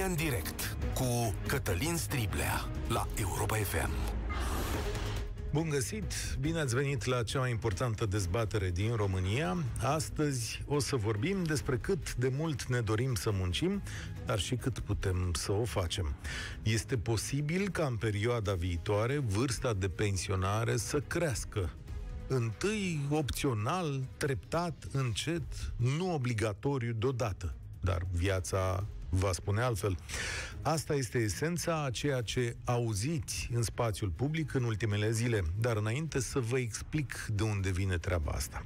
România 0.00 0.24
în 0.24 0.30
direct 0.30 0.76
cu 0.94 1.34
Cătălin 1.46 1.96
Striblea 1.96 2.68
la 2.88 3.06
Europa 3.14 3.56
FM. 3.56 3.90
Bun 5.52 5.68
găsit! 5.68 6.12
Bine 6.40 6.60
ați 6.60 6.74
venit 6.74 7.04
la 7.04 7.22
cea 7.22 7.38
mai 7.38 7.50
importantă 7.50 8.06
dezbatere 8.06 8.70
din 8.70 8.94
România. 8.94 9.56
Astăzi 9.82 10.62
o 10.66 10.78
să 10.78 10.96
vorbim 10.96 11.42
despre 11.44 11.76
cât 11.76 12.14
de 12.14 12.32
mult 12.36 12.64
ne 12.64 12.80
dorim 12.80 13.14
să 13.14 13.30
muncim, 13.32 13.82
dar 14.26 14.38
și 14.38 14.54
cât 14.54 14.78
putem 14.78 15.32
să 15.34 15.52
o 15.52 15.64
facem. 15.64 16.14
Este 16.62 16.96
posibil 16.96 17.68
ca 17.68 17.86
în 17.86 17.96
perioada 17.96 18.54
viitoare 18.54 19.18
vârsta 19.18 19.72
de 19.74 19.88
pensionare 19.88 20.76
să 20.76 21.00
crească. 21.00 21.70
Întâi, 22.26 23.00
opțional, 23.10 24.00
treptat, 24.16 24.84
încet, 24.92 25.72
nu 25.76 26.14
obligatoriu 26.14 26.92
deodată. 26.92 27.54
Dar 27.80 28.02
viața 28.12 28.86
va 29.10 29.32
spune 29.32 29.60
altfel. 29.60 29.96
Asta 30.62 30.94
este 30.94 31.18
esența 31.18 31.84
a 31.84 31.90
ceea 31.90 32.20
ce 32.20 32.56
auziți 32.64 33.48
în 33.54 33.62
spațiul 33.62 34.10
public 34.10 34.54
în 34.54 34.64
ultimele 34.64 35.10
zile, 35.10 35.42
dar 35.60 35.76
înainte 35.76 36.20
să 36.20 36.38
vă 36.38 36.58
explic 36.58 37.26
de 37.34 37.42
unde 37.42 37.70
vine 37.70 37.98
treaba 37.98 38.32
asta. 38.32 38.64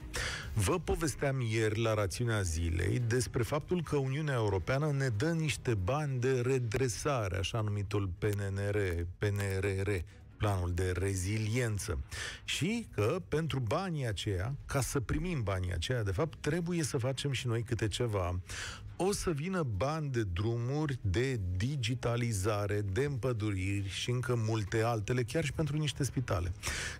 Vă 0.54 0.78
povesteam 0.78 1.40
ieri 1.40 1.80
la 1.80 1.94
rațiunea 1.94 2.40
zilei 2.40 3.02
despre 3.06 3.42
faptul 3.42 3.82
că 3.82 3.96
Uniunea 3.96 4.34
Europeană 4.34 4.90
ne 4.90 5.08
dă 5.08 5.30
niște 5.30 5.74
bani 5.74 6.20
de 6.20 6.40
redresare, 6.40 7.36
așa 7.36 7.60
numitul 7.60 8.10
PNR, 8.18 9.06
PNRR, 9.18 9.90
planul 10.36 10.72
de 10.74 10.92
reziliență. 10.96 11.98
Și 12.44 12.86
că 12.94 13.22
pentru 13.28 13.60
banii 13.60 14.06
aceia, 14.06 14.54
ca 14.66 14.80
să 14.80 15.00
primim 15.00 15.42
banii 15.42 15.72
aceia, 15.72 16.02
de 16.02 16.10
fapt, 16.10 16.38
trebuie 16.40 16.82
să 16.82 16.98
facem 16.98 17.32
și 17.32 17.46
noi 17.46 17.62
câte 17.62 17.88
ceva. 17.88 18.40
O 19.06 19.12
să 19.12 19.30
vină 19.30 19.62
bani 19.76 20.10
de 20.10 20.22
drumuri, 20.22 20.98
de 21.00 21.40
digitalizare, 21.56 22.80
de 22.92 23.04
împăduriri 23.04 23.88
și 23.88 24.10
încă 24.10 24.34
multe 24.46 24.82
altele, 24.82 25.22
chiar 25.22 25.44
și 25.44 25.52
pentru 25.52 25.76
niște 25.76 26.04
spitale. 26.04 26.52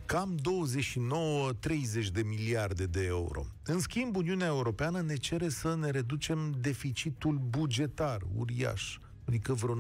Cam 0.06 0.38
29-30 0.38 2.06
de 2.12 2.22
miliarde 2.22 2.84
de 2.84 3.05
euro. 3.05 3.47
În 3.64 3.78
schimb, 3.78 4.16
Uniunea 4.16 4.47
Europeană 4.47 5.00
ne 5.00 5.14
cere 5.14 5.48
să 5.48 5.77
ne 5.80 5.91
reducem 5.91 6.55
deficitul 6.60 7.41
bugetar 7.48 8.22
uriaș 8.36 8.98
adică 9.27 9.52
vreo 9.52 9.75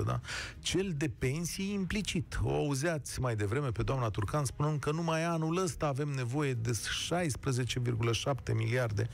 9%, 0.00 0.04
da? 0.04 0.20
Cel 0.58 0.94
de 0.96 1.10
pensii 1.18 1.72
implicit. 1.72 2.38
O 2.42 2.54
auzeați 2.54 3.20
mai 3.20 3.36
devreme 3.36 3.70
pe 3.70 3.82
doamna 3.82 4.08
Turcan 4.08 4.44
spunând 4.44 4.78
că 4.78 4.90
numai 4.90 5.24
anul 5.24 5.56
ăsta 5.56 5.86
avem 5.86 6.08
nevoie 6.08 6.54
de 6.54 6.70
16,7 6.70 8.54
miliarde 8.54 9.08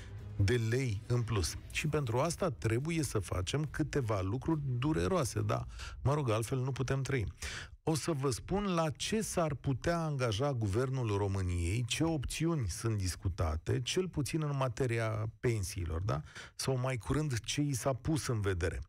de 0.45 0.61
lei 0.69 1.03
în 1.07 1.23
plus. 1.23 1.57
Și 1.71 1.87
pentru 1.87 2.19
asta 2.19 2.51
trebuie 2.51 3.03
să 3.03 3.19
facem 3.19 3.65
câteva 3.71 4.21
lucruri 4.21 4.61
dureroase, 4.79 5.41
da. 5.41 5.67
Mă 6.03 6.15
rog, 6.15 6.31
altfel 6.31 6.59
nu 6.59 6.73
putem 6.73 7.03
trăi. 7.03 7.27
O 7.83 7.95
să 7.95 8.13
vă 8.13 8.31
spun 8.31 8.75
la 8.75 8.91
ce 8.91 9.21
s-ar 9.21 9.55
putea 9.55 9.99
angaja 9.99 10.53
guvernul 10.53 11.17
României, 11.17 11.85
ce 11.87 12.05
opțiuni 12.05 12.69
sunt 12.69 12.97
discutate, 12.97 13.81
cel 13.83 14.09
puțin 14.09 14.43
în 14.43 14.57
materia 14.57 15.31
pensiilor, 15.41 16.01
da? 16.01 16.21
Sau 16.57 16.79
mai 16.79 16.97
curând 16.97 17.41
ce 17.41 17.61
i 17.61 17.73
s-a 17.73 17.93
pus 17.93 18.27
în 18.27 18.41
vedere. 18.41 18.81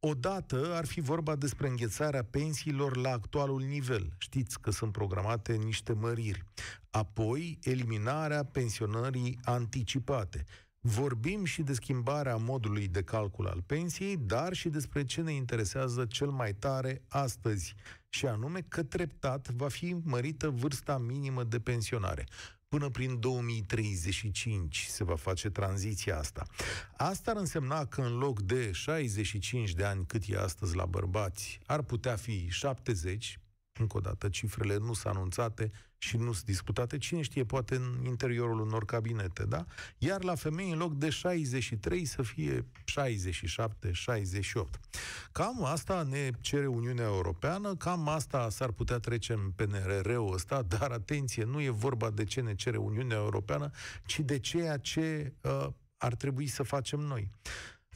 Odată 0.00 0.74
ar 0.74 0.86
fi 0.86 1.00
vorba 1.00 1.36
despre 1.36 1.68
înghețarea 1.68 2.24
pensiilor 2.24 2.96
la 2.96 3.10
actualul 3.10 3.62
nivel. 3.62 4.12
Știți 4.18 4.60
că 4.60 4.70
sunt 4.70 4.92
programate 4.92 5.52
niște 5.52 5.92
măriri. 5.92 6.44
Apoi, 6.90 7.58
eliminarea 7.62 8.44
pensionării 8.44 9.38
anticipate. 9.44 10.44
Vorbim 10.88 11.44
și 11.44 11.62
de 11.62 11.72
schimbarea 11.72 12.36
modului 12.36 12.88
de 12.88 13.02
calcul 13.02 13.46
al 13.46 13.62
pensiei, 13.66 14.16
dar 14.16 14.52
și 14.52 14.68
despre 14.68 15.04
ce 15.04 15.20
ne 15.20 15.32
interesează 15.32 16.04
cel 16.04 16.30
mai 16.30 16.54
tare 16.54 17.02
astăzi, 17.08 17.74
și 18.08 18.26
anume 18.26 18.60
că 18.68 18.82
treptat 18.82 19.48
va 19.48 19.68
fi 19.68 19.96
mărită 20.04 20.48
vârsta 20.48 20.98
minimă 20.98 21.44
de 21.44 21.60
pensionare. 21.60 22.26
Până 22.68 22.88
prin 22.88 23.20
2035 23.20 24.86
se 24.88 25.04
va 25.04 25.16
face 25.16 25.50
tranziția 25.50 26.18
asta. 26.18 26.46
Asta 26.96 27.30
ar 27.30 27.36
însemna 27.36 27.84
că 27.84 28.00
în 28.00 28.18
loc 28.18 28.40
de 28.40 28.72
65 28.72 29.72
de 29.72 29.84
ani 29.84 30.06
cât 30.06 30.22
e 30.26 30.38
astăzi 30.38 30.76
la 30.76 30.84
bărbați, 30.84 31.60
ar 31.66 31.82
putea 31.82 32.16
fi 32.16 32.48
70, 32.48 33.40
încă 33.80 33.96
o 33.96 34.00
dată, 34.00 34.28
cifrele 34.28 34.76
nu 34.76 34.92
sunt 34.92 35.14
anunțate 35.14 35.70
și 36.06 36.16
nu 36.16 36.32
sunt 36.32 36.44
discutate. 36.44 36.98
Cine 36.98 37.22
știe, 37.22 37.44
poate 37.44 37.74
în 37.74 38.04
interiorul 38.04 38.60
unor 38.60 38.84
cabinete, 38.84 39.44
da? 39.44 39.64
Iar 39.98 40.22
la 40.22 40.34
femei, 40.34 40.70
în 40.70 40.78
loc 40.78 40.94
de 40.94 41.10
63, 41.10 42.04
să 42.04 42.22
fie 42.22 42.64
67, 42.84 43.92
68. 43.92 44.80
Cam 45.32 45.64
asta 45.64 46.02
ne 46.02 46.30
cere 46.40 46.66
Uniunea 46.66 47.04
Europeană, 47.04 47.74
cam 47.74 48.08
asta 48.08 48.48
s-ar 48.50 48.70
putea 48.70 48.98
trece 48.98 49.32
în 49.32 49.50
PNRR-ul 49.56 50.32
ăsta, 50.32 50.62
dar 50.62 50.90
atenție, 50.90 51.44
nu 51.44 51.60
e 51.60 51.70
vorba 51.70 52.10
de 52.10 52.24
ce 52.24 52.40
ne 52.40 52.54
cere 52.54 52.76
Uniunea 52.76 53.16
Europeană, 53.16 53.70
ci 54.06 54.20
de 54.20 54.38
ceea 54.38 54.76
ce 54.76 55.32
uh, 55.40 55.66
ar 55.96 56.14
trebui 56.14 56.46
să 56.46 56.62
facem 56.62 57.00
noi. 57.00 57.30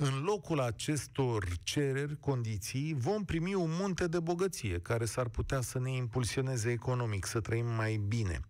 În 0.02 0.22
locul 0.22 0.60
acestor 0.60 1.46
cereri, 1.62 2.18
condiții, 2.18 2.94
vom 2.98 3.24
primi 3.24 3.54
un 3.54 3.70
munte 3.70 4.06
de 4.06 4.20
bogăție 4.20 4.78
care 4.78 5.04
s-ar 5.04 5.28
putea 5.28 5.60
să 5.60 5.78
ne 5.78 5.90
impulsioneze 5.94 6.70
economic, 6.70 7.26
să 7.26 7.40
trăim 7.40 7.66
mai 7.66 7.96
bine. 7.96 8.40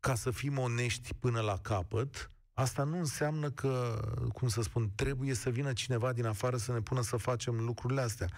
Ca 0.00 0.14
să 0.14 0.30
fim 0.30 0.58
onești 0.58 1.14
până 1.14 1.40
la 1.40 1.58
capăt, 1.58 2.30
Asta 2.58 2.84
nu 2.84 2.98
înseamnă 2.98 3.50
că, 3.50 4.00
cum 4.32 4.48
să 4.48 4.62
spun, 4.62 4.90
trebuie 4.94 5.34
să 5.34 5.50
vină 5.50 5.72
cineva 5.72 6.12
din 6.12 6.26
afară 6.26 6.56
să 6.56 6.72
ne 6.72 6.80
pună 6.80 7.02
să 7.02 7.16
facem 7.16 7.64
lucrurile 7.64 8.00
astea. 8.00 8.28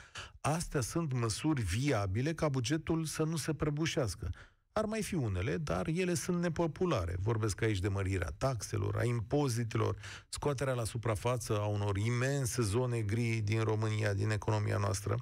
Astea 0.40 0.80
sunt 0.80 1.12
măsuri 1.12 1.62
viabile 1.62 2.34
ca 2.34 2.48
bugetul 2.48 3.04
să 3.04 3.22
nu 3.22 3.36
se 3.36 3.54
prăbușească. 3.54 4.30
Ar 4.78 4.84
mai 4.84 5.02
fi 5.02 5.14
unele, 5.14 5.56
dar 5.56 5.86
ele 5.86 6.14
sunt 6.14 6.40
nepopulare. 6.40 7.16
Vorbesc 7.22 7.62
aici 7.62 7.78
de 7.78 7.88
mărirea 7.88 8.32
taxelor, 8.38 8.96
a 8.96 9.04
impozitelor, 9.04 9.96
scoaterea 10.28 10.74
la 10.74 10.84
suprafață 10.84 11.60
a 11.60 11.66
unor 11.66 11.96
imense 11.96 12.62
zone 12.62 13.00
gri 13.00 13.40
din 13.44 13.60
România, 13.60 14.12
din 14.12 14.30
economia 14.30 14.76
noastră. 14.76 15.16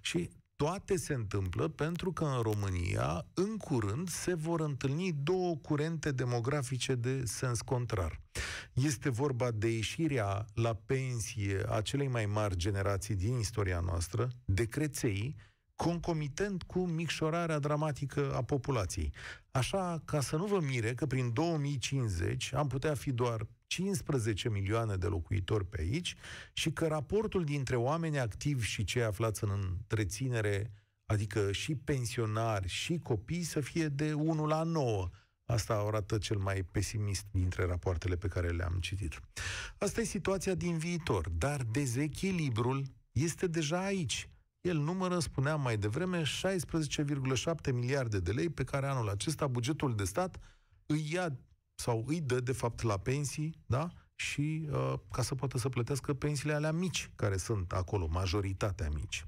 Și 0.00 0.30
toate 0.56 0.96
se 0.96 1.14
întâmplă 1.14 1.68
pentru 1.68 2.12
că 2.12 2.24
în 2.24 2.42
România, 2.42 3.26
în 3.34 3.56
curând, 3.56 4.08
se 4.08 4.34
vor 4.34 4.60
întâlni 4.60 5.12
două 5.22 5.56
curente 5.56 6.12
demografice 6.12 6.94
de 6.94 7.22
sens 7.24 7.60
contrar. 7.60 8.20
Este 8.72 9.08
vorba 9.08 9.50
de 9.50 9.68
ieșirea 9.68 10.46
la 10.54 10.74
pensie 10.74 11.62
a 11.68 11.80
celei 11.80 12.08
mai 12.08 12.26
mari 12.26 12.56
generații 12.56 13.14
din 13.14 13.38
istoria 13.38 13.80
noastră, 13.80 14.28
de 14.44 14.64
creței, 14.64 15.36
concomitent 15.80 16.62
cu 16.62 16.86
micșorarea 16.86 17.58
dramatică 17.58 18.34
a 18.34 18.42
populației. 18.42 19.12
Așa 19.50 20.02
ca 20.04 20.20
să 20.20 20.36
nu 20.36 20.46
vă 20.46 20.60
mire 20.60 20.94
că 20.94 21.06
prin 21.06 21.32
2050 21.32 22.54
am 22.54 22.66
putea 22.66 22.94
fi 22.94 23.12
doar 23.12 23.46
15 23.66 24.48
milioane 24.48 24.96
de 24.96 25.06
locuitori 25.06 25.66
pe 25.66 25.80
aici 25.80 26.16
și 26.52 26.70
că 26.70 26.86
raportul 26.86 27.44
dintre 27.44 27.76
oameni 27.76 28.18
activi 28.18 28.66
și 28.66 28.84
cei 28.84 29.02
aflați 29.02 29.44
în 29.44 29.50
întreținere, 29.50 30.72
adică 31.06 31.52
și 31.52 31.74
pensionari 31.74 32.68
și 32.68 32.98
copii, 32.98 33.42
să 33.42 33.60
fie 33.60 33.88
de 33.88 34.12
1 34.12 34.46
la 34.46 34.62
9. 34.62 35.08
Asta 35.44 35.74
arată 35.74 36.18
cel 36.18 36.38
mai 36.38 36.62
pesimist 36.62 37.24
dintre 37.30 37.66
rapoartele 37.66 38.16
pe 38.16 38.28
care 38.28 38.48
le-am 38.48 38.78
citit. 38.80 39.20
Asta 39.78 40.00
e 40.00 40.04
situația 40.04 40.54
din 40.54 40.78
viitor, 40.78 41.28
dar 41.28 41.62
dezechilibrul 41.62 42.84
este 43.12 43.46
deja 43.46 43.84
aici. 43.84 44.28
El 44.60 44.76
numără, 44.76 45.18
spuneam 45.18 45.60
mai 45.60 45.76
devreme, 45.76 46.22
16,7 46.22 47.72
miliarde 47.72 48.20
de 48.20 48.32
lei 48.32 48.48
pe 48.48 48.64
care 48.64 48.86
anul 48.86 49.08
acesta 49.08 49.46
bugetul 49.46 49.94
de 49.94 50.04
stat 50.04 50.38
îi 50.86 51.08
ia 51.12 51.38
sau 51.74 52.04
îi 52.06 52.20
dă, 52.20 52.40
de 52.40 52.52
fapt, 52.52 52.82
la 52.82 52.98
pensii, 52.98 53.62
da? 53.66 53.88
Și 54.14 54.68
uh, 54.70 54.94
ca 55.10 55.22
să 55.22 55.34
poată 55.34 55.58
să 55.58 55.68
plătească 55.68 56.14
pensiile 56.14 56.54
alea 56.54 56.72
mici, 56.72 57.10
care 57.16 57.36
sunt 57.36 57.72
acolo, 57.72 58.06
majoritatea 58.06 58.88
mici. 58.94 59.26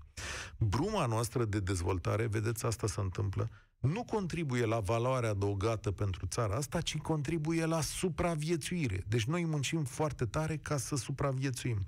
Bruma 0.59 1.07
noastră 1.07 1.45
de 1.45 1.61
dezvoltare, 1.61 2.27
vedeți, 2.27 2.67
asta 2.67 2.87
se 2.87 3.01
întâmplă, 3.01 3.51
nu 3.83 4.05
contribuie 4.05 4.65
la 4.65 4.81
valoarea 4.81 5.31
adăugată 5.31 5.91
pentru 5.91 6.27
țara 6.27 6.55
asta, 6.55 6.81
ci 6.81 6.97
contribuie 6.97 7.65
la 7.65 7.81
supraviețuire. 7.81 9.05
Deci 9.09 9.25
noi 9.25 9.45
muncim 9.45 9.85
foarte 9.85 10.25
tare 10.25 10.57
ca 10.57 10.77
să 10.77 10.97
supraviețuim. 10.97 11.83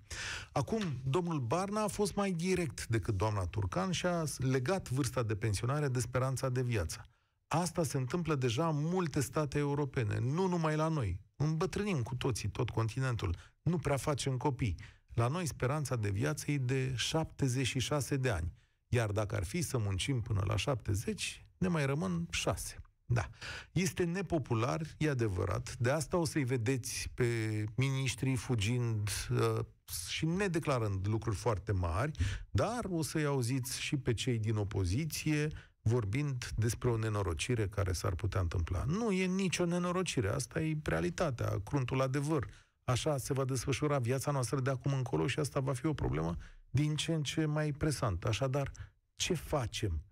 Acum, 0.52 0.82
domnul 1.04 1.40
Barna 1.40 1.82
a 1.82 1.88
fost 1.88 2.14
mai 2.14 2.32
direct 2.32 2.86
decât 2.86 3.16
doamna 3.16 3.46
Turcan 3.46 3.90
și 3.90 4.06
a 4.06 4.24
legat 4.36 4.90
vârsta 4.90 5.22
de 5.22 5.36
pensionare 5.36 5.88
de 5.88 6.00
speranța 6.00 6.48
de 6.48 6.62
viață. 6.62 7.08
Asta 7.48 7.82
se 7.82 7.96
întâmplă 7.96 8.34
deja 8.34 8.68
în 8.68 8.76
multe 8.78 9.20
state 9.20 9.58
europene, 9.58 10.18
nu 10.20 10.46
numai 10.46 10.76
la 10.76 10.88
noi. 10.88 11.20
Îmbătrânim 11.36 12.02
cu 12.02 12.14
toții 12.14 12.48
tot 12.48 12.70
continentul. 12.70 13.36
Nu 13.62 13.78
prea 13.78 13.96
facem 13.96 14.36
copii. 14.36 14.76
La 15.14 15.28
noi 15.28 15.46
speranța 15.46 15.96
de 15.96 16.10
viață 16.10 16.50
e 16.50 16.58
de 16.58 16.92
76 16.96 18.16
de 18.16 18.30
ani. 18.30 18.52
Iar 18.88 19.10
dacă 19.10 19.36
ar 19.36 19.44
fi 19.44 19.62
să 19.62 19.78
muncim 19.78 20.20
până 20.20 20.42
la 20.46 20.56
70, 20.56 21.43
ne 21.58 21.68
mai 21.68 21.86
rămân 21.86 22.26
6. 22.30 22.78
Da. 23.06 23.28
Este 23.72 24.04
nepopular, 24.04 24.80
e 24.98 25.10
adevărat. 25.10 25.76
De 25.78 25.90
asta 25.90 26.16
o 26.16 26.24
să-i 26.24 26.44
vedeți 26.44 27.10
pe 27.14 27.24
miniștrii 27.76 28.36
fugind 28.36 29.10
uh, 29.30 29.58
și 30.08 30.26
nedeclarând 30.26 31.06
lucruri 31.06 31.36
foarte 31.36 31.72
mari, 31.72 32.12
dar 32.50 32.84
o 32.90 33.02
să-i 33.02 33.24
auziți 33.24 33.80
și 33.80 33.96
pe 33.96 34.14
cei 34.14 34.38
din 34.38 34.56
opoziție 34.56 35.48
vorbind 35.82 36.50
despre 36.56 36.90
o 36.90 36.96
nenorocire 36.96 37.68
care 37.68 37.92
s-ar 37.92 38.14
putea 38.14 38.40
întâmpla. 38.40 38.84
Nu 38.86 39.12
e 39.12 39.26
nicio 39.26 39.64
nenorocire, 39.64 40.28
asta 40.28 40.60
e 40.60 40.76
realitatea, 40.82 41.60
cruntul 41.64 42.00
adevăr. 42.00 42.46
Așa 42.84 43.16
se 43.16 43.32
va 43.32 43.44
desfășura 43.44 43.98
viața 43.98 44.30
noastră 44.30 44.60
de 44.60 44.70
acum 44.70 44.92
încolo 44.92 45.26
și 45.26 45.38
asta 45.38 45.60
va 45.60 45.72
fi 45.72 45.86
o 45.86 45.92
problemă 45.92 46.36
din 46.70 46.96
ce 46.96 47.14
în 47.14 47.22
ce 47.22 47.44
mai 47.44 47.72
presantă. 47.72 48.28
Așadar, 48.28 48.72
ce 49.16 49.34
facem? 49.34 50.02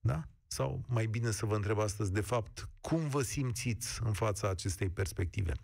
Da? 0.00 0.28
Sau 0.46 0.84
mai 0.88 1.06
bine 1.06 1.30
să 1.30 1.46
vă 1.46 1.54
întreb 1.54 1.78
astăzi, 1.78 2.12
de 2.12 2.20
fapt, 2.20 2.68
cum 2.80 3.08
vă 3.08 3.22
simțiți 3.22 4.00
în 4.04 4.12
fața 4.12 4.48
acestei 4.48 4.88
perspective? 4.88 5.52
0372069599, 5.52 5.56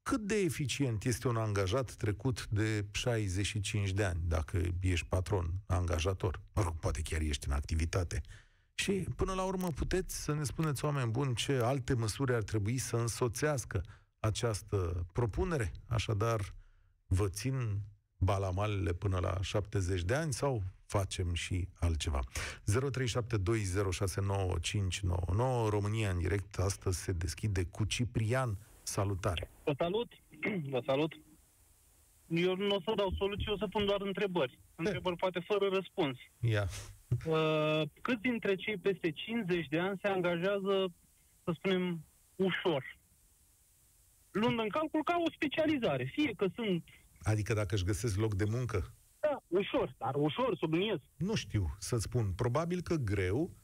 Cât 0.10 0.22
de 0.22 0.36
eficient 0.36 1.04
este 1.04 1.28
un 1.28 1.36
angajat 1.36 1.94
trecut 1.94 2.48
de 2.48 2.86
65 2.92 3.92
de 3.92 4.04
ani, 4.04 4.22
dacă 4.28 4.62
ești 4.80 5.08
patron, 5.08 5.54
angajator? 5.66 6.42
Mă 6.54 6.62
rog, 6.62 6.80
poate 6.80 7.02
chiar 7.02 7.22
ești 7.22 7.48
în 7.48 7.54
activitate. 7.54 8.22
Și 8.76 9.06
până 9.16 9.34
la 9.34 9.44
urmă 9.44 9.68
puteți 9.68 10.24
să 10.24 10.34
ne 10.34 10.44
spuneți, 10.44 10.86
oameni 10.86 11.12
buni, 11.12 11.36
ce 11.36 11.54
alte 11.54 11.94
măsuri 11.94 12.34
ar 12.34 12.44
trebui 12.44 12.78
să 12.78 12.96
însoțească 12.96 13.84
această 14.20 15.06
propunere? 15.14 15.72
Așadar, 15.88 16.54
vă 17.08 17.30
țin 17.30 17.80
balamalele 18.18 18.94
până 18.94 19.20
la 19.20 19.42
70 19.42 20.02
de 20.02 20.16
ani 20.16 20.34
sau 20.34 20.64
facem 20.86 21.34
și 21.34 21.68
altceva? 21.80 22.20
0372069599 22.20 22.24
România 25.70 26.10
în 26.10 26.20
direct 26.20 26.58
astăzi 26.58 27.04
se 27.04 27.12
deschide 27.12 27.66
cu 27.66 27.84
Ciprian. 27.84 28.58
Salutare! 28.84 29.50
Vă 29.64 29.74
salut! 29.78 30.12
Vă 30.74 30.82
salut! 30.86 31.14
Eu 32.28 32.56
nu 32.56 32.76
o 32.76 32.82
să 32.82 32.94
dau 32.96 33.14
soluții, 33.18 33.52
o 33.52 33.58
să 33.58 33.68
pun 33.68 33.86
doar 33.86 34.02
întrebări. 34.02 34.60
Întrebări 34.76 35.16
poate 35.16 35.40
fără 35.40 35.68
răspuns. 35.68 36.18
Ia. 36.40 36.50
Yeah. 36.50 36.68
Uh, 37.26 37.82
cât 38.02 38.22
dintre 38.22 38.56
cei 38.56 38.78
peste 38.78 39.12
50 39.12 39.68
de 39.68 39.80
ani 39.80 40.00
se 40.02 40.08
angajează, 40.08 40.94
să 41.44 41.52
spunem, 41.56 42.06
ușor? 42.36 42.98
Luând 44.32 44.60
în 44.60 44.70
calcul 44.70 45.04
ca 45.04 45.16
o 45.28 45.32
specializare. 45.32 46.12
Fie 46.14 46.34
că 46.34 46.48
sunt... 46.56 46.84
Adică 47.22 47.54
dacă 47.54 47.76
își 47.76 47.84
găsesc 47.84 48.18
loc 48.18 48.34
de 48.36 48.46
muncă? 48.50 48.94
Da, 49.20 49.44
ușor, 49.48 49.96
dar 49.98 50.16
ușor, 50.16 50.56
subliniez. 50.58 51.00
Nu 51.18 51.36
știu 51.36 51.76
să 51.80 51.98
spun. 51.98 52.34
Probabil 52.36 52.82
că 52.82 52.96
greu, 52.96 53.56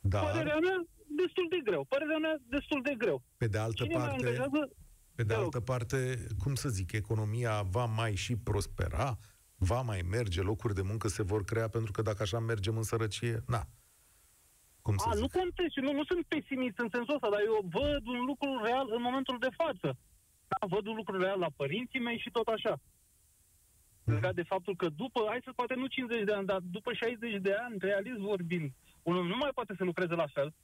dar... 0.00 0.24
Părerea 0.24 0.58
mea, 0.58 0.86
destul 1.16 1.46
de 1.50 1.60
greu. 1.64 1.84
Părerea 1.84 2.18
mea, 2.18 2.36
destul 2.48 2.82
de 2.82 2.94
greu. 2.98 3.22
Pe 3.36 3.46
de 3.46 3.58
altă 3.58 3.82
Cine 3.82 3.94
parte... 3.94 4.14
Angajează... 4.14 4.70
Pe 5.14 5.22
de 5.22 5.34
altă 5.34 5.60
parte, 5.60 6.26
cum 6.38 6.54
să 6.54 6.68
zic, 6.68 6.92
economia 6.92 7.62
va 7.62 7.84
mai 7.84 8.14
și 8.14 8.36
prospera, 8.36 9.18
va 9.70 9.80
mai 9.80 10.00
merge, 10.16 10.40
locuri 10.42 10.74
de 10.74 10.82
muncă 10.82 11.08
se 11.08 11.22
vor 11.22 11.42
crea, 11.44 11.68
pentru 11.68 11.92
că 11.92 12.02
dacă 12.02 12.22
așa 12.22 12.38
mergem 12.38 12.76
în 12.76 12.82
sărăcie, 12.82 13.36
na. 13.46 13.62
Cum 14.82 14.96
să 14.96 15.08
A, 15.08 15.14
zic? 15.14 15.20
nu 15.20 15.28
contez 15.38 15.70
nu, 15.74 15.92
nu 15.92 16.04
sunt 16.04 16.22
pesimist 16.32 16.78
în 16.78 16.88
sensul 16.92 17.14
ăsta, 17.14 17.28
dar 17.30 17.42
eu 17.50 17.58
văd 17.78 18.02
un 18.14 18.20
lucru 18.30 18.50
real 18.64 18.86
în 18.96 19.02
momentul 19.02 19.36
de 19.38 19.52
față. 19.60 19.88
Da, 20.50 20.66
văd 20.74 20.86
un 20.86 20.96
lucru 21.00 21.20
real 21.20 21.38
la 21.38 21.50
părinții 21.56 22.00
mei 22.06 22.18
și 22.18 22.30
tot 22.30 22.46
așa. 22.46 22.74
Mm. 24.04 24.14
Legat 24.14 24.34
de 24.34 24.50
faptul 24.52 24.76
că 24.76 24.88
după, 24.88 25.20
hai 25.28 25.40
să 25.44 25.52
poate 25.52 25.74
nu 25.74 25.86
50 25.86 26.24
de 26.24 26.32
ani, 26.32 26.46
dar 26.46 26.60
după 26.76 26.90
60 26.92 27.40
de 27.40 27.54
ani, 27.64 27.76
realist 27.78 28.18
vorbind, 28.18 28.70
unul 29.02 29.24
nu 29.26 29.36
mai 29.36 29.50
poate 29.54 29.74
să 29.76 29.84
lucreze 29.84 30.14
la 30.14 30.26
fel. 30.26 30.54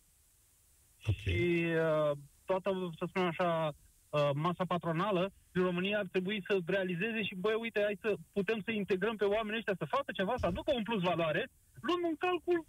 Okay. 1.06 1.34
Și 1.34 1.64
uh, 1.86 2.12
toată, 2.44 2.68
să 2.98 3.04
spunem 3.08 3.28
așa, 3.28 3.72
uh, 4.10 4.30
masa 4.34 4.64
patronală 4.64 5.32
din 5.52 5.62
România 5.62 5.98
ar 5.98 6.06
trebui 6.06 6.44
să 6.46 6.58
realizeze 6.66 7.22
și, 7.22 7.34
băi, 7.34 7.54
uite, 7.54 7.80
hai 7.82 7.98
să 8.00 8.16
putem 8.32 8.60
să 8.64 8.70
integrăm 8.70 9.16
pe 9.16 9.24
oamenii 9.24 9.58
ăștia, 9.58 9.74
să 9.78 9.84
facă 9.84 10.12
ceva, 10.12 10.34
să 10.36 10.46
aducă 10.46 10.72
un 10.74 10.82
plus 10.82 11.02
valoare, 11.02 11.50
luând 11.80 12.04
în 12.04 12.16
calcul 12.16 12.66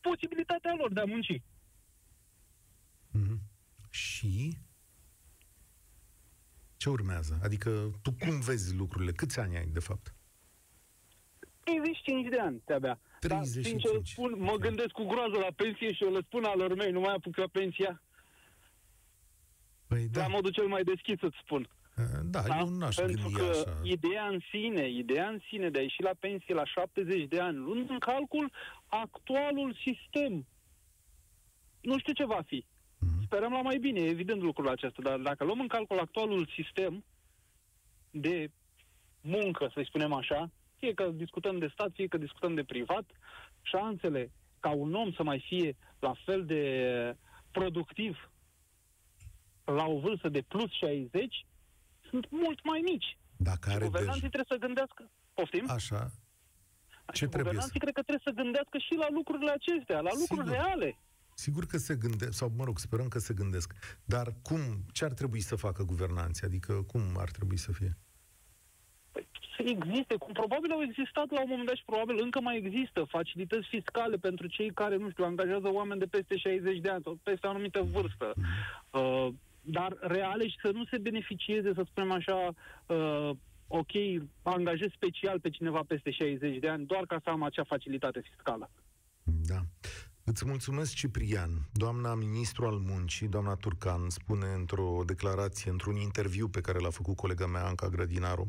posibilitatea 0.00 0.74
lor 0.78 0.92
de 0.92 1.00
a 1.00 1.04
munci. 1.04 1.42
Mm-hmm. 3.16 3.38
Și 3.90 4.56
ce 6.76 6.88
urmează? 6.90 7.38
Adică 7.42 7.70
tu 8.02 8.12
cum 8.12 8.40
vezi 8.40 8.76
lucrurile? 8.76 9.12
Câți 9.12 9.38
ani 9.40 9.56
ai, 9.56 9.66
de 9.66 9.80
fapt? 9.80 10.14
35 11.64 12.28
de 12.28 12.38
ani, 12.38 12.62
de-abia. 12.64 13.00
35. 13.20 13.82
Dar, 13.82 13.92
sincer, 13.92 14.12
spun, 14.12 14.34
mă 14.38 14.56
gândesc 14.56 14.88
cu 14.88 15.04
groază 15.04 15.36
la 15.38 15.52
pensie 15.56 15.92
și 15.92 16.02
o 16.02 16.10
le 16.10 16.20
spun 16.20 16.44
alor 16.44 16.74
mei, 16.74 16.90
nu 16.90 17.00
mai 17.00 17.14
apuc 17.14 17.36
la 17.36 17.46
pensia. 17.52 18.02
Păi 19.88 20.08
da. 20.10 20.20
La 20.20 20.28
modul 20.28 20.50
cel 20.50 20.66
mai 20.66 20.82
deschis 20.82 21.18
să-ți 21.18 21.36
spun. 21.44 21.68
Da, 22.22 22.40
da? 22.40 22.58
eu 22.58 22.68
n-aș 22.68 22.94
Pentru 22.94 23.28
gândi 23.28 23.38
că 23.38 23.50
așa. 23.50 23.80
ideea 23.82 24.26
în 24.26 24.40
sine, 24.50 24.88
ideea 24.88 25.28
în 25.28 25.40
sine 25.48 25.70
de 25.70 25.78
a 25.78 25.82
ieși 25.82 26.02
la 26.02 26.10
pensie 26.18 26.54
la 26.54 26.64
70 26.64 27.28
de 27.28 27.40
ani, 27.40 27.56
luând 27.56 27.90
în 27.90 27.98
calcul 27.98 28.52
actualul 28.86 29.76
sistem, 29.84 30.46
nu 31.80 31.98
știu 31.98 32.12
ce 32.12 32.24
va 32.24 32.40
fi. 32.46 32.64
Mm-hmm. 32.64 33.24
Sperăm 33.24 33.52
la 33.52 33.62
mai 33.62 33.78
bine, 33.78 34.00
evident 34.00 34.42
lucrul 34.42 34.68
acesta, 34.68 35.02
dar 35.02 35.18
dacă 35.18 35.44
luăm 35.44 35.60
în 35.60 35.66
calcul 35.66 35.98
actualul 35.98 36.48
sistem 36.54 37.04
de 38.10 38.50
muncă, 39.20 39.70
să 39.74 39.82
spunem 39.84 40.12
așa, 40.12 40.50
fie 40.76 40.94
că 40.94 41.10
discutăm 41.14 41.58
de 41.58 41.70
stat, 41.72 41.90
fie 41.94 42.06
că 42.06 42.16
discutăm 42.16 42.54
de 42.54 42.64
privat, 42.64 43.04
șansele 43.62 44.30
ca 44.60 44.70
un 44.70 44.94
om 44.94 45.12
să 45.12 45.22
mai 45.22 45.44
fie 45.48 45.76
la 45.98 46.12
fel 46.24 46.44
de 46.44 46.62
productiv 47.50 48.30
la 49.72 49.84
o 49.86 49.98
vârstă 49.98 50.28
de 50.28 50.42
plus 50.48 50.70
60 50.72 51.46
sunt 52.10 52.26
mult 52.30 52.64
mai 52.64 52.80
mici. 52.84 53.18
Dacă 53.36 53.70
are 53.70 53.84
guvernanții 53.84 54.30
trebuie 54.34 54.52
să 54.58 54.66
gândească. 54.66 55.10
Poftim? 55.34 55.64
Așa. 55.68 56.10
Ce 57.12 57.24
și 57.24 57.26
trebuie 57.26 57.42
guvernanții 57.42 57.78
să... 57.78 57.84
cred 57.84 57.94
că 57.94 58.02
trebuie 58.02 58.26
să 58.28 58.40
gândească 58.42 58.78
și 58.78 58.94
la 58.94 59.08
lucrurile 59.10 59.50
acestea, 59.50 60.00
la 60.00 60.10
Sigur. 60.10 60.26
lucruri 60.28 60.50
reale. 60.56 60.98
Sigur 61.34 61.66
că 61.66 61.76
se 61.76 61.94
gândesc, 61.94 62.32
sau 62.32 62.52
mă 62.56 62.64
rog, 62.64 62.78
sperăm 62.78 63.08
că 63.08 63.18
se 63.18 63.34
gândesc. 63.34 63.72
Dar 64.04 64.26
cum, 64.42 64.60
ce 64.92 65.04
ar 65.04 65.12
trebui 65.12 65.40
să 65.40 65.56
facă 65.56 65.82
guvernanții? 65.82 66.46
Adică 66.46 66.72
cum 66.92 67.02
ar 67.16 67.30
trebui 67.30 67.56
să 67.56 67.72
fie? 67.72 67.96
Păi, 69.12 69.28
să 69.56 69.62
existe, 69.62 70.14
cum 70.16 70.32
probabil 70.32 70.70
au 70.70 70.82
existat 70.82 71.30
la 71.30 71.40
un 71.40 71.46
moment 71.48 71.66
dat 71.66 71.76
și 71.76 71.84
probabil 71.84 72.18
încă 72.22 72.40
mai 72.40 72.56
există 72.56 73.04
facilități 73.04 73.68
fiscale 73.68 74.16
pentru 74.16 74.46
cei 74.46 74.70
care, 74.70 74.96
nu 74.96 75.10
știu, 75.10 75.24
angajează 75.24 75.72
oameni 75.72 76.00
de 76.00 76.06
peste 76.06 76.36
60 76.36 76.78
de 76.78 76.90
ani 76.90 77.02
sau 77.02 77.18
peste 77.22 77.46
o 77.46 77.50
anumită 77.50 77.82
vârstă. 77.82 78.32
Mm-hmm. 78.32 78.90
Uh, 78.90 79.28
dar 79.70 79.96
reale 80.00 80.48
și 80.48 80.56
să 80.62 80.70
nu 80.72 80.84
se 80.84 80.98
beneficieze, 80.98 81.72
să 81.74 81.84
spunem 81.86 82.10
așa, 82.12 82.54
uh, 82.86 83.30
ok, 83.66 83.92
angajez 84.42 84.88
special 84.94 85.40
pe 85.40 85.50
cineva 85.50 85.82
peste 85.86 86.10
60 86.10 86.58
de 86.58 86.68
ani, 86.68 86.86
doar 86.86 87.06
ca 87.06 87.20
să 87.24 87.30
am 87.30 87.42
acea 87.42 87.64
facilitate 87.64 88.20
fiscală. 88.20 88.70
Da. 89.22 89.60
Îți 90.24 90.46
mulțumesc, 90.46 90.94
Ciprian. 90.94 91.50
Doamna 91.72 92.14
ministru 92.14 92.66
al 92.66 92.78
muncii, 92.78 93.28
doamna 93.28 93.54
Turcan, 93.54 94.08
spune 94.08 94.46
într-o 94.46 95.02
declarație, 95.06 95.70
într-un 95.70 95.96
interviu 95.96 96.48
pe 96.48 96.60
care 96.60 96.78
l-a 96.78 96.90
făcut 96.90 97.16
colega 97.16 97.46
mea, 97.46 97.64
Anca 97.64 97.88
Grădinaru, 97.88 98.46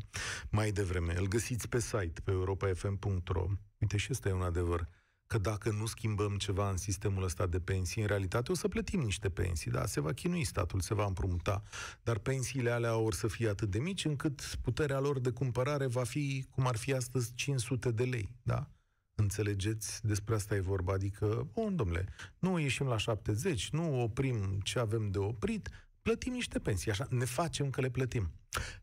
mai 0.50 0.70
devreme. 0.70 1.14
Îl 1.16 1.28
găsiți 1.28 1.68
pe 1.68 1.78
site, 1.78 2.20
pe 2.24 2.30
europafm.ro. 2.30 3.46
Uite, 3.78 3.96
și 3.96 4.08
ăsta 4.10 4.28
e 4.28 4.32
un 4.32 4.42
adevăr 4.42 4.88
că 5.30 5.38
dacă 5.38 5.70
nu 5.70 5.86
schimbăm 5.86 6.36
ceva 6.36 6.70
în 6.70 6.76
sistemul 6.76 7.22
ăsta 7.22 7.46
de 7.46 7.60
pensii, 7.60 8.00
în 8.00 8.06
realitate 8.06 8.52
o 8.52 8.54
să 8.54 8.68
plătim 8.68 9.00
niște 9.00 9.28
pensii, 9.28 9.70
da, 9.70 9.86
se 9.86 10.00
va 10.00 10.12
chinui 10.12 10.44
statul, 10.44 10.80
se 10.80 10.94
va 10.94 11.04
împrumuta, 11.04 11.62
dar 12.02 12.18
pensiile 12.18 12.70
alea 12.70 12.96
or 12.96 13.14
să 13.14 13.28
fie 13.28 13.48
atât 13.48 13.70
de 13.70 13.78
mici 13.78 14.04
încât 14.04 14.40
puterea 14.62 14.98
lor 14.98 15.20
de 15.20 15.30
cumpărare 15.30 15.86
va 15.86 16.04
fi, 16.04 16.44
cum 16.50 16.66
ar 16.66 16.76
fi 16.76 16.92
astăzi, 16.92 17.34
500 17.34 17.90
de 17.90 18.04
lei, 18.04 18.32
da? 18.42 18.66
Înțelegeți? 19.14 20.06
Despre 20.06 20.34
asta 20.34 20.54
e 20.54 20.60
vorba. 20.60 20.92
Adică, 20.92 21.48
bun, 21.52 21.76
domnule, 21.76 22.06
nu 22.38 22.58
ieșim 22.58 22.86
la 22.86 22.96
70, 22.96 23.70
nu 23.70 24.02
oprim 24.02 24.60
ce 24.62 24.78
avem 24.78 25.10
de 25.10 25.18
oprit, 25.18 25.68
plătim 26.02 26.32
niște 26.32 26.58
pensii, 26.58 26.90
așa, 26.90 27.06
ne 27.10 27.24
facem 27.24 27.70
că 27.70 27.80
le 27.80 27.90
plătim. 27.90 28.30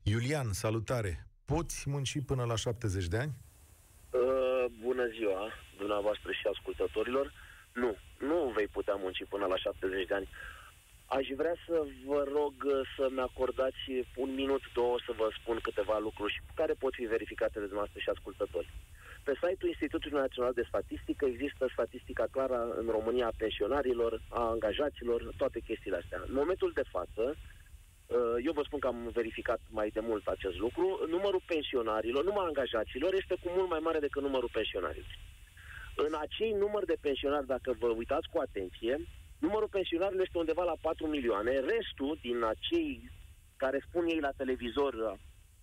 Iulian, 0.01 0.53
salutare! 0.53 1.27
Poți 1.45 1.89
munci 1.89 2.21
până 2.25 2.43
la 2.43 2.55
70 2.55 3.07
de 3.07 3.17
ani? 3.17 3.37
Uh, 4.11 4.71
bună 4.81 5.03
ziua! 5.17 5.66
Dumneavoastră 5.77 6.31
și 6.31 6.47
ascultătorilor, 6.53 7.33
nu, 7.73 7.91
nu 8.29 8.51
vei 8.55 8.67
putea 8.67 8.95
munci 8.95 9.29
până 9.29 9.45
la 9.45 9.57
70 9.57 10.07
de 10.07 10.13
ani. 10.13 10.29
Aș 11.05 11.27
vrea 11.35 11.55
să 11.67 11.85
vă 12.05 12.23
rog 12.37 12.53
să-mi 12.95 13.19
acordați 13.19 13.83
un 14.15 14.33
minut, 14.33 14.61
două 14.73 14.97
să 15.05 15.11
vă 15.17 15.27
spun 15.39 15.57
câteva 15.61 15.97
lucruri 15.97 16.33
și 16.33 16.41
care 16.55 16.73
pot 16.73 16.93
fi 16.93 17.03
verificate 17.15 17.59
de 17.59 17.69
dumneavoastră 17.69 17.99
și 17.99 18.09
ascultători. 18.09 18.69
Pe 19.23 19.33
site-ul 19.33 19.73
Institutului 19.73 20.19
Național 20.19 20.53
de 20.53 20.65
Statistică 20.67 21.25
există 21.25 21.69
statistica 21.71 22.25
clară 22.31 22.59
în 22.79 22.87
România 22.97 23.27
a 23.27 23.39
pensionarilor, 23.43 24.21
a 24.29 24.41
angajaților, 24.41 25.19
toate 25.37 25.59
chestiile 25.59 25.97
astea. 25.97 26.19
În 26.27 26.33
momentul 26.33 26.71
de 26.75 26.83
față, 26.91 27.35
Uh, 28.07 28.35
eu 28.45 28.51
vă 28.51 28.63
spun 28.65 28.79
că 28.79 28.87
am 28.87 29.09
verificat 29.13 29.59
mai 29.69 29.89
de 29.93 29.99
mult 29.99 30.27
acest 30.27 30.57
lucru. 30.57 30.85
Numărul 31.09 31.41
pensionarilor, 31.45 32.23
numai 32.23 32.45
angajaților, 32.45 33.13
este 33.13 33.35
cu 33.41 33.47
mult 33.55 33.69
mai 33.69 33.79
mare 33.81 33.99
decât 33.99 34.21
numărul 34.21 34.49
pensionarilor. 34.53 35.17
În 36.05 36.13
acei 36.25 36.51
număr 36.63 36.83
de 36.85 36.97
pensionari, 37.01 37.51
dacă 37.55 37.69
vă 37.79 37.87
uitați 37.87 38.27
cu 38.31 38.37
atenție, 38.47 38.93
numărul 39.45 39.75
pensionarilor 39.77 40.23
este 40.25 40.37
undeva 40.37 40.63
la 40.63 40.77
4 40.81 41.07
milioane. 41.07 41.51
Restul 41.75 42.17
din 42.21 42.43
acei 42.53 43.11
care 43.63 43.85
spun 43.87 44.03
ei 44.13 44.19
la 44.19 44.31
televizor 44.41 44.93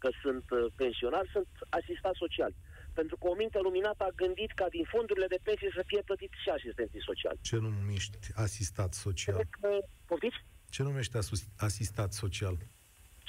că 0.02 0.08
sunt 0.22 0.46
uh, 0.50 0.64
pensionari 0.82 1.28
sunt 1.34 1.48
asistați 1.68 2.18
sociali. 2.24 2.56
Pentru 2.98 3.16
că 3.16 3.26
o 3.28 3.34
minte 3.42 3.58
luminată 3.66 4.02
a 4.04 4.16
gândit 4.22 4.50
ca 4.60 4.66
din 4.76 4.84
fondurile 4.94 5.28
de 5.34 5.44
pensie 5.48 5.70
să 5.78 5.82
fie 5.86 6.02
plătiți 6.08 6.42
și 6.42 6.48
asistenții 6.58 7.06
sociali. 7.10 7.38
Ce 7.50 7.56
numești 7.56 8.16
asistat 8.46 8.92
social? 9.04 9.40
Că, 9.60 9.70
poftiți? 10.06 10.38
Ce 10.74 10.82
numește 10.82 11.18
asistat 11.68 12.10
social? 12.22 12.56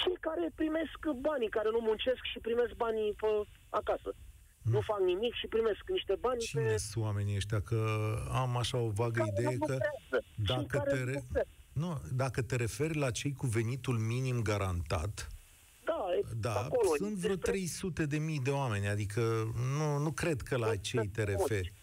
Cei 0.01 0.17
care 0.27 0.45
primesc 0.61 0.99
banii, 1.29 1.55
care 1.57 1.69
nu 1.75 1.81
muncesc 1.89 2.21
și 2.31 2.39
primesc 2.47 2.73
banii 2.85 3.11
pe 3.21 3.29
acasă. 3.69 4.09
Mm. 4.65 4.71
Nu 4.71 4.81
fac 4.81 4.99
nimic 4.99 5.33
și 5.33 5.47
primesc 5.47 5.83
niște 5.87 6.15
bani 6.19 6.39
Cine 6.39 6.63
pe... 6.63 6.77
sunt 6.77 7.03
oamenii 7.03 7.35
ăștia? 7.35 7.61
Că 7.61 7.79
am 8.31 8.57
așa 8.57 8.77
o 8.77 8.89
vagă 8.89 9.19
care 9.19 9.31
idee 9.31 9.57
că 9.57 9.77
dacă 10.35 10.79
te, 10.79 11.03
re... 11.03 11.23
nu, 11.73 12.01
dacă 12.13 12.41
te 12.41 12.55
referi 12.55 12.97
la 12.97 13.11
cei 13.11 13.33
cu 13.33 13.45
venitul 13.47 13.97
minim 13.97 14.41
garantat, 14.41 15.29
da, 15.83 16.05
da 16.51 16.59
acolo, 16.59 16.95
sunt 16.97 17.15
vreo 17.15 17.35
300 17.35 18.05
de 18.05 18.17
mii 18.17 18.39
de 18.39 18.49
oameni, 18.49 18.87
adică 18.87 19.21
nu, 19.77 19.97
nu 19.97 20.11
cred 20.11 20.41
că 20.41 20.57
la 20.57 20.75
cei 20.75 21.07
te 21.07 21.23
referi. 21.23 21.73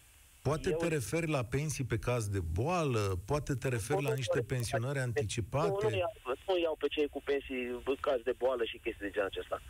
Poate 0.41 0.69
Eu... 0.69 0.77
te 0.77 0.87
referi 0.87 1.27
la 1.27 1.43
pensii 1.43 1.83
pe 1.83 1.97
caz 1.97 2.27
de 2.27 2.39
boală, 2.39 3.19
poate 3.25 3.53
te 3.53 3.67
referi 3.67 4.03
la 4.03 4.13
niște 4.13 4.41
pensionări 4.41 4.99
anticipate. 4.99 5.83
Nu, 5.83 5.89
nu, 5.89 5.95
iau, 5.95 6.11
nu 6.47 6.57
iau 6.59 6.75
pe 6.79 6.87
cei 6.87 7.07
cu 7.07 7.21
pensii 7.25 7.67
în 7.85 7.95
caz 7.99 8.21
de 8.23 8.33
boală 8.37 8.63
și 8.63 8.77
chestii 8.77 9.05
de 9.05 9.11
genul 9.11 9.27
acesta. 9.27 9.61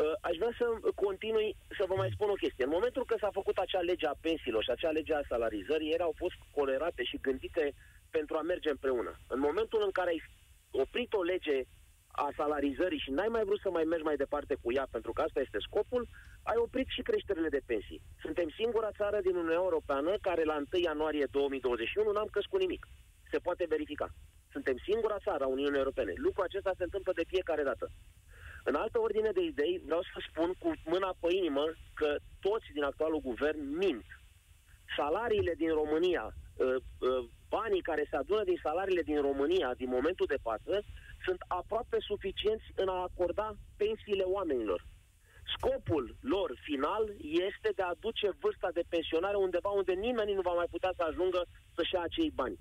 Uh, 0.00 0.12
aș 0.28 0.36
vrea 0.36 0.54
să 0.58 0.66
continui 1.04 1.56
să 1.78 1.84
vă 1.88 1.94
mai 1.94 2.10
spun 2.14 2.28
o 2.30 2.40
chestie. 2.42 2.64
În 2.64 2.76
momentul 2.76 3.04
când 3.04 3.20
s-a 3.20 3.38
făcut 3.38 3.56
acea 3.58 3.80
lege 3.80 4.06
a 4.06 4.20
pensiilor 4.20 4.62
și 4.62 4.70
acea 4.70 4.90
lege 4.98 5.14
a 5.14 5.28
salarizării, 5.28 5.92
ele 5.92 6.02
au 6.02 6.14
fost 6.22 6.38
colerate 6.56 7.02
și 7.04 7.22
gândite 7.26 7.64
pentru 8.10 8.36
a 8.36 8.42
merge 8.42 8.70
împreună. 8.70 9.12
În 9.34 9.40
momentul 9.40 9.80
în 9.84 9.90
care 9.98 10.08
ai 10.10 10.22
oprit 10.70 11.12
o 11.12 11.22
lege 11.22 11.56
a 12.24 12.28
salarizării 12.36 13.04
și 13.04 13.10
n-ai 13.10 13.28
mai 13.36 13.44
vrut 13.44 13.60
să 13.60 13.70
mai 13.70 13.84
mergi 13.84 14.04
mai 14.04 14.16
departe 14.16 14.54
cu 14.62 14.72
ea, 14.72 14.86
pentru 14.90 15.12
că 15.12 15.20
asta 15.22 15.40
este 15.40 15.58
scopul, 15.60 16.08
ai 16.42 16.56
oprit 16.56 16.88
și 16.88 17.02
creșterile 17.02 17.48
de 17.48 17.62
pensii. 17.66 18.02
Suntem 18.24 18.48
singura 18.60 18.90
țară 19.00 19.18
din 19.20 19.34
Uniunea 19.34 19.62
Europeană 19.66 20.16
care 20.20 20.44
la 20.44 20.56
1 20.56 20.82
ianuarie 20.82 21.26
2021 21.30 22.12
n-am 22.12 22.30
crescut 22.30 22.60
nimic. 22.60 22.86
Se 23.30 23.38
poate 23.38 23.64
verifica. 23.68 24.08
Suntem 24.52 24.76
singura 24.88 25.18
țară 25.26 25.44
a 25.44 25.54
Uniunii 25.56 25.78
Europene. 25.78 26.12
Lucrul 26.16 26.44
acesta 26.44 26.72
se 26.76 26.82
întâmplă 26.82 27.12
de 27.12 27.24
fiecare 27.26 27.62
dată. 27.62 27.90
În 28.64 28.74
altă 28.74 28.98
ordine 29.00 29.30
de 29.30 29.42
idei, 29.42 29.82
vreau 29.84 30.02
să 30.02 30.18
spun 30.28 30.54
cu 30.58 30.72
mâna 30.84 31.14
pe 31.20 31.34
inimă 31.34 31.64
că 31.94 32.16
toți 32.40 32.66
din 32.72 32.82
actualul 32.82 33.20
guvern 33.20 33.76
mint. 33.76 34.04
Salariile 34.96 35.54
din 35.56 35.72
România, 35.72 36.34
ă, 36.60 36.64
ă, 37.02 37.24
banii 37.48 37.82
care 37.82 38.06
se 38.10 38.16
adună 38.16 38.44
din 38.44 38.58
salariile 38.62 39.02
din 39.02 39.20
România 39.20 39.74
din 39.74 39.88
momentul 39.88 40.26
de 40.26 40.42
față, 40.42 40.82
sunt 41.24 41.40
aproape 41.46 41.96
suficienți 42.00 42.64
în 42.74 42.88
a 42.88 43.00
acorda 43.08 43.54
pensiile 43.76 44.22
oamenilor. 44.22 44.86
Scopul 45.56 46.16
lor 46.20 46.50
final 46.62 47.04
este 47.50 47.70
de 47.74 47.82
a 47.82 47.94
duce 48.00 48.28
vârsta 48.40 48.70
de 48.72 48.84
pensionare 48.88 49.36
undeva 49.36 49.68
unde 49.68 49.92
nimeni 49.92 50.32
nu 50.32 50.40
va 50.40 50.52
mai 50.52 50.68
putea 50.70 50.92
să 50.96 51.02
ajungă 51.02 51.40
să-și 51.74 51.94
ia 51.94 52.00
acei 52.00 52.30
bani. 52.34 52.58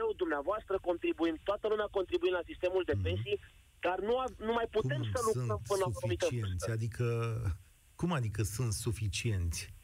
Eu, 0.00 0.12
dumneavoastră, 0.16 0.78
contribuim, 0.88 1.36
toată 1.44 1.68
lumea 1.68 1.88
contribuim 1.90 2.32
la 2.32 2.48
sistemul 2.50 2.82
de 2.86 2.92
mhm. 2.94 3.02
pensii, 3.02 3.40
dar 3.80 4.00
nu, 4.00 4.18
a, 4.18 4.24
nu 4.38 4.52
mai 4.52 4.66
putem 4.70 5.00
cum 5.00 5.10
să 5.14 5.20
lucrăm 5.24 5.60
până 5.66 5.82
la 5.84 5.90
suficienți? 6.00 6.70
Adică, 6.70 7.06
cum 7.94 8.12
adică 8.12 8.42
sunt 8.42 8.72
suficienți? 8.72 9.74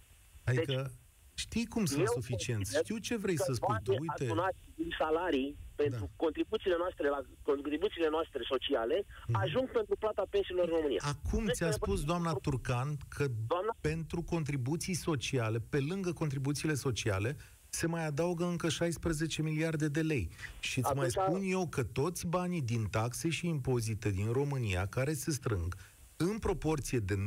Adică, 0.44 0.82
deci, 0.82 0.92
știi 1.34 1.66
cum 1.66 1.84
sunt 1.84 2.08
suficienți? 2.08 2.76
Știu 2.76 2.98
ce 2.98 3.16
vrei 3.16 3.38
să 3.38 3.52
spui 3.52 3.76
tu, 3.82 3.90
uite... 3.90 4.34
din 4.74 4.94
salarii 4.98 5.56
pentru 5.74 6.04
da. 6.06 6.12
contribuțiile 6.16 6.76
noastre 6.78 7.08
la 7.08 7.20
contribuțiile 7.42 8.08
noastre 8.08 8.40
sociale 8.48 9.04
mm. 9.26 9.34
ajung 9.34 9.70
pentru 9.70 9.96
plata 9.96 10.24
pensiilor 10.30 10.68
în 10.68 10.74
România. 10.74 11.00
Acum 11.14 11.44
deci, 11.44 11.54
ți-a 11.54 11.70
spus 11.70 12.04
doamna 12.04 12.32
Turcan 12.32 12.96
că 13.08 13.26
doamna? 13.46 13.76
pentru 13.80 14.22
contribuții 14.22 14.94
sociale, 14.94 15.58
pe 15.58 15.80
lângă 15.90 16.12
contribuțiile 16.12 16.74
sociale, 16.74 17.36
se 17.70 17.86
mai 17.86 18.06
adaugă 18.06 18.44
încă 18.44 18.68
16 18.68 19.42
miliarde 19.42 19.88
de 19.88 20.00
lei. 20.00 20.30
Și 20.60 20.78
îți 20.78 20.94
mai 20.94 21.10
spun 21.10 21.42
eu 21.44 21.66
că 21.66 21.82
toți 21.82 22.26
banii 22.26 22.62
din 22.62 22.86
taxe 22.90 23.28
și 23.28 23.46
impozite 23.46 24.10
din 24.10 24.32
România 24.32 24.86
care 24.86 25.12
se 25.12 25.30
strâng 25.30 25.74
în 26.16 26.38
proporție 26.38 26.98
de 26.98 27.14
95% 27.14 27.18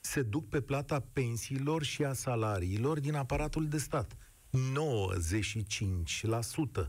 se 0.00 0.22
duc 0.22 0.48
pe 0.48 0.60
plata 0.60 1.02
pensiilor 1.12 1.82
și 1.82 2.04
a 2.04 2.12
salariilor 2.12 3.00
din 3.00 3.14
aparatul 3.14 3.68
de 3.68 3.78
stat. 3.78 4.16
95% 6.86 6.88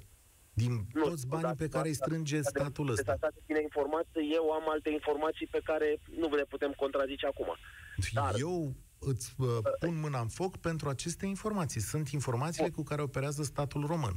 din 0.53 0.85
nu, 0.93 1.03
toți 1.03 1.27
banii 1.27 1.55
pe 1.55 1.67
care 1.67 1.87
îi 1.87 1.93
strânge 1.93 2.41
statul 2.41 2.89
ăsta. 2.89 3.17
Bine 3.45 3.61
informat, 3.61 4.07
eu 4.35 4.51
am 4.51 4.69
alte 4.69 4.89
informații 4.89 5.47
pe 5.47 5.61
care 5.63 5.99
nu 6.17 6.35
le 6.35 6.43
putem 6.43 6.73
contrazice 6.77 7.25
acum. 7.25 7.55
Dar... 8.13 8.33
Eu 8.37 8.73
îți 8.99 9.35
uh, 9.37 9.47
pun 9.79 9.99
mâna 9.99 10.19
în 10.19 10.27
foc 10.27 10.57
pentru 10.57 10.89
aceste 10.89 11.25
informații. 11.25 11.81
Sunt 11.81 12.07
informațiile 12.09 12.69
cu 12.69 12.83
care 12.83 13.01
operează 13.01 13.43
statul 13.43 13.85
român. 13.85 14.13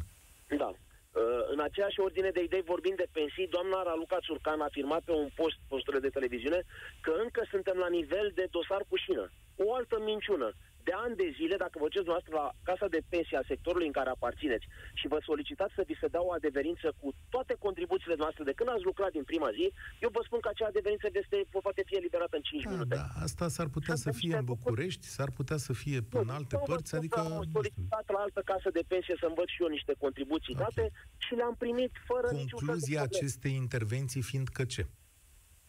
Da. 0.58 0.70
Uh, 0.70 1.42
în 1.52 1.60
aceeași 1.60 2.00
ordine 2.00 2.30
de 2.30 2.42
idei, 2.42 2.62
vorbind 2.62 2.96
de 2.96 3.08
pensii, 3.12 3.48
doamna 3.48 3.82
Raluca 3.82 4.18
Țurcan 4.26 4.60
a 4.60 4.64
afirmat 4.64 5.02
pe 5.02 5.12
un 5.12 5.28
post 5.34 5.56
posturile 5.68 6.02
de 6.02 6.14
televiziune 6.16 6.60
că 7.00 7.12
încă 7.22 7.46
suntem 7.50 7.76
la 7.76 7.88
nivel 7.88 8.32
de 8.34 8.46
dosar 8.50 8.82
cu 8.88 8.96
șină. 8.96 9.30
O 9.56 9.74
altă 9.74 9.96
minciună 10.04 10.52
de 10.88 10.94
ani 11.04 11.16
de 11.22 11.28
zile, 11.38 11.56
dacă 11.64 11.76
vă 11.78 11.86
duceți 11.88 12.12
noastră 12.12 12.32
la 12.40 12.46
casa 12.68 12.86
de 12.94 13.00
pensie 13.12 13.36
a 13.38 13.50
sectorului 13.52 13.86
în 13.90 13.96
care 13.98 14.10
aparțineți 14.10 14.66
și 15.00 15.10
vă 15.12 15.18
solicitați 15.28 15.74
să 15.78 15.82
vi 15.86 16.00
se 16.00 16.06
dea 16.14 16.22
o 16.28 16.32
adeverință 16.32 16.86
cu 17.00 17.08
toate 17.34 17.54
contribuțiile 17.58 18.16
noastre 18.22 18.42
de 18.44 18.56
când 18.58 18.68
ați 18.68 18.88
lucrat 18.90 19.12
din 19.12 19.24
prima 19.30 19.50
zi, 19.58 19.66
eu 20.04 20.10
vă 20.16 20.22
spun 20.24 20.40
că 20.40 20.48
acea 20.50 20.66
adeverință 20.66 21.06
este, 21.12 21.36
poate 21.66 21.82
fi 21.86 21.94
eliberată 21.96 22.36
în 22.36 22.42
5 22.42 22.62
da, 22.62 22.70
minute. 22.70 22.94
Da, 22.94 23.06
asta 23.26 23.48
s-ar 23.48 23.68
putea 23.76 23.94
să 23.94 24.10
fie 24.20 24.36
în 24.36 24.44
București, 24.44 25.06
s-ar 25.16 25.30
putea 25.38 25.56
să 25.66 25.72
fie 25.72 25.98
în 26.10 26.28
alte 26.28 26.56
nu, 26.56 26.62
părți, 26.68 26.94
adică... 26.94 27.20
Am 27.20 27.48
solicitat 27.52 28.06
la 28.14 28.18
altă 28.18 28.42
casă 28.44 28.68
de 28.70 28.82
pensie 28.88 29.16
să 29.20 29.26
învăț 29.26 29.48
și 29.48 29.62
eu 29.62 29.68
niște 29.68 29.94
contribuții 29.98 30.54
okay. 30.54 30.66
date 30.66 30.84
și 31.16 31.34
le-am 31.34 31.54
primit 31.58 31.92
fără 32.04 32.28
Concluzia 32.32 33.02
acestei 33.02 33.54
intervenții 33.54 34.22
fiind 34.22 34.48
că 34.48 34.64
ce? 34.64 34.86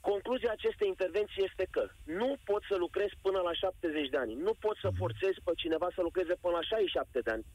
Concluzia 0.10 0.52
acestei 0.56 0.88
intervenții 0.94 1.46
este 1.50 1.66
că 1.76 1.84
nu 2.20 2.30
pot 2.50 2.62
să 2.70 2.76
lucrez 2.86 3.10
până 3.26 3.40
la 3.48 3.54
70 3.54 4.10
de 4.14 4.20
ani. 4.24 4.34
Nu 4.48 4.54
pot 4.64 4.76
să 4.84 4.90
mhm. 4.90 5.00
forțez 5.02 5.34
pe 5.46 5.52
cineva 5.62 5.88
să 5.96 6.02
lucreze 6.02 6.34
până 6.44 6.54
la 6.60 6.62
67 6.62 7.20
de 7.26 7.32
ani. 7.36 7.46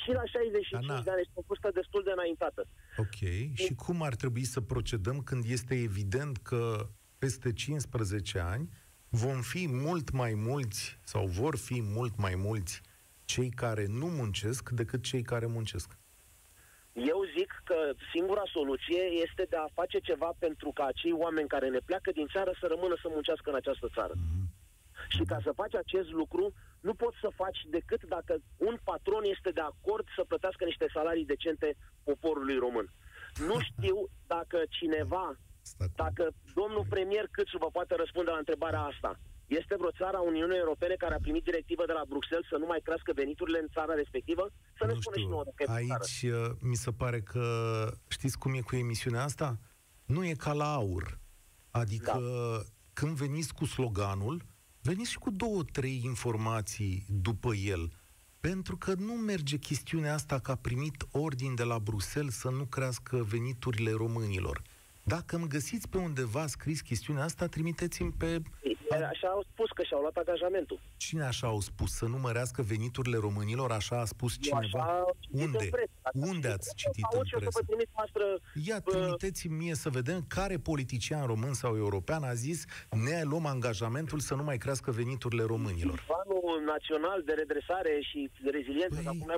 Și 0.00 0.10
la 0.20 0.24
65 0.24 0.90
Ana. 0.90 1.02
de 1.06 1.10
ani 1.10 1.24
este 1.26 1.38
o 1.40 1.46
vârstă 1.46 1.68
destul 1.80 2.02
de 2.04 2.12
înaintată. 2.14 2.62
Ok. 3.04 3.18
Și 3.64 3.72
cum 3.84 4.02
ar 4.08 4.14
trebui 4.22 4.44
să 4.54 4.60
procedăm 4.60 5.18
când 5.28 5.42
este 5.56 5.74
evident 5.88 6.36
că 6.36 6.62
peste 7.18 7.52
15 7.52 8.38
ani 8.38 8.64
vom 9.08 9.40
fi 9.52 9.62
mult 9.86 10.10
mai 10.10 10.34
mulți 10.34 10.98
sau 11.12 11.26
vor 11.26 11.54
fi 11.56 11.78
mult 11.96 12.14
mai 12.16 12.34
mulți 12.34 12.80
cei 13.24 13.50
care 13.50 13.86
nu 13.88 14.06
muncesc 14.06 14.70
decât 14.70 15.02
cei 15.02 15.22
care 15.22 15.46
muncesc? 15.46 15.98
Eu 16.92 17.24
zic 17.36 17.62
că 17.64 17.92
singura 18.12 18.42
soluție 18.52 19.02
este 19.02 19.46
de 19.48 19.56
a 19.56 19.72
face 19.72 19.98
ceva 19.98 20.30
pentru 20.38 20.70
ca 20.74 20.84
acei 20.84 21.12
oameni 21.12 21.48
care 21.48 21.68
ne 21.68 21.78
pleacă 21.78 22.10
din 22.10 22.26
țară 22.26 22.52
să 22.60 22.66
rămână 22.66 22.96
să 23.02 23.08
muncească 23.10 23.50
în 23.50 23.56
această 23.56 23.88
țară. 23.94 24.12
Mm-hmm. 24.16 24.42
Și 25.08 25.22
ca 25.24 25.38
să 25.42 25.52
faci 25.52 25.74
acest 25.74 26.10
lucru, 26.10 26.52
nu 26.80 26.94
poți 26.94 27.16
să 27.20 27.28
faci 27.34 27.60
decât 27.70 28.02
dacă 28.04 28.36
un 28.56 28.76
patron 28.84 29.24
este 29.24 29.50
de 29.50 29.60
acord 29.60 30.06
să 30.16 30.24
plătească 30.24 30.64
niște 30.64 30.86
salarii 30.92 31.24
decente 31.34 31.76
poporului 32.04 32.58
român. 32.58 32.86
Nu 33.48 33.60
știu 33.70 33.96
dacă 34.26 34.62
cineva, 34.68 35.36
dacă 35.94 36.30
domnul 36.54 36.86
premier 36.88 37.28
Câțu 37.30 37.58
vă 37.58 37.70
poate 37.72 37.94
răspunde 37.94 38.30
la 38.30 38.36
întrebarea 38.36 38.80
asta. 38.80 39.18
Este 39.46 39.74
vreo 39.78 39.90
țară 39.90 40.16
a 40.16 40.20
Uniunii 40.20 40.58
Europene 40.58 40.94
care 40.94 41.14
a 41.14 41.24
primit 41.26 41.44
directivă 41.44 41.82
de 41.86 41.92
la 41.92 42.04
Bruxelles 42.08 42.48
să 42.48 42.56
nu 42.56 42.66
mai 42.66 42.80
crească 42.82 43.12
veniturile 43.14 43.58
în 43.58 43.68
țara 43.72 43.94
respectivă? 43.94 44.50
Să 44.78 44.86
ne 44.86 44.94
spune 45.00 45.16
și 45.20 45.26
nouă 45.26 45.44
dacă 45.44 45.72
Aici 45.72 45.88
țară. 45.88 46.48
Uh, 46.48 46.56
mi 46.60 46.74
se 46.74 46.90
pare 46.90 47.20
că 47.20 47.44
știți 48.08 48.38
cum 48.38 48.54
e 48.54 48.60
cu 48.60 48.76
emisiunea 48.76 49.22
asta? 49.22 49.58
Nu 50.04 50.26
e 50.26 50.34
ca 50.34 50.52
la 50.52 50.74
aur. 50.74 51.18
Adică 51.70 52.20
da. 52.20 52.62
când 52.92 53.16
veniți 53.16 53.54
cu 53.54 53.64
sloganul, 53.64 54.42
veniți 54.82 55.10
și 55.10 55.18
cu 55.18 55.30
două, 55.30 55.62
trei 55.72 56.00
informații 56.04 57.04
după 57.08 57.54
el. 57.54 57.92
Pentru 58.40 58.76
că 58.76 58.94
nu 58.94 59.12
merge 59.12 59.56
chestiunea 59.56 60.14
asta 60.14 60.38
că 60.38 60.50
a 60.50 60.56
primit 60.56 61.06
ordin 61.10 61.54
de 61.54 61.62
la 61.62 61.78
Bruxelles 61.78 62.34
să 62.34 62.50
nu 62.50 62.64
crească 62.64 63.16
veniturile 63.16 63.90
românilor. 63.90 64.62
Dacă 65.02 65.36
îmi 65.36 65.48
găsiți 65.48 65.88
pe 65.88 65.98
undeva 65.98 66.46
scris 66.46 66.80
chestiunea 66.80 67.24
asta, 67.24 67.46
trimiteți-mi 67.46 68.12
pe 68.12 68.42
Chiar 68.92 69.08
așa 69.14 69.28
au 69.28 69.44
spus 69.52 69.70
că 69.70 69.82
și-au 69.82 70.00
luat 70.00 70.16
angajamentul. 70.16 70.78
Cine 70.96 71.24
așa 71.24 71.46
au 71.46 71.60
spus? 71.60 71.90
Să 71.92 72.04
nu 72.04 72.18
mărească 72.18 72.62
veniturile 72.62 73.16
românilor? 73.16 73.70
Așa 73.70 74.00
a 74.00 74.04
spus 74.04 74.32
cineva? 74.40 74.82
Așa 74.82 75.06
Unde? 75.30 75.70
Unde 76.12 76.48
ați 76.48 76.74
citit 76.74 77.06
în 77.12 77.22
presă? 78.12 78.40
Ia, 78.64 78.80
trimiteți-mi 78.80 79.56
mie 79.56 79.74
să 79.74 79.88
vedem 79.90 80.24
care 80.28 80.56
politician 80.58 81.26
român 81.26 81.52
sau 81.52 81.76
european 81.76 82.22
a 82.22 82.34
zis 82.34 82.64
ne 82.90 83.22
luăm 83.22 83.46
angajamentul 83.46 84.18
să 84.18 84.34
nu 84.34 84.42
mai 84.42 84.58
crească 84.58 84.90
veniturile 84.90 85.42
românilor. 85.42 86.04
Planul 86.06 86.62
național 86.64 87.22
de 87.26 87.32
redresare 87.32 88.00
și 88.00 88.30
de 88.42 88.50
reziliență, 88.50 88.94
păi... 88.94 89.06
acum 89.06 89.30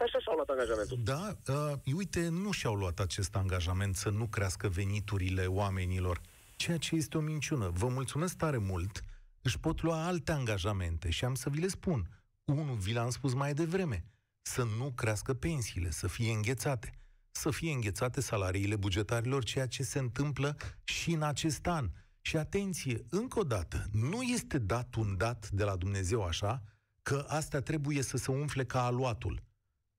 așa 0.00 0.18
și-au 0.18 0.34
luat 0.34 0.48
angajamentul. 0.48 0.98
Da, 1.04 1.22
uh, 1.52 1.94
uite, 1.96 2.28
nu 2.28 2.50
și-au 2.50 2.74
luat 2.74 2.98
acest 2.98 3.36
angajament 3.36 3.96
să 3.96 4.10
nu 4.10 4.26
crească 4.26 4.68
veniturile 4.68 5.46
oamenilor 5.46 6.20
ceea 6.60 6.78
ce 6.78 6.94
este 6.94 7.16
o 7.16 7.20
minciună. 7.20 7.68
Vă 7.68 7.88
mulțumesc 7.88 8.36
tare 8.36 8.58
mult, 8.58 9.04
își 9.42 9.58
pot 9.58 9.82
lua 9.82 10.04
alte 10.04 10.32
angajamente 10.32 11.10
și 11.10 11.24
am 11.24 11.34
să 11.34 11.50
vi 11.50 11.60
le 11.60 11.68
spun. 11.68 12.08
Unul, 12.44 12.76
vi 12.76 12.92
l-am 12.92 13.10
spus 13.10 13.34
mai 13.34 13.54
devreme, 13.54 14.04
să 14.42 14.64
nu 14.78 14.92
crească 14.94 15.34
pensiile, 15.34 15.90
să 15.90 16.06
fie 16.06 16.32
înghețate. 16.32 16.90
Să 17.30 17.50
fie 17.50 17.72
înghețate 17.72 18.20
salariile 18.20 18.76
bugetarilor, 18.76 19.44
ceea 19.44 19.66
ce 19.66 19.82
se 19.82 19.98
întâmplă 19.98 20.56
și 20.84 21.12
în 21.12 21.22
acest 21.22 21.66
an. 21.66 21.90
Și 22.20 22.36
atenție, 22.36 23.04
încă 23.10 23.38
o 23.38 23.44
dată, 23.44 23.86
nu 23.92 24.22
este 24.22 24.58
dat 24.58 24.94
un 24.94 25.16
dat 25.16 25.50
de 25.50 25.64
la 25.64 25.76
Dumnezeu 25.76 26.24
așa, 26.24 26.62
că 27.02 27.24
astea 27.28 27.60
trebuie 27.60 28.02
să 28.02 28.16
se 28.16 28.30
umfle 28.30 28.64
ca 28.64 28.84
aluatul. 28.84 29.42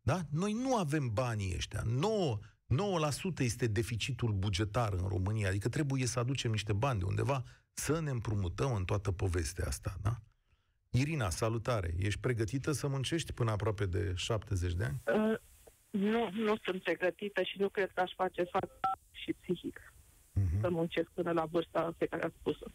Da? 0.02 0.22
Noi 0.30 0.54
nu 0.54 0.78
avem 0.78 1.14
banii 1.14 1.54
ăștia. 1.56 1.84
9, 1.86 2.40
9% 2.72 3.40
este 3.40 3.68
deficitul 3.68 4.32
bugetar 4.32 4.94
în 4.94 5.08
România, 5.08 5.48
adică 5.48 5.70
trebuie 5.70 6.06
să 6.06 6.20
aducem 6.20 6.52
niște 6.52 6.74
bani 6.74 7.00
de 7.00 7.06
undeva 7.06 7.44
să 7.74 8.00
ne 8.02 8.10
împrumutăm 8.10 8.74
în 8.74 8.86
toată 8.86 9.12
povestea 9.12 9.66
asta, 9.68 9.96
da? 10.02 10.16
Irina, 10.90 11.30
salutare! 11.30 11.94
Ești 11.98 12.20
pregătită 12.20 12.72
să 12.72 12.88
muncești 12.88 13.34
până 13.34 13.52
aproape 13.52 13.86
de 13.86 14.14
70 14.16 14.74
de 14.74 14.84
ani? 14.84 15.02
Uh, 15.06 15.38
nu, 15.90 16.30
nu 16.32 16.56
sunt 16.64 16.84
pregătită 16.84 17.44
și 17.44 17.60
nu 17.60 17.70
cred 17.70 17.92
că 17.94 18.02
aș 18.02 18.12
face 18.16 18.44
față 18.44 18.80
și 19.12 19.34
psihic 19.34 19.94
uh-huh. 20.40 20.62
să 20.62 20.70
muncesc 20.70 21.10
până 21.14 21.32
la 21.32 21.46
vârsta 21.46 21.94
pe 21.98 22.06
care 22.06 22.24
a 22.24 22.32
spus-o. 22.40 22.66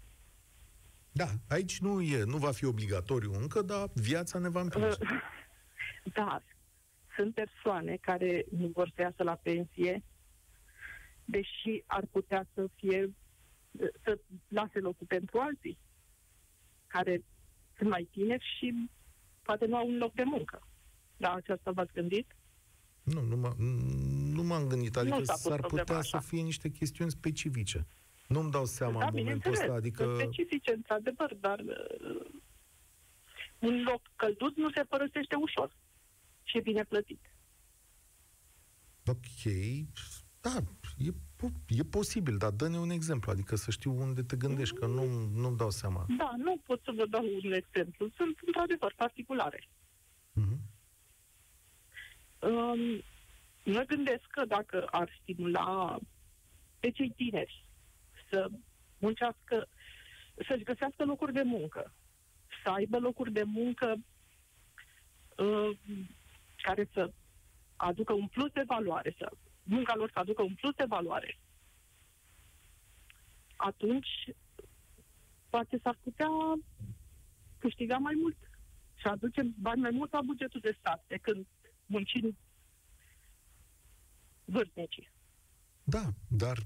Da, 1.12 1.26
aici 1.48 1.78
nu 1.78 2.00
e, 2.00 2.24
nu 2.24 2.36
va 2.36 2.50
fi 2.50 2.64
obligatoriu 2.64 3.32
încă, 3.32 3.62
dar 3.62 3.88
viața 3.94 4.38
ne 4.38 4.48
va 4.48 4.60
împinge. 4.60 4.86
Uh, 4.86 4.96
da, 6.18 6.42
sunt 7.16 7.34
persoane 7.34 7.96
care 7.96 8.44
nu 8.50 8.66
vor 8.66 8.92
să 8.94 9.00
iasă 9.00 9.22
la 9.22 9.34
pensie, 9.34 10.02
deși 11.24 11.82
ar 11.86 12.04
putea 12.10 12.46
să 12.54 12.66
fie 12.74 13.14
să 14.04 14.18
lase 14.48 14.78
locul 14.78 15.06
pentru 15.06 15.38
alții 15.38 15.78
care 16.86 17.24
sunt 17.76 17.88
mai 17.88 18.08
tineri 18.10 18.44
și 18.58 18.88
poate 19.42 19.66
nu 19.66 19.76
au 19.76 19.86
un 19.86 19.96
loc 19.96 20.12
de 20.12 20.22
muncă. 20.22 20.66
La 21.16 21.32
aceasta 21.32 21.70
v-ați 21.70 21.92
gândit? 21.92 22.36
Nu, 23.02 23.20
nu, 23.20 23.36
m- 23.36 23.56
nu 24.32 24.42
m-am 24.42 24.66
gândit. 24.66 24.96
Adică 24.96 25.22
s-ar 25.22 25.60
putea 25.60 25.96
așa. 25.96 26.20
să 26.20 26.26
fie 26.26 26.42
niște 26.42 26.68
chestiuni 26.68 27.10
specifice. 27.10 27.86
Nu-mi 28.28 28.50
dau 28.50 28.64
seama 28.64 28.98
da, 28.98 29.06
în 29.06 29.12
momentul 29.16 29.52
ăsta. 29.52 29.72
Adică... 29.72 30.14
Specifice, 30.18 30.72
într-adevăr, 30.72 31.34
dar 31.34 31.58
uh, 31.58 32.30
un 33.58 33.82
loc 33.82 34.00
călduț 34.16 34.56
nu 34.56 34.70
se 34.70 34.82
părăsește 34.82 35.34
ușor 35.34 35.70
și 36.46 36.60
bine 36.60 36.84
plătit. 36.84 37.20
Ok, 39.06 39.52
da, 40.40 40.56
e, 40.98 41.10
e 41.68 41.82
posibil, 41.82 42.36
dar 42.36 42.50
dă-ne 42.50 42.78
un 42.78 42.90
exemplu, 42.90 43.30
adică 43.30 43.56
să 43.56 43.70
știu 43.70 43.92
unde 43.92 44.22
te 44.22 44.36
gândești, 44.36 44.74
că 44.74 44.86
nu, 44.86 45.04
nu-mi 45.34 45.56
dau 45.56 45.70
seama. 45.70 46.06
Da, 46.18 46.34
nu 46.36 46.56
pot 46.64 46.80
să 46.84 46.92
vă 46.96 47.06
dau 47.06 47.24
un 47.44 47.52
exemplu, 47.52 48.08
sunt 48.16 48.38
într-adevăr 48.46 48.92
particulare. 48.96 49.68
Uh-huh. 50.36 50.58
Um, 52.38 53.02
mă 53.64 53.82
gândesc 53.86 54.26
că 54.30 54.44
dacă 54.44 54.86
ar 54.90 55.18
stimula 55.22 55.98
pe 56.80 56.90
cei 56.90 57.12
tineri 57.16 57.64
să 58.30 58.50
muncească, 58.98 59.68
să-și 60.48 60.64
găsească 60.64 61.04
locuri 61.04 61.32
de 61.32 61.42
muncă, 61.42 61.92
să 62.64 62.70
aibă 62.70 62.98
locuri 62.98 63.32
de 63.32 63.42
muncă 63.42 63.96
uh, 65.36 65.78
care 66.62 66.88
să 66.92 67.12
aducă 67.76 68.12
un 68.12 68.26
plus 68.26 68.50
de 68.52 68.62
valoare, 68.66 69.14
să 69.18 69.30
munca 69.62 69.94
lor 69.94 70.10
să 70.12 70.18
aducă 70.18 70.42
un 70.42 70.54
plus 70.54 70.74
de 70.74 70.84
valoare, 70.88 71.38
atunci 73.56 74.08
poate 75.50 75.80
s-ar 75.82 75.98
putea 76.02 76.28
câștiga 77.58 77.96
mai 77.96 78.14
mult 78.20 78.36
și 78.94 79.06
aduce 79.06 79.42
bani 79.58 79.80
mai 79.80 79.90
mult 79.90 80.12
la 80.12 80.20
bugetul 80.22 80.60
de 80.60 80.76
stat 80.78 81.04
decât 81.06 81.46
muncind 81.86 82.34
vârstnicii. 84.44 85.10
Da, 85.84 86.08
dar 86.28 86.58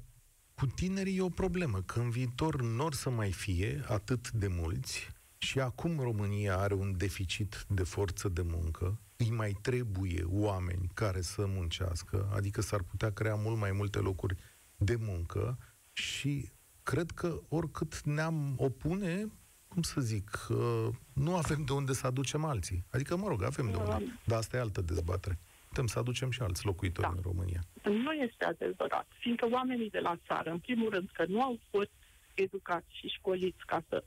cu 0.55 0.67
tinerii 0.67 1.17
e 1.17 1.23
o 1.23 1.29
problemă, 1.29 1.83
că 1.83 2.01
în 2.01 2.11
viitor 2.11 2.63
nu 2.63 2.85
or 2.85 2.95
să 2.95 3.11
mai 3.11 3.33
fie 3.33 3.83
atât 3.89 4.31
de 4.31 4.47
mulți 4.47 5.09
și 5.39 5.61
acum 5.61 5.99
România 5.99 6.57
are 6.57 6.75
un 6.75 6.97
deficit 6.97 7.65
de 7.69 7.83
forță 7.83 8.29
de 8.29 8.43
muncă, 8.43 9.01
îi 9.21 9.31
mai 9.31 9.57
trebuie 9.63 10.23
oameni 10.27 10.89
care 10.95 11.21
să 11.21 11.47
muncească, 11.47 12.31
adică 12.35 12.61
s-ar 12.61 12.83
putea 12.83 13.13
crea 13.13 13.35
mult 13.35 13.59
mai 13.59 13.73
multe 13.73 13.99
locuri 13.99 14.37
de 14.77 14.97
muncă 14.99 15.59
și 15.93 16.51
cred 16.83 17.11
că 17.11 17.41
oricât 17.49 18.03
ne-am 18.03 18.55
opune, 18.57 19.27
cum 19.69 19.83
să 19.83 20.01
zic, 20.01 20.47
uh, 20.49 20.89
nu 21.13 21.37
avem 21.37 21.65
de 21.65 21.73
unde 21.73 21.93
să 21.93 22.07
aducem 22.07 22.45
alții. 22.45 22.85
Adică, 22.91 23.17
mă 23.17 23.29
rog, 23.29 23.43
avem 23.43 23.71
de 23.71 23.77
unde, 23.77 24.19
dar 24.25 24.39
asta 24.39 24.57
e 24.57 24.61
altă 24.61 24.81
dezbatere. 24.81 25.39
Putem 25.69 25.87
să 25.87 25.99
aducem 25.99 26.31
și 26.31 26.43
alți 26.43 26.65
locuitori 26.65 27.07
da. 27.07 27.13
în 27.17 27.23
România. 27.23 27.61
Nu 27.83 28.13
este 28.13 28.45
adevărat, 28.45 29.07
fiindcă 29.19 29.49
oamenii 29.51 29.91
de 29.91 29.99
la 29.99 30.17
țară, 30.27 30.51
în 30.51 30.59
primul 30.59 30.91
rând, 30.91 31.11
că 31.13 31.25
nu 31.29 31.43
au 31.43 31.59
fost 31.71 31.91
educați 32.35 32.97
și 32.99 33.07
școliți 33.09 33.67
ca 33.67 33.83
să 33.89 34.05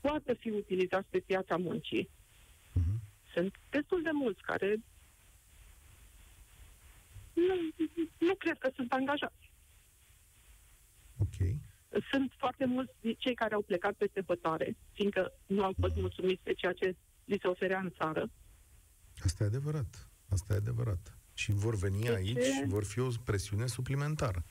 poată 0.00 0.34
fi 0.34 0.50
utilizați 0.50 1.06
pe 1.10 1.18
piața 1.18 1.56
muncii. 1.56 2.08
Uh-huh. 2.72 3.05
Sunt 3.36 3.54
destul 3.70 4.02
de 4.02 4.10
mulți 4.12 4.42
care 4.42 4.76
nu, 7.32 7.54
nu 8.18 8.34
cred 8.34 8.58
că 8.58 8.70
sunt 8.74 8.92
angajați. 8.92 9.50
Ok. 11.18 11.36
Sunt 12.10 12.32
foarte 12.38 12.64
mulți 12.64 12.92
cei 13.18 13.34
care 13.34 13.54
au 13.54 13.62
plecat 13.62 13.94
peste 13.94 14.22
hotare, 14.26 14.76
fiindcă 14.92 15.32
nu 15.46 15.64
au 15.64 15.74
fost 15.80 15.96
mulțumiți 15.96 16.44
de 16.44 16.52
ceea 16.52 16.72
ce 16.72 16.96
li 17.24 17.38
se 17.40 17.46
oferea 17.46 17.78
în 17.78 17.92
țară. 17.98 18.30
Asta 19.24 19.44
e 19.44 19.46
adevărat. 19.46 20.08
Asta 20.28 20.52
e 20.52 20.56
adevărat. 20.56 21.18
Și 21.34 21.52
vor 21.52 21.74
veni 21.74 22.00
de 22.00 22.14
aici 22.14 22.32
ce? 22.32 22.52
și 22.52 22.64
vor 22.66 22.84
fi 22.84 22.98
o 22.98 23.08
presiune 23.24 23.66
suplimentară. 23.66 24.44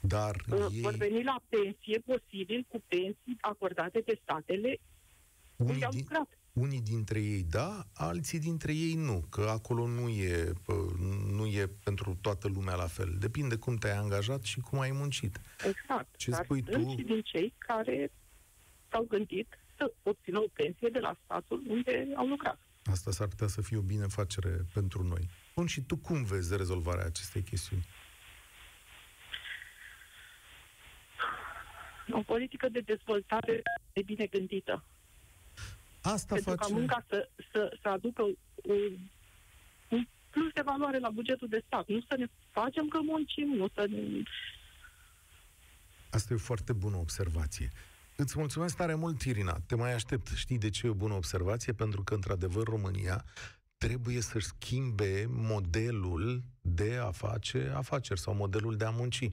Dar 0.00 0.34
uh, 0.50 0.66
ei... 0.70 0.80
Vor 0.80 0.94
veni 0.94 1.22
la 1.22 1.40
pensie 1.48 1.98
posibil 1.98 2.66
cu 2.68 2.82
pensii 2.86 3.36
acordate 3.40 4.00
de 4.00 4.20
statele 4.22 4.78
unii 5.56 5.72
unde 5.72 5.84
au 5.84 5.92
lucrat. 5.94 6.28
Unii 6.56 6.80
dintre 6.80 7.20
ei 7.20 7.42
da, 7.42 7.86
alții 7.94 8.38
dintre 8.38 8.72
ei 8.72 8.94
nu, 8.94 9.24
că 9.30 9.40
acolo 9.40 9.86
nu 9.86 10.08
e, 10.08 10.52
nu 11.30 11.46
e 11.46 11.70
pentru 11.84 12.18
toată 12.20 12.48
lumea 12.48 12.74
la 12.74 12.86
fel. 12.86 13.16
Depinde 13.18 13.56
cum 13.56 13.76
te-ai 13.76 13.96
angajat 13.96 14.42
și 14.42 14.60
cum 14.60 14.78
ai 14.78 14.90
muncit. 14.90 15.40
Exact. 15.66 16.16
Ce 16.16 16.30
Dar 16.30 16.44
spui 16.44 16.62
tu? 16.62 16.78
și 16.78 17.02
din 17.02 17.20
cei 17.22 17.54
care 17.58 18.12
s-au 18.90 19.04
gândit 19.08 19.58
să 19.76 19.92
obțină 20.02 20.38
o 20.38 20.48
pensie 20.52 20.88
de 20.88 20.98
la 20.98 21.16
statul 21.24 21.62
unde 21.68 22.06
au 22.16 22.26
lucrat. 22.26 22.58
Asta 22.84 23.10
s-ar 23.10 23.28
putea 23.28 23.46
să 23.46 23.62
fie 23.62 23.76
o 23.76 23.80
binefacere 23.80 24.66
pentru 24.72 25.02
noi. 25.02 25.28
Bun, 25.54 25.66
și 25.66 25.80
tu 25.80 25.96
cum 25.96 26.24
vezi 26.24 26.56
rezolvarea 26.56 27.04
acestei 27.04 27.42
chestiuni? 27.42 27.86
O 32.10 32.22
politică 32.22 32.68
de 32.68 32.80
dezvoltare 32.80 33.62
e 33.92 34.02
bine 34.02 34.26
gândită. 34.26 34.84
Asta 36.06 36.34
pentru 36.34 36.50
face... 36.50 36.72
ca 36.72 36.78
munca 36.78 37.04
să, 37.08 37.28
să, 37.52 37.76
să 37.82 37.88
aducă 37.88 38.22
un, 38.22 38.98
un 39.88 40.06
plus 40.30 40.52
de 40.52 40.62
valoare 40.64 40.98
la 40.98 41.10
bugetul 41.10 41.48
de 41.48 41.62
stat. 41.66 41.88
Nu 41.88 42.00
să 42.00 42.14
ne 42.18 42.26
facem 42.50 42.88
că 42.88 42.98
muncim, 43.02 43.48
nu 43.48 43.68
să 43.74 43.86
ne... 43.88 44.22
Asta 46.10 46.32
e 46.32 46.36
o 46.36 46.38
foarte 46.38 46.72
bună 46.72 46.96
observație. 46.96 47.70
Îți 48.16 48.38
mulțumesc 48.38 48.76
tare 48.76 48.94
mult, 48.94 49.22
Irina. 49.22 49.56
Te 49.66 49.74
mai 49.74 49.94
aștept. 49.94 50.28
Știi 50.34 50.58
de 50.58 50.70
ce 50.70 50.86
e 50.86 50.90
o 50.90 50.94
bună 50.94 51.14
observație? 51.14 51.72
Pentru 51.72 52.02
că, 52.02 52.14
într-adevăr, 52.14 52.64
România 52.64 53.24
trebuie 53.78 54.20
să-și 54.20 54.46
schimbe 54.46 55.26
modelul 55.28 56.42
de 56.60 56.98
a 57.02 57.10
face 57.10 57.72
afaceri 57.74 58.20
sau 58.20 58.34
modelul 58.34 58.76
de 58.76 58.84
a 58.84 58.90
munci. 58.90 59.30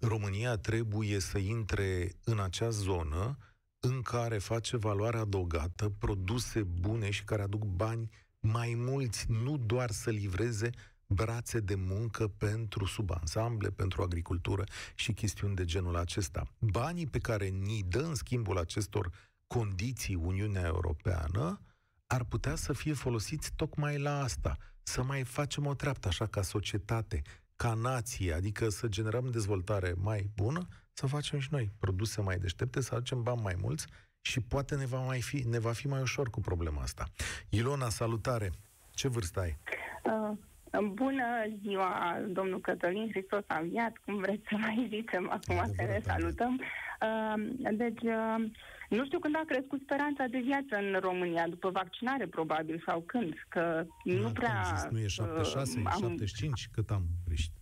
România 0.00 0.56
trebuie 0.56 1.18
să 1.18 1.38
intre 1.38 2.12
în 2.24 2.40
acea 2.40 2.68
zonă 2.68 3.38
în 3.86 4.02
care 4.02 4.38
face 4.38 4.76
valoare 4.76 5.18
adăugată, 5.18 5.88
produse 5.88 6.62
bune 6.62 7.10
și 7.10 7.24
care 7.24 7.42
aduc 7.42 7.64
bani 7.64 8.10
mai 8.40 8.74
mulți, 8.76 9.26
nu 9.28 9.56
doar 9.56 9.90
să 9.90 10.10
livreze 10.10 10.70
brațe 11.06 11.60
de 11.60 11.74
muncă 11.74 12.28
pentru 12.28 12.84
subansamble, 12.84 13.70
pentru 13.70 14.02
agricultură 14.02 14.64
și 14.94 15.12
chestiuni 15.12 15.54
de 15.54 15.64
genul 15.64 15.96
acesta. 15.96 16.42
Banii 16.58 17.06
pe 17.06 17.18
care 17.18 17.46
ni 17.46 17.82
dă 17.88 17.98
în 18.00 18.14
schimbul 18.14 18.58
acestor 18.58 19.10
condiții 19.46 20.14
Uniunea 20.14 20.66
Europeană 20.66 21.60
ar 22.06 22.24
putea 22.24 22.54
să 22.54 22.72
fie 22.72 22.92
folosiți 22.92 23.52
tocmai 23.56 23.98
la 23.98 24.22
asta, 24.22 24.56
să 24.82 25.02
mai 25.02 25.24
facem 25.24 25.66
o 25.66 25.74
treaptă 25.74 26.08
așa 26.08 26.26
ca 26.26 26.42
societate, 26.42 27.22
ca 27.56 27.74
nație, 27.74 28.32
adică 28.32 28.68
să 28.68 28.88
generăm 28.88 29.30
dezvoltare 29.30 29.94
mai 29.98 30.30
bună, 30.34 30.66
să 30.96 31.06
facem 31.06 31.38
și 31.38 31.48
noi 31.50 31.70
produse 31.78 32.20
mai 32.20 32.38
deștepte, 32.38 32.80
să 32.80 32.94
aducem 32.94 33.22
bani 33.22 33.40
mai 33.42 33.54
mulți 33.60 33.86
și 34.20 34.40
poate 34.40 34.76
ne 34.76 34.86
va, 34.86 34.98
mai 34.98 35.20
fi, 35.20 35.48
ne 35.48 35.58
va 35.58 35.72
fi 35.72 35.86
mai 35.86 36.00
ușor 36.00 36.30
cu 36.30 36.40
problema 36.40 36.82
asta. 36.82 37.04
Ilona, 37.48 37.88
salutare! 37.88 38.50
Ce 38.90 39.08
vârstă 39.08 39.40
ai? 39.40 39.58
Uh, 40.02 40.38
Bună 40.80 41.24
ziua, 41.62 42.20
domnul 42.28 42.60
Cătălin 42.60 43.10
Hristos 43.10 43.44
a 43.46 43.58
înviat, 43.58 43.96
cum 44.04 44.16
vreți 44.18 44.42
să 44.48 44.56
mai 44.56 44.86
zicem 44.90 45.30
acum 45.30 45.72
să 45.76 45.82
ne 45.82 46.00
salutăm. 46.04 46.60
Uh, 47.00 47.72
deci, 47.72 48.02
uh, 48.02 48.50
nu 48.88 49.04
știu 49.04 49.18
când 49.18 49.36
a 49.36 49.42
crescut 49.46 49.80
speranța 49.82 50.24
de 50.26 50.38
viață 50.38 50.76
în 50.76 51.00
România, 51.00 51.48
după 51.48 51.70
vaccinare 51.70 52.26
probabil, 52.26 52.82
sau 52.86 53.00
când, 53.00 53.34
că 53.48 53.84
nu, 54.04 54.20
nu 54.20 54.30
prea... 54.30 54.62
Zis, 54.74 54.88
nu 54.90 54.98
e 54.98 55.06
76, 55.06 55.78
uh, 55.78 55.84
am... 55.86 56.00
75, 56.00 56.68
cât 56.72 56.90
am 56.90 57.02
greșit? 57.26 57.52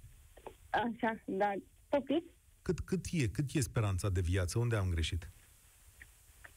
Așa, 0.70 1.14
da. 1.24 1.52
Poftiți? 1.88 2.33
Cât, 2.64 2.80
cât 2.80 3.04
e? 3.10 3.28
Cât 3.28 3.52
e 3.52 3.60
speranța 3.60 4.08
de 4.08 4.20
viață? 4.20 4.58
Unde 4.58 4.76
am 4.76 4.90
greșit? 4.90 5.30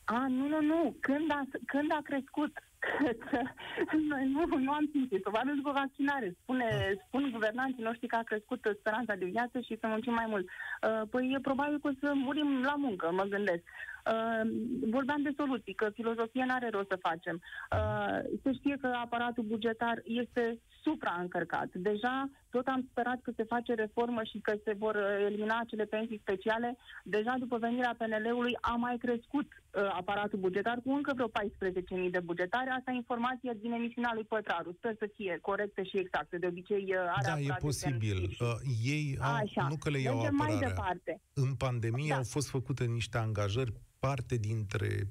A, 0.04 0.28
nu, 0.28 0.48
nu, 0.48 0.62
nu. 0.62 0.98
Când 1.00 1.32
a, 1.32 1.41
când 1.65 1.91
a 1.91 2.00
crescut? 2.04 2.52
nu, 4.34 4.58
nu 4.58 4.71
am 4.71 4.89
simțit. 4.91 5.21
Probabil 5.21 5.56
după 5.56 5.71
vaccinare. 5.71 6.36
Spune, 6.41 6.67
spun 7.08 7.30
guvernanții 7.32 7.84
noștri 7.84 8.08
că 8.08 8.15
a 8.15 8.30
crescut 8.32 8.60
speranța 8.80 9.15
de 9.15 9.26
viață 9.26 9.60
și 9.60 9.78
să 9.80 9.88
muncim 9.88 10.13
mai 10.13 10.26
mult. 10.28 10.45
Uh, 10.47 11.02
păi 11.10 11.34
e 11.36 11.39
probabil 11.39 11.80
că 11.80 11.88
o 11.88 11.97
să 12.02 12.12
murim 12.13 12.62
la 12.62 12.76
muncă, 12.76 13.12
mă 13.12 13.23
gândesc. 13.23 13.63
Uh, 14.12 14.50
vorbeam 14.89 15.21
de 15.21 15.34
soluții, 15.38 15.73
că 15.73 15.89
filozofia 15.93 16.45
nu 16.45 16.54
are 16.54 16.69
rost 16.69 16.88
să 16.89 17.06
facem. 17.10 17.41
Uh, 17.78 18.17
se 18.43 18.54
știe 18.54 18.76
că 18.82 18.88
aparatul 18.88 19.43
bugetar 19.43 20.02
este 20.04 20.60
supraîncărcat. 20.84 21.69
Deja 21.73 22.30
tot 22.50 22.67
am 22.67 22.88
sperat 22.91 23.19
că 23.21 23.32
se 23.36 23.43
face 23.43 23.73
reformă 23.73 24.21
și 24.23 24.39
că 24.39 24.54
se 24.63 24.73
vor 24.78 24.95
uh, 24.95 25.26
elimina 25.26 25.58
acele 25.60 25.86
pensii 25.86 26.23
speciale. 26.26 26.78
Deja 27.04 27.34
după 27.39 27.58
venirea 27.58 27.95
PNL-ului 27.97 28.58
a 28.62 28.76
mai 28.76 28.97
crescut 28.97 29.47
uh, 29.52 29.66
aparatul 29.91 30.39
bugetar 30.39 30.79
cu 30.83 30.91
încă 30.91 31.11
vreo 31.15 31.29
14.000 31.29 32.11
de 32.11 32.19
bugetare. 32.19 32.69
Asta 32.69 32.91
e 32.91 32.95
informația 32.95 33.53
din 33.53 33.71
emisiunea 33.71 34.11
lui 34.13 34.23
Pătraru. 34.23 34.71
Sper 34.77 34.95
să 34.99 35.09
fie 35.15 35.37
corectă 35.41 35.81
și 35.81 35.97
exactă. 35.97 36.37
De 36.37 36.47
obicei 36.47 36.85
uh, 36.87 37.13
are 37.17 37.25
Da, 37.25 37.39
e 37.39 37.57
posibil. 37.59 38.35
Uh, 38.39 38.47
ei 38.83 39.17
au, 39.21 39.33
Așa. 39.33 39.67
nu 39.69 39.75
că 39.75 39.89
le 39.89 39.99
iau 39.99 40.19
apărarea. 40.19 40.45
mai 40.45 40.67
departe. 40.67 41.21
În 41.33 41.53
pandemie 41.55 42.09
da. 42.09 42.15
au 42.15 42.23
fost 42.23 42.49
făcute 42.49 42.85
niște 42.85 43.17
angajări 43.17 43.73
parte 43.99 44.35
dintre 44.35 45.07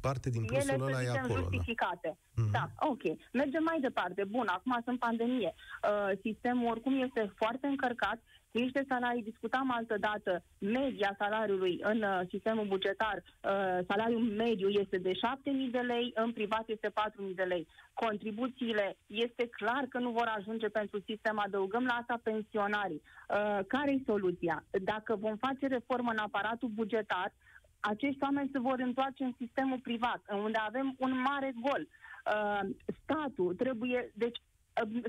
parte 0.00 0.30
din 0.30 0.44
plusul 0.44 0.70
Ele 0.74 0.82
ăla 0.82 1.02
e 1.02 1.10
acolo. 1.10 1.34
Da. 1.34 1.40
justificate. 1.40 2.18
Da. 2.34 2.42
Mm-hmm. 2.42 2.50
da, 2.50 2.70
ok. 2.78 3.02
Mergem 3.32 3.62
mai 3.62 3.80
departe. 3.80 4.24
Bun, 4.24 4.46
acum 4.46 4.80
sunt 4.84 4.98
pandemie. 4.98 5.54
Uh, 5.54 6.18
sistemul 6.22 6.70
oricum 6.70 7.02
este 7.02 7.32
foarte 7.36 7.66
încărcat 7.66 8.18
cu 8.52 8.58
niște 8.58 8.84
salarii, 8.88 9.22
discutam 9.22 9.70
altă 9.70 9.96
dată, 10.00 10.42
media 10.58 11.14
salariului 11.18 11.78
în 11.82 12.02
uh, 12.02 12.20
sistemul 12.28 12.66
bugetar, 12.66 13.16
uh, 13.16 13.78
salariul 13.88 14.22
mediu 14.22 14.68
este 14.68 14.98
de 14.98 15.12
7.000 15.12 15.70
de 15.70 15.78
lei, 15.78 16.12
în 16.14 16.32
privat 16.32 16.64
este 16.66 16.88
4.000 16.88 17.34
de 17.34 17.42
lei. 17.42 17.66
Contribuțiile 17.94 18.96
este 19.06 19.48
clar 19.50 19.84
că 19.88 19.98
nu 19.98 20.10
vor 20.10 20.32
ajunge 20.36 20.68
pentru 20.68 21.00
sistem, 21.06 21.38
adăugăm 21.38 21.84
la 21.84 21.94
asta 21.94 22.20
pensionarii. 22.22 23.02
Uh, 23.28 23.58
care 23.66 23.90
e 23.90 24.02
soluția? 24.06 24.64
Dacă 24.82 25.16
vom 25.16 25.36
face 25.36 25.66
reformă 25.66 26.10
în 26.10 26.18
aparatul 26.18 26.68
bugetar, 26.68 27.32
acești 27.80 28.22
oameni 28.22 28.50
se 28.52 28.58
vor 28.58 28.78
întoarce 28.78 29.24
în 29.24 29.34
sistemul 29.38 29.78
privat, 29.78 30.20
unde 30.42 30.58
avem 30.58 30.94
un 30.98 31.20
mare 31.20 31.54
gol. 31.60 31.86
Uh, 31.88 32.60
statul 33.02 33.54
trebuie, 33.54 34.12
deci 34.14 34.38
uh, 34.38 34.47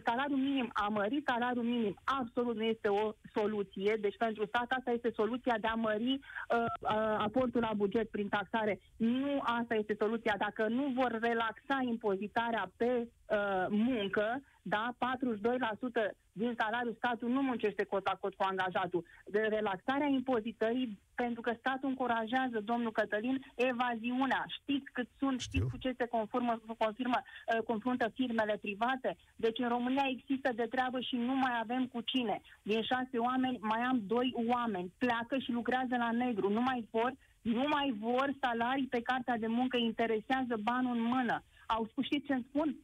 salariul 0.05 0.37
minim, 0.37 0.69
a 0.73 0.87
mări 0.87 1.23
salariul 1.25 1.63
minim 1.63 1.95
absolut 2.03 2.55
nu 2.55 2.63
este 2.63 2.87
o 2.87 3.11
soluție. 3.33 3.97
Deci 4.01 4.17
pentru 4.17 4.45
stat 4.45 4.71
asta 4.77 4.91
este 4.91 5.11
soluția 5.15 5.57
de 5.61 5.67
a 5.67 5.73
mări 5.73 6.13
uh, 6.13 6.63
uh, 6.81 7.15
aportul 7.17 7.61
la 7.61 7.73
buget 7.75 8.09
prin 8.09 8.27
taxare. 8.29 8.79
Nu 8.97 9.39
asta 9.41 9.75
este 9.75 9.95
soluția. 9.99 10.35
Dacă 10.37 10.67
nu 10.67 10.91
vor 10.95 11.11
relaxa 11.21 11.79
impozitarea 11.81 12.71
pe 12.77 13.07
uh, 13.29 13.65
muncă, 13.69 14.41
da, 14.61 14.95
42% 14.97 16.13
din 16.31 16.53
salariul 16.57 16.95
statul 16.97 17.29
nu 17.29 17.41
muncește 17.41 17.83
cot 17.83 18.05
la 18.05 18.15
cot 18.21 18.33
cu 18.35 18.43
angajatul. 18.43 19.05
De 19.25 19.39
relaxarea 19.39 20.07
impozitării, 20.07 20.99
pentru 21.15 21.41
că 21.41 21.51
statul 21.59 21.89
încurajează, 21.89 22.59
domnul 22.59 22.91
Cătălin, 22.91 23.45
evaziunea. 23.55 24.45
Știți 24.47 24.91
cât 24.91 25.07
sunt, 25.19 25.39
Știu. 25.39 25.59
știți 25.59 25.71
cu 25.71 25.77
ce 25.77 25.93
se 25.97 26.05
conformă, 26.05 26.61
confirmă, 26.77 27.19
uh, 27.21 27.63
confruntă 27.63 28.11
firmele 28.13 28.57
private? 28.61 29.17
Deci 29.35 29.59
în 29.59 29.67
România 29.67 30.05
există 30.07 30.49
de 30.55 30.67
treabă 30.69 30.99
și 30.99 31.15
nu 31.15 31.35
mai 31.35 31.53
avem 31.61 31.87
cu 31.87 32.01
cine. 32.01 32.41
Din 32.61 32.81
șase 32.81 33.17
oameni 33.17 33.57
mai 33.61 33.81
am 33.81 34.01
doi 34.07 34.33
oameni. 34.47 34.93
Pleacă 34.97 35.37
și 35.37 35.51
lucrează 35.51 35.95
la 35.97 36.11
negru. 36.11 36.49
Nu 36.49 36.61
mai 36.61 36.87
vor 36.91 37.13
nu 37.41 37.65
mai 37.69 37.95
vor 37.99 38.33
salarii 38.41 38.87
pe 38.87 39.01
cartea 39.01 39.37
de 39.37 39.47
muncă, 39.47 39.77
interesează 39.77 40.55
banul 40.63 40.95
în 40.95 41.01
mână. 41.01 41.43
Au 41.65 41.85
spus, 41.85 42.05
știți 42.05 42.25
ce 42.25 42.33
îmi 42.33 42.45
spun? 42.49 42.75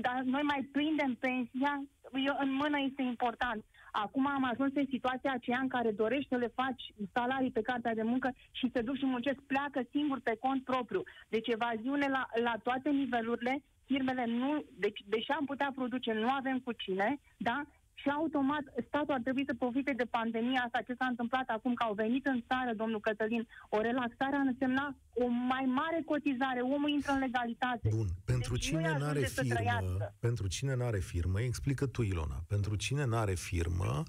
Dar 0.00 0.22
noi 0.24 0.42
mai 0.42 0.68
prindem 0.72 1.14
pensia, 1.14 1.82
eu, 2.26 2.36
în 2.40 2.52
mână 2.52 2.78
este 2.88 3.02
important. 3.02 3.64
Acum 3.90 4.26
am 4.26 4.44
ajuns 4.44 4.72
în 4.74 4.86
situația 4.90 5.32
aceea 5.32 5.58
în 5.58 5.68
care 5.68 5.90
dorești 5.90 6.28
să 6.28 6.36
le 6.36 6.52
faci 6.54 6.82
salarii 7.12 7.50
pe 7.50 7.62
cartea 7.62 7.94
de 7.94 8.02
muncă 8.02 8.34
și 8.50 8.70
se 8.72 8.80
duc 8.80 8.96
și 8.96 9.06
muncesc, 9.06 9.40
pleacă 9.46 9.80
singur 9.90 10.20
pe 10.20 10.36
cont 10.40 10.64
propriu. 10.64 11.02
Deci 11.28 11.48
evaziune 11.48 12.08
la, 12.08 12.26
la 12.42 12.54
toate 12.62 12.90
nivelurile, 12.90 13.62
firmele 13.84 14.24
nu, 14.26 14.64
deci 14.78 15.00
deși 15.06 15.30
am 15.30 15.44
putea 15.44 15.72
produce, 15.74 16.12
nu 16.12 16.30
avem 16.30 16.58
cu 16.58 16.72
cine, 16.72 17.18
da? 17.36 17.62
Și 18.00 18.08
automat 18.08 18.64
statul 18.88 19.14
ar 19.14 19.20
trebui 19.26 19.44
să 19.46 19.54
profite 19.54 19.92
de 19.92 20.06
pandemia 20.16 20.60
asta, 20.64 20.86
ce 20.86 20.94
s-a 20.98 21.06
întâmplat 21.06 21.48
acum, 21.48 21.74
că 21.74 21.82
au 21.82 21.94
venit 21.94 22.24
în 22.26 22.40
țară, 22.48 22.72
domnul 22.76 23.00
Cătălin, 23.00 23.48
o 23.68 23.80
relaxare 23.80 24.36
a 24.36 24.48
însemnat 24.50 24.94
o 25.22 25.26
mai 25.26 25.64
mare 25.80 26.02
cotizare, 26.12 26.60
omul 26.60 26.90
intră 26.90 27.12
în 27.12 27.18
legalitate. 27.18 27.88
Bun, 27.96 28.08
pentru 28.24 28.54
deci 28.54 28.64
cine 28.66 28.98
nu 28.98 29.04
are 29.04 29.20
firmă, 29.20 30.12
pentru 30.18 30.46
cine 30.46 30.74
nu 30.74 30.84
are 30.84 30.98
firmă, 30.98 31.40
explică 31.40 31.86
tu, 31.86 32.02
Ilona, 32.02 32.44
pentru 32.48 32.74
cine 32.76 33.04
nu 33.04 33.16
are 33.16 33.34
firmă, 33.34 34.02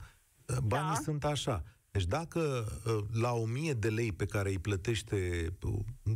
banii 0.63 0.97
da. 0.97 1.02
sunt 1.08 1.23
așa. 1.23 1.63
Deci 1.91 2.06
dacă 2.06 2.39
ă, 2.86 3.06
la 3.21 3.32
1000 3.32 3.73
de 3.73 3.89
lei 3.89 4.12
pe 4.12 4.25
care 4.25 4.49
îi 4.49 4.60
plătește, 4.60 5.47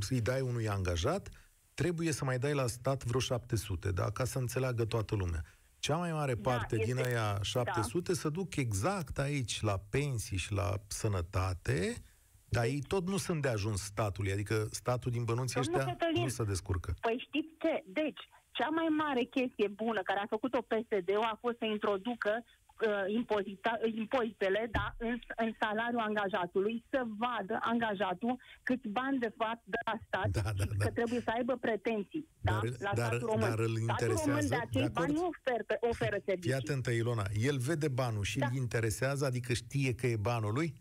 îi 0.10 0.22
dai 0.22 0.42
unui 0.42 0.70
angajat, 0.70 1.30
trebuie 1.74 2.12
să 2.12 2.26
mai 2.26 2.38
dai 2.38 2.54
la 2.54 2.68
stat 2.68 3.04
vreo 3.04 3.20
700, 3.20 3.92
da? 3.92 4.12
ca 4.12 4.26
să 4.26 4.38
înțeleagă 4.38 4.86
toată 4.86 5.16
lumea. 5.16 5.44
Cea 5.86 5.98
mai 5.98 6.12
mare 6.12 6.34
da, 6.34 6.50
parte 6.50 6.76
da, 6.76 6.84
din 6.84 6.98
aia 6.98 7.40
700 7.42 8.12
da. 8.12 8.14
se 8.14 8.30
duc 8.30 8.56
exact 8.56 9.20
aici 9.20 9.62
la 9.62 9.78
pensii 9.90 10.38
și 10.38 10.54
la 10.54 10.70
sănătate, 10.88 11.96
dar 12.50 12.64
ei 12.64 12.82
tot 12.88 13.08
nu 13.08 13.18
sunt 13.18 13.42
de 13.42 13.48
ajuns 13.48 13.82
statului, 13.82 14.32
adică 14.32 14.68
statul 14.72 15.12
din 15.12 15.24
bănuții 15.24 15.60
ăștia 15.60 15.86
Cătălin, 15.86 16.22
nu 16.22 16.28
se 16.28 16.44
descurcă. 16.44 16.94
Păi 17.02 17.24
știți 17.28 17.54
ce? 17.60 17.84
Deci, 17.86 18.22
cea 18.52 18.70
mai 18.70 18.88
mare 18.88 19.24
chestie 19.24 19.68
bună 19.68 20.02
care 20.02 20.20
a 20.20 20.34
făcut-o 20.36 20.62
PSD-ul 20.62 21.30
a 21.32 21.38
fost 21.42 21.58
să 21.58 21.66
introducă 21.66 22.44
uh, 22.82 23.04
impozita, 23.08 23.80
impozitele 23.96 24.70
da, 24.72 24.96
în, 24.98 25.20
în 25.36 25.52
salariul 25.60 26.00
angajatului, 26.00 26.84
să 26.90 27.02
vadă 27.18 27.58
angajatul 27.62 28.40
câți 28.64 28.88
bani 28.88 29.20
de 29.20 29.32
fapt 29.38 29.62
de 29.66 29.78
la 29.86 29.96
stat 30.08 30.30
da, 30.30 30.42
da, 30.42 30.64
da. 30.78 30.86
că 30.86 30.92
trebuie 30.92 31.20
să 31.20 31.32
aibă 31.36 31.56
pretenții 31.56 32.28
da, 32.42 32.52
dar, 32.52 32.64
la 32.80 32.92
dar, 32.94 33.06
statul 33.06 33.28
român. 33.28 33.50
Dar 33.50 33.60
îl 33.60 33.78
interesează, 33.78 34.16
statul 34.16 34.32
român 34.32 34.48
de 34.48 34.56
acei 34.56 34.90
bani 34.90 35.14
nu 35.14 35.32
oferă, 35.34 35.64
oferă 35.80 36.18
servicii. 36.26 36.52
Fii 36.52 36.62
atentă, 36.62 36.92
Ilona, 36.92 37.26
el 37.50 37.58
vede 37.58 37.88
banul 37.88 38.24
și 38.24 38.38
da. 38.40 38.46
îl 38.46 38.56
interesează, 38.56 39.26
adică 39.26 39.54
știe 39.54 39.96
că 39.96 40.08
e 40.08 40.18
banul 40.18 40.54
lui? 40.54 40.74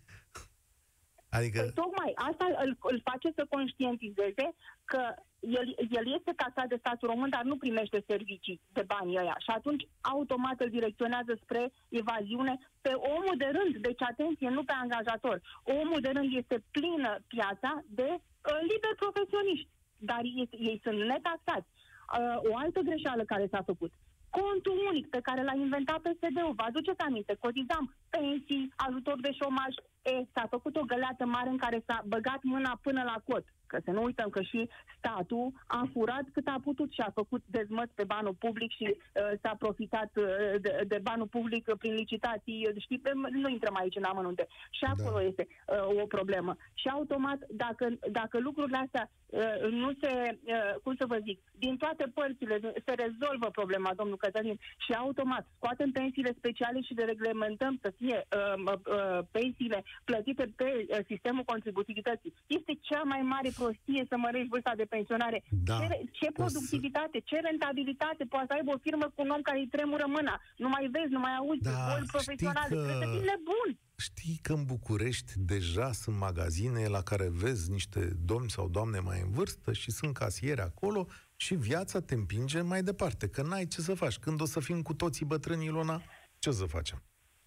Adică... 1.37 1.61
Păi, 1.61 1.73
tocmai 1.83 2.13
asta 2.15 2.45
îl, 2.65 2.79
îl 2.81 3.01
face 3.11 3.29
să 3.35 3.47
conștientizeze 3.49 4.47
că 4.85 5.03
el, 5.43 5.75
el 5.99 6.07
este 6.17 6.33
taxat 6.37 6.69
de 6.69 6.77
statul 6.79 7.09
român, 7.09 7.31
dar 7.31 7.43
nu 7.43 7.57
primește 7.57 8.05
servicii 8.07 8.61
de 8.73 8.85
banii 8.87 9.19
ăia. 9.19 9.37
Și 9.39 9.51
atunci, 9.51 9.89
automat 10.01 10.61
îl 10.61 10.71
direcționează 10.71 11.39
spre 11.43 11.73
evaziune 11.89 12.59
pe 12.81 12.93
omul 12.95 13.35
de 13.37 13.51
rând. 13.57 13.77
Deci, 13.77 14.03
atenție, 14.03 14.49
nu 14.49 14.65
pe 14.65 14.75
angajator. 14.83 15.41
Omul 15.63 16.01
de 16.01 16.11
rând 16.17 16.37
este 16.37 16.65
plină 16.71 17.19
piața 17.27 17.83
de 17.87 18.09
uh, 18.11 18.59
liberi 18.71 19.03
profesioniști, 19.05 19.69
dar 19.97 20.21
ei, 20.23 20.49
ei 20.69 20.81
sunt 20.83 20.99
netaxați. 20.99 21.69
Uh, 21.71 22.51
o 22.51 22.57
altă 22.57 22.81
greșeală 22.81 23.23
care 23.25 23.47
s-a 23.51 23.63
făcut. 23.71 23.93
Contul 24.41 24.77
unic 24.91 25.07
pe 25.09 25.21
care 25.21 25.43
l-a 25.43 25.57
inventat 25.65 25.99
PSD-ul, 26.07 26.55
vă 26.57 26.65
aduceți 26.67 27.01
aminte, 27.01 27.37
cotizam 27.41 27.95
pensii, 28.11 28.73
ajutor 28.77 29.21
de 29.21 29.33
șomaj, 29.33 29.73
e, 30.03 30.15
s-a 30.35 30.47
făcut 30.51 30.77
o 30.77 30.89
găleată 30.93 31.25
mare 31.27 31.49
în 31.49 31.57
care 31.57 31.83
s-a 31.87 32.03
băgat 32.07 32.43
mâna 32.43 32.79
până 32.83 33.03
la 33.03 33.17
cot 33.25 33.45
Că 33.73 33.79
să 33.85 33.91
nu 33.91 34.03
uităm 34.03 34.29
că 34.29 34.43
și 34.43 34.69
statul 34.99 35.53
a 35.67 35.89
furat 35.93 36.25
cât 36.33 36.47
a 36.47 36.61
putut 36.65 36.93
și 36.93 37.01
a 37.01 37.11
făcut 37.15 37.43
dezmăț 37.47 37.91
pe 37.95 38.05
banul 38.05 38.37
public 38.39 38.71
și 38.71 38.87
uh, 38.89 39.33
s-a 39.43 39.55
profitat 39.59 40.11
uh, 40.17 40.25
de, 40.61 40.85
de 40.87 40.99
banul 41.03 41.27
public 41.27 41.65
prin 41.79 41.95
licitații. 41.95 42.69
Știi, 42.79 43.01
nu 43.31 43.49
intrăm 43.49 43.77
aici 43.77 43.97
în 43.97 44.05
amănunte. 44.05 44.47
Și 44.71 44.85
acolo 44.85 45.17
da. 45.17 45.23
este 45.23 45.47
uh, 45.49 46.03
o 46.03 46.07
problemă. 46.07 46.57
Și 46.75 46.89
automat, 46.89 47.39
dacă, 47.51 47.85
dacă 48.11 48.39
lucrurile 48.39 48.77
astea 48.77 49.11
uh, 49.27 49.71
nu 49.71 49.91
se, 50.01 50.39
uh, 50.45 50.75
cum 50.83 50.95
să 50.99 51.07
vă 51.07 51.19
zic, 51.25 51.39
din 51.53 51.77
toate 51.77 52.05
părțile 52.15 52.61
se 52.87 52.93
rezolvă 53.05 53.49
problema, 53.53 53.91
domnul 53.97 54.17
Cătălin, 54.17 54.59
și 54.85 54.93
automat 54.93 55.47
scoatem 55.57 55.91
pensiile 55.91 56.33
speciale 56.37 56.81
și 56.81 56.95
de 56.95 57.03
reglementăm 57.03 57.79
să 57.83 57.93
fie 57.99 58.27
uh, 58.37 58.73
uh, 58.73 59.19
pensiile 59.31 59.85
plătite 60.05 60.53
pe 60.57 60.87
uh, 60.89 60.99
sistemul 61.07 61.45
contributivității. 61.45 62.35
Este 62.47 62.73
cea 62.81 63.03
mai 63.03 63.21
mare 63.23 63.51
prostie 63.63 64.03
să 64.11 64.17
mărești 64.25 64.53
vârsta 64.55 64.73
de 64.81 64.87
pensionare. 64.95 65.39
Da. 65.69 65.77
Ce, 65.79 65.87
ce 66.19 66.29
productivitate, 66.41 67.17
să... 67.19 67.27
ce 67.29 67.37
rentabilitate 67.49 68.23
poate 68.33 68.47
să 68.49 68.55
aibă 68.57 68.71
o 68.73 68.83
firmă 68.87 69.07
cu 69.15 69.21
un 69.25 69.31
om 69.37 69.43
care 69.49 69.59
îi 69.59 69.73
tremură 69.75 70.07
mâna? 70.17 70.35
Nu 70.57 70.69
mai 70.75 70.85
vezi, 70.95 71.13
nu 71.17 71.23
mai 71.27 71.35
auzi, 71.41 71.63
da, 71.63 71.87
boli 71.91 72.13
profesionale. 72.15 72.75
Că... 72.75 72.75
Trebuie 72.75 73.03
să 73.05 73.09
fii 73.15 73.29
nebun. 73.33 73.71
Știi 74.09 74.39
că 74.43 74.53
în 74.53 74.65
București 74.65 75.33
deja 75.37 75.93
sunt 75.93 76.17
magazine 76.17 76.87
la 76.97 77.03
care 77.11 77.27
vezi 77.45 77.71
niște 77.71 78.01
domni 78.31 78.51
sau 78.51 78.69
doamne 78.69 78.99
mai 78.99 79.21
în 79.25 79.31
vârstă 79.31 79.73
și 79.73 79.91
sunt 79.91 80.13
casiere 80.15 80.63
acolo 80.63 81.07
și 81.37 81.55
viața 81.55 82.01
te 82.01 82.15
împinge 82.15 82.61
mai 82.61 82.83
departe, 82.83 83.29
că 83.29 83.43
n-ai 83.43 83.67
ce 83.67 83.81
să 83.81 83.95
faci. 83.95 84.19
Când 84.19 84.41
o 84.41 84.45
să 84.45 84.61
fim 84.61 84.83
cu 84.83 84.95
toții 84.95 85.27
bătrâni, 85.27 85.65
Ilona, 85.65 86.03
ce 86.39 86.49
o 86.49 86.53
să 86.53 86.65
facem? 86.65 87.03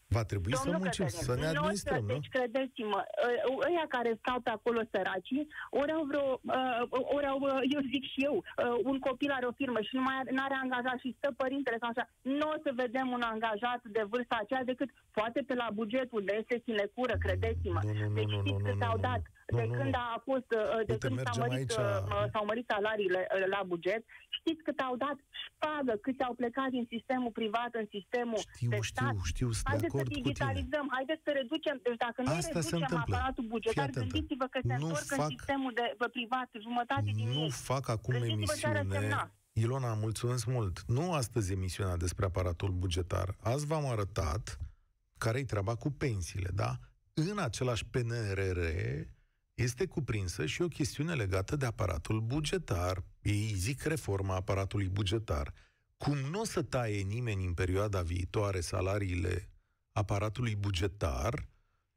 Va 0.07 0.23
trebui 0.23 0.51
Domnul 0.51 0.73
să 0.73 0.83
muncim, 0.83 1.05
Cătălin, 1.05 1.25
să 1.27 1.33
ne 1.41 1.47
administrăm, 1.53 2.03
nu? 2.05 2.13
Deci, 2.13 2.29
credeți-mă, 2.35 3.01
ă, 3.25 3.29
ăia 3.67 3.85
care 3.95 4.11
stau 4.21 4.39
pe 4.45 4.51
acolo 4.57 4.81
săraci, 4.91 5.35
ori 5.81 5.91
au 5.97 6.03
vreo, 6.11 6.27
ă, 6.57 6.59
ori 7.15 7.27
au, 7.33 7.39
ă, 7.41 7.53
eu 7.75 7.81
zic 7.93 8.03
și 8.13 8.19
eu, 8.29 8.35
un 8.91 8.97
copil 9.07 9.31
are 9.31 9.45
o 9.45 9.57
firmă 9.61 9.79
și 9.87 9.95
nu 9.97 10.01
mai 10.07 10.15
are 10.45 10.57
angajat 10.63 10.97
și 11.03 11.15
stă 11.17 11.29
părintele 11.41 11.77
sau 11.79 11.89
așa, 11.89 12.05
nu 12.21 12.45
o 12.55 12.57
să 12.65 12.71
vedem 12.83 13.07
un 13.17 13.23
angajat 13.33 13.81
de 13.95 14.03
vârsta 14.11 14.35
aceea 14.39 14.63
decât 14.71 14.89
poate 15.17 15.39
pe 15.47 15.53
la 15.61 15.67
bugetul 15.79 16.21
de 16.25 16.33
este 16.41 16.61
sinecură, 16.67 17.15
credeți-mă. 17.25 17.79
Nu, 17.83 17.93
nu, 17.93 18.13
deci 18.19 18.33
știți 18.39 18.63
că 18.65 18.71
s-au 18.81 18.97
dat 19.09 19.21
de 19.45 19.63
nu, 19.67 19.73
când 19.79 19.93
a 19.95 20.21
fost, 20.23 20.49
de 20.85 20.97
când 20.97 21.15
s-au 21.25 21.37
mărit, 21.43 21.71
aici... 21.71 21.77
s-au 22.33 22.45
mărit 22.45 22.65
salariile 22.73 23.27
la 23.55 23.61
buget, 23.71 24.03
știți 24.37 24.61
cât 24.67 24.79
au 24.87 24.95
dat 25.05 25.17
șpagă, 25.43 25.93
cât 26.05 26.19
au 26.27 26.33
plecat 26.41 26.69
din 26.69 26.85
sistemul 26.93 27.31
privat 27.39 27.71
în 27.81 27.87
sistemul 27.95 28.41
știu, 28.55 28.69
de 28.69 28.79
stat. 28.91 29.15
Știu, 29.31 29.49
știu, 29.51 29.69
Haideți 29.71 29.95
să 29.99 30.03
digitalizăm, 30.17 30.85
haideți 30.95 31.21
să 31.27 31.31
reducem. 31.39 31.75
Deci 31.83 31.99
dacă 32.05 32.19
noi 32.21 32.37
Asta 32.37 32.59
reducem 32.59 32.97
aparatul 33.05 33.45
bugetar, 33.53 33.89
gândiți-vă 33.89 34.45
că 34.53 34.59
se 34.61 34.75
nu 34.81 34.87
întorc 34.87 35.09
fac, 35.19 35.19
în 35.19 35.35
sistemul 35.35 35.71
de, 35.79 35.85
de 36.01 36.07
privat, 36.17 36.49
jumătate 36.67 37.09
din 37.19 37.27
Nu 37.37 37.43
ei. 37.43 37.51
fac 37.71 37.83
acum 37.95 38.13
emisiune. 38.13 39.31
Ilona, 39.63 39.93
mulțumesc 39.93 40.45
mult. 40.45 40.83
Nu 40.87 41.13
astăzi 41.13 41.53
emisiunea 41.53 41.97
despre 41.97 42.25
aparatul 42.25 42.71
bugetar. 42.71 43.35
Azi 43.41 43.65
v-am 43.65 43.85
arătat 43.85 44.57
care-i 45.17 45.45
treaba 45.45 45.75
cu 45.75 45.89
pensiile, 45.91 46.49
da? 46.53 46.71
În 47.13 47.37
același 47.39 47.85
PNRR 47.85 48.59
este 49.55 49.85
cuprinsă 49.85 50.45
și 50.45 50.61
o 50.61 50.67
chestiune 50.67 51.13
legată 51.13 51.55
de 51.55 51.65
aparatul 51.65 52.21
bugetar. 52.21 53.03
Ei 53.21 53.53
zic 53.55 53.83
reforma 53.83 54.35
aparatului 54.35 54.87
bugetar. 54.87 55.53
Cum 55.97 56.17
nu 56.17 56.39
o 56.39 56.43
să 56.43 56.61
taie 56.61 57.01
nimeni 57.01 57.45
în 57.45 57.53
perioada 57.53 58.01
viitoare 58.01 58.59
salariile 58.59 59.49
aparatului 59.91 60.55
bugetar, 60.55 61.47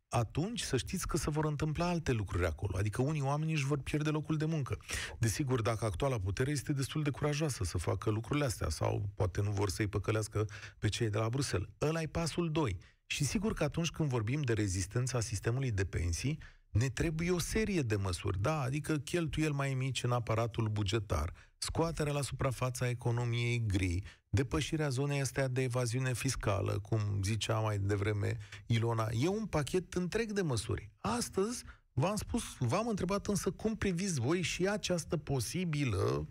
atunci 0.08 0.60
să 0.60 0.76
știți 0.76 1.06
că 1.06 1.16
se 1.16 1.30
vor 1.30 1.44
întâmpla 1.44 1.88
alte 1.88 2.12
lucruri 2.12 2.46
acolo. 2.46 2.76
Adică 2.76 3.02
unii 3.02 3.20
oameni 3.20 3.52
își 3.52 3.64
vor 3.64 3.78
pierde 3.78 4.10
locul 4.10 4.36
de 4.36 4.44
muncă. 4.44 4.78
Desigur, 5.18 5.62
dacă 5.62 5.84
actuala 5.84 6.18
putere 6.18 6.50
este 6.50 6.72
destul 6.72 7.02
de 7.02 7.10
curajoasă 7.10 7.64
să 7.64 7.78
facă 7.78 8.10
lucrurile 8.10 8.44
astea 8.44 8.68
sau 8.68 9.08
poate 9.14 9.42
nu 9.42 9.50
vor 9.50 9.68
să-i 9.68 9.86
păcălească 9.86 10.46
pe 10.78 10.88
cei 10.88 11.10
de 11.10 11.18
la 11.18 11.28
Bruxelles. 11.28 11.68
ăla 11.80 12.02
e 12.02 12.06
pasul 12.06 12.50
2. 12.52 12.78
Și 13.06 13.24
sigur 13.24 13.54
că 13.54 13.64
atunci 13.64 13.90
când 13.90 14.08
vorbim 14.08 14.40
de 14.40 14.52
rezistența 14.52 15.20
sistemului 15.20 15.70
de 15.70 15.84
pensii, 15.84 16.38
ne 16.78 16.88
trebuie 16.88 17.30
o 17.30 17.38
serie 17.38 17.82
de 17.82 17.96
măsuri, 17.96 18.40
da, 18.40 18.60
adică 18.60 18.96
cheltuieli 18.96 19.54
mai 19.54 19.74
mici 19.74 20.02
în 20.02 20.12
aparatul 20.12 20.68
bugetar, 20.68 21.32
scoaterea 21.58 22.12
la 22.12 22.22
suprafața 22.22 22.88
economiei 22.88 23.66
gri, 23.66 24.02
depășirea 24.28 24.88
zonei 24.88 25.20
astea 25.20 25.48
de 25.48 25.62
evaziune 25.62 26.14
fiscală, 26.14 26.78
cum 26.78 27.00
zicea 27.22 27.58
mai 27.58 27.78
devreme 27.78 28.36
Ilona, 28.66 29.08
e 29.12 29.28
un 29.28 29.46
pachet 29.46 29.94
întreg 29.94 30.32
de 30.32 30.42
măsuri. 30.42 30.90
Astăzi 31.00 31.64
v-am 31.92 32.16
spus, 32.16 32.42
v-am 32.58 32.88
întrebat 32.88 33.26
însă 33.26 33.50
cum 33.50 33.76
priviți 33.76 34.20
voi 34.20 34.42
și 34.42 34.68
această 34.68 35.16
posibilă, 35.16 36.28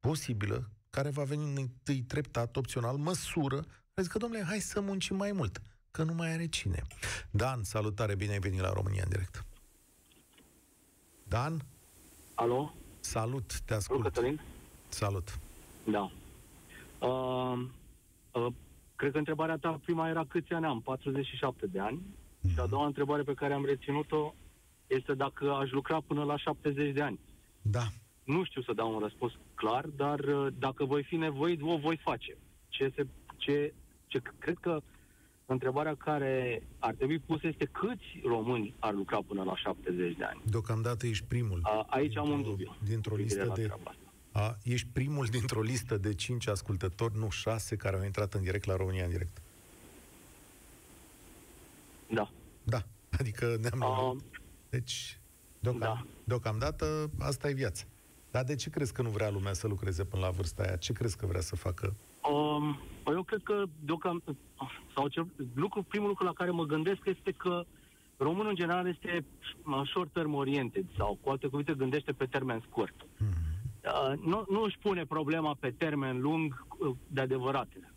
posibilă, 0.00 0.70
care 0.90 1.10
va 1.10 1.22
veni 1.22 1.60
întâi 1.60 2.02
treptat, 2.02 2.56
opțional, 2.56 2.96
măsură, 2.96 3.64
zic 3.96 4.10
că, 4.10 4.18
domnule, 4.18 4.44
hai 4.44 4.60
să 4.60 4.80
muncim 4.80 5.16
mai 5.16 5.32
mult, 5.32 5.62
că 5.90 6.02
nu 6.02 6.14
mai 6.14 6.32
are 6.32 6.46
cine. 6.46 6.82
Dan, 7.30 7.62
salutare, 7.62 8.14
bine 8.14 8.32
ai 8.32 8.38
venit 8.38 8.60
la 8.60 8.72
România 8.72 9.02
în 9.04 9.10
direct. 9.10 9.44
Dan? 11.30 11.60
Alo? 12.34 12.74
Salut, 13.00 13.60
te 13.60 13.74
ascult. 13.74 13.98
Salut, 13.98 14.14
Cătălin. 14.14 14.40
Salut. 14.88 15.38
Da. 15.84 16.10
Uh, 17.06 17.58
uh, 18.32 18.46
cred 18.96 19.12
că 19.12 19.18
întrebarea 19.18 19.56
ta 19.56 19.80
prima 19.84 20.08
era 20.08 20.24
câți 20.24 20.52
ani 20.52 20.64
am? 20.64 20.80
47 20.80 21.66
de 21.66 21.80
ani. 21.80 21.98
Mm-hmm. 21.98 22.52
Și 22.52 22.58
a 22.60 22.66
doua 22.66 22.86
întrebare 22.86 23.22
pe 23.22 23.34
care 23.34 23.52
am 23.52 23.64
reținut-o 23.64 24.34
este 24.86 25.14
dacă 25.14 25.52
aș 25.52 25.70
lucra 25.70 26.00
până 26.06 26.24
la 26.24 26.36
70 26.36 26.94
de 26.94 27.02
ani. 27.02 27.18
Da. 27.62 27.86
Nu 28.24 28.44
știu 28.44 28.62
să 28.62 28.72
dau 28.72 28.94
un 28.94 29.00
răspuns 29.00 29.32
clar, 29.54 29.86
dar 29.86 30.20
uh, 30.20 30.46
dacă 30.58 30.84
voi 30.84 31.02
fi 31.02 31.16
nevoit, 31.16 31.62
o 31.62 31.78
voi 31.78 31.96
face. 31.96 32.36
Ce, 32.68 32.92
se, 32.94 33.06
ce, 33.36 33.74
ce 34.06 34.22
cred 34.38 34.56
că 34.60 34.80
Întrebarea 35.52 35.94
care 35.94 36.62
ar 36.78 36.94
trebui 36.94 37.18
pusă 37.18 37.46
este 37.46 37.64
câți 37.64 38.20
români 38.24 38.74
ar 38.78 38.92
lucra 38.92 39.18
până 39.26 39.42
la 39.42 39.56
70 39.56 40.16
de 40.16 40.24
ani? 40.24 40.40
Deocamdată 40.44 41.06
ești 41.06 41.24
primul. 41.24 41.60
A, 41.62 41.86
aici 41.88 42.16
am 42.16 42.30
un 42.30 42.42
dubiu. 42.42 42.76
Dintr-o 42.88 43.16
listă 43.16 43.52
de... 43.54 43.70
A, 44.32 44.56
ești 44.62 44.86
primul 44.92 45.26
dintr-o 45.26 45.60
listă 45.60 45.96
de 45.96 46.14
5 46.14 46.46
ascultători, 46.48 47.18
nu 47.18 47.30
6, 47.30 47.76
care 47.76 47.96
au 47.96 48.04
intrat 48.04 48.34
în 48.34 48.42
direct 48.42 48.64
la 48.64 48.76
România 48.76 49.04
în 49.04 49.10
direct. 49.10 49.42
Da. 52.08 52.30
Da, 52.62 52.82
adică 53.18 53.56
ne-am 53.60 54.10
uh, 54.10 54.22
Deci, 54.68 55.18
deocam, 55.58 55.80
da. 55.80 56.06
deocamdată, 56.24 57.10
asta 57.18 57.48
e 57.48 57.52
viața. 57.52 57.84
Dar 58.30 58.44
de 58.44 58.54
ce 58.54 58.70
crezi 58.70 58.92
că 58.92 59.02
nu 59.02 59.08
vrea 59.08 59.30
lumea 59.30 59.52
să 59.52 59.66
lucreze 59.66 60.04
până 60.04 60.22
la 60.22 60.30
vârsta 60.30 60.62
aia? 60.62 60.76
Ce 60.76 60.92
crezi 60.92 61.16
că 61.16 61.26
vrea 61.26 61.40
să 61.40 61.56
facă? 61.56 61.94
Um, 62.32 62.78
păi 63.10 63.18
eu 63.18 63.24
cred 63.24 63.42
că 63.42 63.64
deocamdată, 63.84 64.36
sau 64.94 65.08
ce, 65.08 65.24
lucru, 65.54 65.82
primul 65.82 66.08
lucru 66.08 66.24
la 66.24 66.32
care 66.32 66.50
mă 66.50 66.64
gândesc 66.64 67.00
este 67.04 67.30
că 67.36 67.64
românul 68.16 68.48
în 68.48 68.54
general 68.54 68.88
este 68.88 69.24
short 69.84 70.12
term 70.12 70.34
oriented 70.34 70.84
sau 70.96 71.18
cu 71.22 71.30
alte 71.30 71.46
cuvinte 71.46 71.74
gândește 71.74 72.12
pe 72.12 72.26
termen 72.26 72.62
scurt. 72.68 72.94
Mm-hmm. 72.94 73.50
Uh, 73.84 74.18
nu, 74.18 74.44
nu 74.48 74.62
își 74.62 74.78
pune 74.78 75.04
problema 75.04 75.56
pe 75.60 75.70
termen 75.70 76.20
lung 76.20 76.66
uh, 76.78 76.96
de 77.06 77.20
adevăratele. 77.20 77.94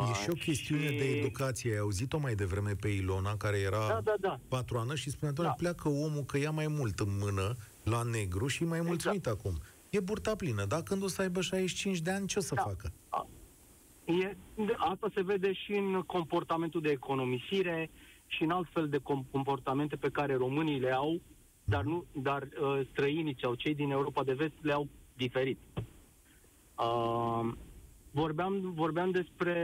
Uh, 0.00 0.10
e 0.10 0.22
și 0.22 0.30
o 0.30 0.34
chestiune 0.34 0.90
și... 0.90 0.98
de 0.98 1.04
educație. 1.04 1.72
Ai 1.72 1.78
auzit-o 1.78 2.18
mai 2.18 2.34
devreme 2.34 2.74
pe 2.80 2.88
Ilona, 2.88 3.36
care 3.36 3.58
era 3.58 3.88
da, 3.88 4.00
da, 4.04 4.14
da. 4.20 4.40
patru 4.48 4.78
ani 4.78 4.96
și 4.96 5.10
spunea, 5.10 5.34
doamne, 5.34 5.54
da. 5.58 5.62
pleacă 5.62 5.88
omul 5.88 6.22
că 6.22 6.38
ia 6.38 6.50
mai 6.50 6.66
mult 6.66 6.98
în 6.98 7.18
mână 7.20 7.56
la 7.82 8.02
negru 8.02 8.46
și 8.46 8.64
mai 8.64 8.78
exact. 8.78 8.88
mulțumit 8.88 9.26
acum. 9.26 9.60
E 9.90 10.00
burta 10.00 10.34
plină. 10.34 10.64
Dacă 10.64 10.82
când 10.82 11.02
o 11.02 11.08
să 11.08 11.22
aibă 11.22 11.40
65 11.40 11.98
de 11.98 12.10
ani, 12.10 12.26
ce 12.26 12.38
o 12.38 12.42
să 12.42 12.54
da. 12.54 12.62
facă? 12.62 12.92
E, 14.08 14.36
asta 14.76 15.10
se 15.14 15.22
vede 15.22 15.52
și 15.52 15.72
în 15.72 16.02
comportamentul 16.06 16.80
de 16.80 16.90
economisire 16.90 17.90
și 18.26 18.42
în 18.42 18.50
altfel 18.50 18.88
de 18.88 19.00
comportamente 19.30 19.96
pe 19.96 20.08
care 20.08 20.34
românii 20.34 20.80
le 20.80 20.92
au, 20.92 21.20
dar, 21.64 21.84
nu, 21.84 22.04
dar 22.12 22.42
uh, 22.42 22.80
străinii 22.90 23.36
sau 23.40 23.54
cei 23.54 23.74
din 23.74 23.90
Europa 23.90 24.24
de 24.24 24.32
vest 24.32 24.52
le 24.60 24.72
au 24.72 24.88
diferit. 25.16 25.58
Uh, 26.78 27.48
vorbeam, 28.10 28.72
vorbeam 28.74 29.10
despre 29.10 29.56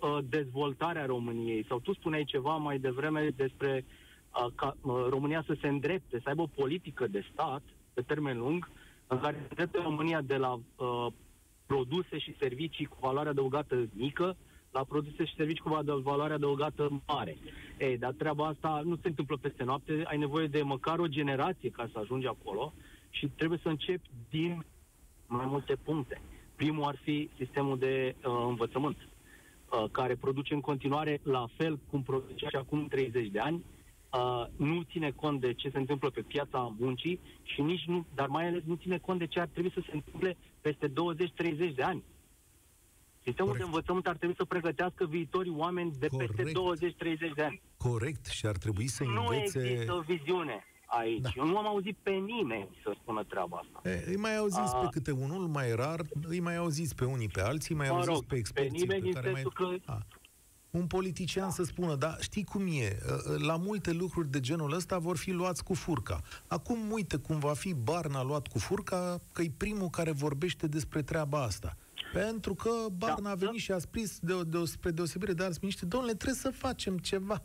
uh, 0.00 0.18
dezvoltarea 0.28 1.06
României, 1.06 1.64
sau 1.68 1.80
tu 1.80 1.94
spuneai 1.94 2.24
ceva 2.24 2.56
mai 2.56 2.78
devreme 2.78 3.28
despre 3.36 3.84
uh, 3.84 4.52
ca 4.54 4.76
uh, 4.80 5.06
România 5.08 5.42
să 5.46 5.56
se 5.60 5.68
îndrepte, 5.68 6.20
să 6.22 6.28
aibă 6.28 6.42
o 6.42 6.54
politică 6.54 7.06
de 7.06 7.24
stat 7.32 7.62
pe 7.92 8.02
termen 8.02 8.38
lung, 8.38 8.70
în 9.06 9.18
care 9.18 9.36
se 9.36 9.46
îndrepte 9.48 9.78
România 9.82 10.20
de 10.20 10.36
la 10.36 10.52
uh, 10.52 11.06
produse 11.66 12.18
și 12.18 12.36
servicii 12.38 12.84
cu 12.84 12.96
valoare 13.00 13.28
adăugată 13.28 13.88
mică 13.92 14.36
la 14.70 14.84
produse 14.84 15.24
și 15.24 15.34
servicii 15.34 15.62
cu 15.62 16.00
valoare 16.02 16.32
adăugată 16.32 17.02
mare. 17.06 17.36
Ei, 17.78 17.98
dar 17.98 18.12
treaba 18.12 18.46
asta 18.46 18.80
nu 18.84 18.96
se 18.96 19.08
întâmplă 19.08 19.36
peste 19.36 19.64
noapte, 19.64 20.02
ai 20.06 20.18
nevoie 20.18 20.46
de 20.46 20.62
măcar 20.62 20.98
o 20.98 21.06
generație 21.06 21.70
ca 21.70 21.88
să 21.92 21.98
ajungi 21.98 22.26
acolo 22.26 22.72
și 23.10 23.26
trebuie 23.26 23.58
să 23.62 23.68
începi 23.68 24.10
din 24.30 24.64
mai 25.26 25.46
multe 25.46 25.74
puncte. 25.74 26.20
Primul 26.56 26.84
ar 26.84 26.96
fi 27.02 27.30
sistemul 27.36 27.78
de 27.78 28.14
uh, 28.16 28.44
învățământ, 28.48 28.96
uh, 28.96 29.84
care 29.90 30.14
produce 30.14 30.54
în 30.54 30.60
continuare 30.60 31.20
la 31.22 31.46
fel 31.56 31.78
cum 31.90 32.02
producea 32.02 32.48
și 32.48 32.56
acum 32.56 32.86
30 32.86 33.28
de 33.28 33.38
ani, 33.38 33.64
uh, 34.12 34.46
nu 34.56 34.82
ține 34.82 35.10
cont 35.10 35.40
de 35.40 35.52
ce 35.52 35.70
se 35.70 35.78
întâmplă 35.78 36.10
pe 36.10 36.20
piața 36.20 36.74
muncii 36.78 37.20
și 37.42 37.60
nici 37.62 37.84
nu, 37.86 38.06
dar 38.14 38.28
mai 38.28 38.46
ales 38.46 38.62
nu 38.64 38.74
ține 38.74 38.98
cont 38.98 39.18
de 39.18 39.26
ce 39.26 39.40
ar 39.40 39.46
trebui 39.46 39.70
să 39.74 39.80
se 39.86 39.94
întâmple 39.94 40.30
peste 40.30 40.36
20-30 40.36 40.36
de 40.36 40.53
ani. 41.84 42.04
Sistemul 43.22 43.50
Corect. 43.50 43.58
de 43.58 43.64
învățământ 43.64 44.06
ar 44.06 44.16
trebui 44.16 44.34
să 44.34 44.44
pregătească 44.44 45.06
viitorii 45.06 45.54
oameni 45.56 45.92
de 45.98 46.06
Corect. 46.06 46.34
peste 46.34 46.52
20-30 47.30 47.34
de 47.34 47.42
ani. 47.42 47.62
Corect, 47.76 48.26
și 48.26 48.46
ar 48.46 48.56
trebui 48.56 48.86
să 48.86 49.04
nu 49.04 49.20
învețe... 49.20 49.58
Nu 49.58 49.64
există 49.64 49.92
o 49.92 50.00
viziune 50.00 50.64
aici. 50.86 51.20
Da. 51.20 51.30
Eu 51.36 51.46
nu 51.46 51.58
am 51.58 51.66
auzit 51.66 51.96
pe 52.02 52.10
nimeni 52.10 52.68
să 52.82 52.94
spună 53.00 53.24
treaba 53.24 53.62
asta. 53.62 53.88
E, 53.88 54.04
îi 54.06 54.16
mai 54.16 54.36
auziți 54.36 54.74
A... 54.74 54.78
pe 54.78 54.86
câte 54.90 55.10
unul, 55.10 55.46
mai 55.46 55.74
rar, 55.74 56.00
îi 56.22 56.40
mai 56.40 56.56
auziți 56.56 56.94
pe 56.94 57.04
unii, 57.04 57.28
pe 57.28 57.40
alții, 57.40 57.74
mai 57.74 57.88
mă 57.88 57.94
auziți 57.94 58.12
rog, 58.12 58.24
pe 58.24 58.36
experții 58.36 58.86
pe, 58.86 58.98
pe 58.98 59.08
care 59.08 59.30
mai... 59.30 59.42
Că... 59.54 59.74
A 59.84 59.98
un 60.76 60.86
politician 60.86 61.50
să 61.50 61.62
spună, 61.62 61.94
dar 61.94 62.16
știi 62.20 62.44
cum 62.44 62.66
e, 62.66 62.98
ă, 63.08 63.32
ă, 63.32 63.38
la 63.38 63.56
multe 63.56 63.92
lucruri 63.92 64.30
de 64.30 64.40
genul 64.40 64.72
ăsta 64.72 64.98
vor 64.98 65.16
fi 65.16 65.30
luați 65.30 65.64
cu 65.64 65.74
furca. 65.74 66.20
Acum 66.46 66.90
uite 66.90 67.16
cum 67.16 67.38
va 67.38 67.52
fi 67.52 67.74
Barna 67.74 68.22
luat 68.22 68.46
cu 68.46 68.58
furca, 68.58 69.20
că 69.32 69.42
e 69.42 69.50
primul 69.56 69.88
care 69.88 70.10
vorbește 70.10 70.66
despre 70.66 71.02
treaba 71.02 71.42
asta. 71.42 71.76
Pentru 72.12 72.54
că 72.54 72.70
Barna 72.96 73.22
da, 73.22 73.30
a 73.30 73.34
venit 73.34 73.54
da. 73.54 73.60
și 73.60 73.72
a 73.72 73.78
spus, 73.78 74.18
de, 74.18 74.42
de, 74.46 74.64
spre 74.64 74.90
deosebire 74.90 75.32
de 75.32 75.44
alți 75.44 75.58
miniștri, 75.60 75.88
domnule, 75.88 76.14
trebuie 76.14 76.38
să 76.38 76.50
facem 76.50 76.98
ceva. 76.98 77.42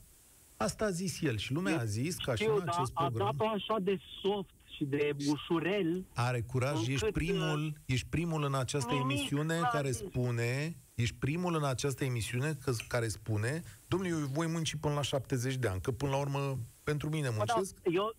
Asta 0.58 0.86
a 0.86 0.90
zis 0.90 1.22
el 1.22 1.38
și 1.38 1.54
lumea 1.54 1.80
a 1.80 1.86
zis 1.86 2.16
că 2.16 2.32
așa 2.32 2.52
în 2.52 2.64
acest 2.68 2.94
da, 2.94 3.06
program... 3.06 3.28
A 3.28 3.32
dat-o 3.32 3.50
așa 3.50 3.80
de 3.82 4.00
soft 4.22 4.54
și 4.76 4.84
de 4.86 5.16
ușurel. 5.28 6.06
Are 6.14 6.42
curaj, 6.42 6.88
ești 6.88 7.12
primul, 7.12 7.66
uh, 7.66 7.74
ești 7.86 8.08
primul 8.10 8.44
în 8.44 8.56
această 8.56 8.94
emisiune 8.94 9.60
care 9.72 9.92
spune 9.92 10.76
Ești 11.02 11.16
primul 11.16 11.56
în 11.56 11.64
această 11.64 12.04
emisiune 12.04 12.54
că, 12.64 12.72
care 12.88 13.08
spune, 13.08 13.64
domnule, 13.88 14.12
eu 14.12 14.18
voi 14.18 14.48
munci 14.48 14.76
până 14.76 14.94
la 14.94 15.02
70 15.02 15.56
de 15.56 15.68
ani, 15.68 15.82
că 15.82 15.92
până 15.92 16.12
la 16.12 16.18
urmă, 16.18 16.58
pentru 16.84 17.10
mine 17.10 17.30
muncesc. 17.30 17.76
Da, 17.84 17.92
eu, 17.94 18.16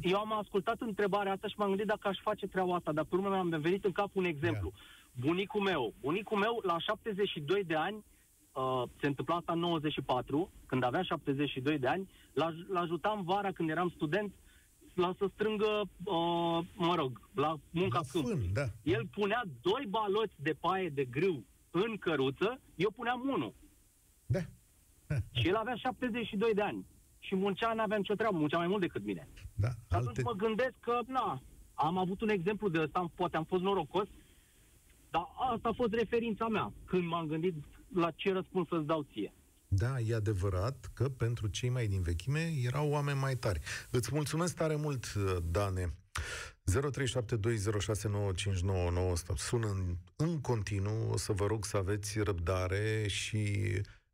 eu 0.00 0.16
am 0.18 0.32
ascultat 0.32 0.80
întrebarea 0.80 1.32
asta 1.32 1.48
și 1.48 1.54
m-am 1.56 1.68
gândit 1.68 1.86
dacă 1.86 2.08
aș 2.08 2.18
face 2.22 2.46
treaba 2.46 2.74
asta, 2.74 2.92
dar 2.92 3.04
pe 3.04 3.14
urmă 3.14 3.28
mi-am 3.28 3.60
venit 3.60 3.84
în 3.84 3.92
cap 3.92 4.10
un 4.12 4.24
exemplu. 4.24 4.72
Yeah. 4.74 5.26
Bunicul 5.26 5.60
meu, 5.60 5.94
bunicul 6.00 6.38
meu 6.38 6.60
la 6.62 6.78
72 6.78 7.64
de 7.64 7.74
ani, 7.74 8.04
uh, 8.52 8.82
se 9.00 9.06
întâmpla 9.06 9.34
asta 9.34 9.52
în 9.52 9.58
94, 9.58 10.50
când 10.66 10.84
avea 10.84 11.02
72 11.02 11.78
de 11.78 11.86
ani, 11.86 12.08
l-ajutam 12.72 13.22
vara 13.24 13.52
când 13.52 13.70
eram 13.70 13.92
student 13.94 14.32
la 14.94 15.14
să 15.18 15.26
strângă, 15.34 15.80
uh, 16.04 16.58
mă 16.74 16.94
rog, 16.94 17.28
la 17.34 17.56
munca 17.70 17.98
la 17.98 18.20
fân, 18.20 18.52
da. 18.52 18.64
El 18.82 19.06
punea 19.10 19.42
doi 19.60 19.86
baloți 19.88 20.34
de 20.36 20.56
paie 20.60 20.88
de 20.88 21.04
grâu 21.04 21.44
în 21.74 21.96
căruță, 21.96 22.60
eu 22.74 22.90
puneam 22.90 23.28
unul. 23.28 23.54
Da. 24.26 24.40
și 25.38 25.48
el 25.48 25.56
avea 25.56 25.74
72 25.74 26.54
de 26.54 26.62
ani. 26.62 26.86
Și 27.18 27.34
muncea, 27.34 27.72
n-avea 27.72 27.96
nicio 27.96 28.14
treabă, 28.14 28.38
muncea 28.38 28.58
mai 28.58 28.66
mult 28.66 28.80
decât 28.80 29.04
mine. 29.04 29.28
Da, 29.54 29.68
și 29.68 29.74
atunci 29.88 30.18
alte... 30.18 30.22
mă 30.22 30.32
gândesc 30.32 30.74
că, 30.80 30.98
na, 31.06 31.42
am 31.74 31.98
avut 31.98 32.20
un 32.20 32.28
exemplu 32.28 32.68
de 32.68 32.80
ăsta, 32.80 33.10
poate 33.14 33.36
am 33.36 33.44
fost 33.44 33.62
norocos, 33.62 34.08
dar 35.10 35.26
asta 35.52 35.68
a 35.68 35.72
fost 35.72 35.92
referința 35.92 36.48
mea, 36.48 36.72
când 36.84 37.06
m-am 37.06 37.26
gândit 37.26 37.54
la 37.94 38.10
ce 38.10 38.32
răspuns 38.32 38.68
să-ți 38.68 38.86
dau 38.86 39.06
ție. 39.12 39.32
Da, 39.68 40.00
e 40.00 40.14
adevărat 40.14 40.90
că 40.94 41.08
pentru 41.08 41.46
cei 41.46 41.68
mai 41.68 41.86
din 41.86 42.02
vechime 42.02 42.52
erau 42.62 42.90
oameni 42.90 43.18
mai 43.18 43.34
tari. 43.34 43.60
Îți 43.90 44.10
mulțumesc 44.12 44.56
tare 44.56 44.76
mult, 44.76 45.14
Dane. 45.50 45.94
0372069599 46.70 46.72
sună 49.36 49.66
în, 49.66 49.96
în 50.16 50.40
continuu, 50.40 51.10
o 51.10 51.16
să 51.16 51.32
vă 51.32 51.46
rog 51.46 51.64
să 51.64 51.76
aveți 51.76 52.20
răbdare 52.20 53.06
și 53.06 53.72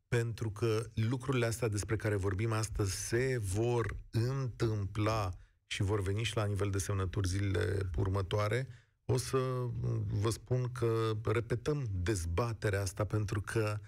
pentru 0.08 0.50
că 0.50 0.82
lucrurile 0.94 1.46
astea 1.46 1.68
despre 1.68 1.96
care 1.96 2.16
vorbim 2.16 2.52
astăzi 2.52 3.06
se 3.06 3.38
vor 3.42 3.96
întâmpla 4.10 5.30
și 5.66 5.82
vor 5.82 6.02
veni 6.02 6.22
și 6.22 6.36
la 6.36 6.44
nivel 6.44 6.70
de 6.70 6.78
semnături 6.78 7.28
zilele 7.28 7.90
următoare, 7.96 8.68
o 9.04 9.16
să 9.16 9.38
vă 10.06 10.30
spun 10.30 10.72
că 10.72 11.16
repetăm 11.24 11.88
dezbaterea 11.90 12.80
asta 12.80 13.04
pentru 13.04 13.40
că 13.40 13.78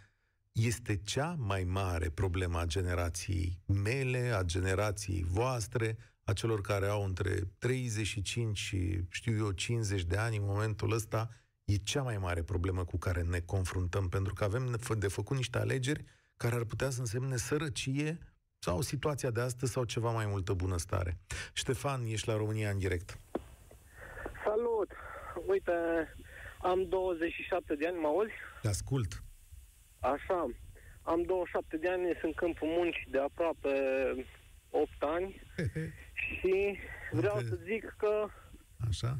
este 0.53 0.97
cea 0.97 1.37
mai 1.39 1.65
mare 1.65 2.11
problemă 2.11 2.59
a 2.59 2.65
generației 2.65 3.59
mele, 3.67 4.33
a 4.35 4.43
generației 4.43 5.25
voastre, 5.29 5.97
a 6.25 6.33
celor 6.33 6.61
care 6.61 6.87
au 6.87 7.05
între 7.05 7.35
35 7.59 8.59
și, 8.59 9.01
știu 9.11 9.37
eu, 9.37 9.51
50 9.51 10.03
de 10.03 10.17
ani 10.17 10.37
în 10.37 10.45
momentul 10.45 10.93
ăsta, 10.93 11.29
e 11.65 11.75
cea 11.77 12.03
mai 12.03 12.19
mare 12.19 12.43
problemă 12.43 12.85
cu 12.85 12.99
care 12.99 13.23
ne 13.23 13.41
confruntăm, 13.41 14.09
pentru 14.09 14.35
că 14.35 14.45
avem 14.45 14.77
de 14.99 15.09
făcut 15.09 15.37
niște 15.37 15.59
alegeri 15.59 16.05
care 16.37 16.55
ar 16.55 16.65
putea 16.65 16.91
să 16.91 17.01
însemne 17.01 17.37
sărăcie 17.37 18.19
sau 18.59 18.81
situația 18.81 19.31
de 19.31 19.41
astăzi 19.41 19.73
sau 19.73 19.85
ceva 19.85 20.11
mai 20.11 20.27
multă 20.27 20.53
bunăstare. 20.53 21.19
Ștefan, 21.53 22.05
ești 22.05 22.29
la 22.29 22.37
România 22.37 22.71
în 22.71 22.79
direct. 22.79 23.19
Salut! 24.45 24.91
Uite, 25.47 25.73
am 26.59 26.89
27 26.89 27.75
de 27.75 27.87
ani, 27.87 28.01
mă 28.01 28.07
auzi? 28.07 28.33
Te 28.63 28.69
ascult. 28.69 29.23
Așa, 30.01 30.47
am 31.03 31.23
27 31.23 31.77
de 31.77 31.89
ani, 31.89 32.05
sunt 32.05 32.23
în 32.23 32.33
câmpul 32.33 32.69
muncii 32.69 33.09
de 33.11 33.19
aproape 33.19 33.71
8 34.71 34.91
ani 34.99 35.43
și 36.39 36.79
vreau 37.11 37.39
să 37.39 37.59
zic 37.63 37.95
că 37.99 38.27
Așa. 38.89 39.19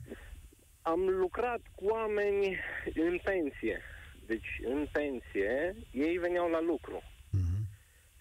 am 0.83 1.01
lucrat 1.09 1.61
cu 1.75 1.85
oameni 1.85 2.57
în 2.95 3.19
pensie. 3.25 3.81
Deci, 4.27 4.61
în 4.65 4.87
pensie, 4.93 5.77
ei 5.91 6.17
veneau 6.17 6.51
la 6.51 6.61
lucru 6.61 7.03
uh-huh. 7.03 7.61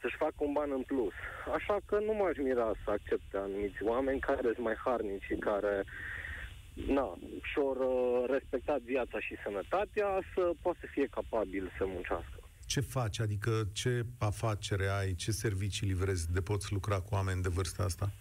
să-și 0.02 0.16
facă 0.16 0.36
un 0.38 0.54
ban 0.54 0.72
în 0.72 0.82
plus. 0.82 1.14
Așa 1.56 1.78
că 1.86 2.00
nu 2.00 2.14
m-aș 2.14 2.38
mira 2.38 2.72
să 2.84 2.92
accepte 2.92 3.38
anumiți 3.38 3.84
oameni 3.84 4.20
care 4.20 4.42
sunt 4.42 4.58
mai 4.58 4.76
harnici 4.86 5.24
și 5.24 5.36
care 5.36 5.84
na, 6.74 7.18
și-au 7.44 7.76
uh, 7.80 8.30
respectat 8.30 8.80
viața 8.80 9.20
și 9.20 9.36
sănătatea 9.44 10.20
să 10.34 10.52
poată 10.62 10.78
să 10.82 10.88
fie 10.92 11.08
capabil 11.08 11.72
să 11.78 11.84
muncească. 11.88 12.40
Ce 12.66 12.80
faci? 12.80 13.20
Adică 13.20 13.52
ce 13.74 14.06
afacere 14.18 14.88
ai? 14.88 15.14
Ce 15.14 15.32
servicii 15.32 15.88
livrezi 15.88 16.32
de 16.32 16.42
poți 16.42 16.74
lucra 16.74 17.00
cu 17.00 17.10
oameni 17.12 17.42
de 17.42 17.50
vârsta 17.50 17.84
asta? 17.84 18.12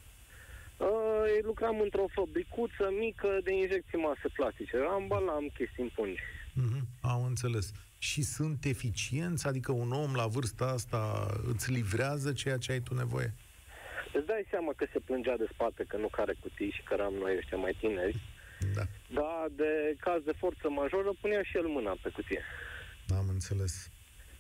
Uh, 1.21 1.45
lucram 1.45 1.81
într-o 1.81 2.07
fabricuță 2.13 2.85
mică 2.99 3.29
de 3.45 3.53
injecții 3.55 3.99
mase 3.99 4.29
plastice. 4.33 4.77
Ambalam 4.77 5.45
chestii 5.55 5.83
în 5.83 5.91
pungi. 5.95 6.21
Uh-huh, 6.63 6.83
am 7.01 7.25
înțeles. 7.25 7.73
Și 7.99 8.23
sunt 8.23 8.65
eficienți? 8.65 9.47
Adică 9.47 9.73
un 9.73 9.93
om 9.93 10.15
la 10.15 10.27
vârsta 10.27 10.65
asta 10.65 11.01
îți 11.53 11.73
livrează 11.73 12.33
ceea 12.33 12.59
ce 12.59 12.73
ai 12.73 12.81
tu 12.81 12.95
nevoie? 12.95 13.35
Îți 14.13 14.27
dai 14.27 14.47
seama 14.51 14.73
că 14.77 14.87
se 14.93 14.99
plângea 14.99 15.37
de 15.37 15.49
spate 15.53 15.85
că 15.89 15.97
nu 15.97 16.09
care 16.09 16.35
cutii 16.41 16.71
și 16.71 16.83
că 16.83 16.95
eram 16.95 17.15
noi 17.15 17.37
ăștia 17.37 17.57
mai 17.57 17.77
tineri. 17.81 18.21
Da. 18.75 18.83
Dar 19.15 19.49
de 19.57 19.97
caz 19.99 20.23
de 20.23 20.33
forță 20.39 20.69
majoră 20.69 21.11
punea 21.21 21.43
și 21.43 21.57
el 21.57 21.67
mâna 21.67 21.97
pe 22.03 22.09
cutie. 22.09 22.43
Am 23.09 23.29
înțeles. 23.29 23.91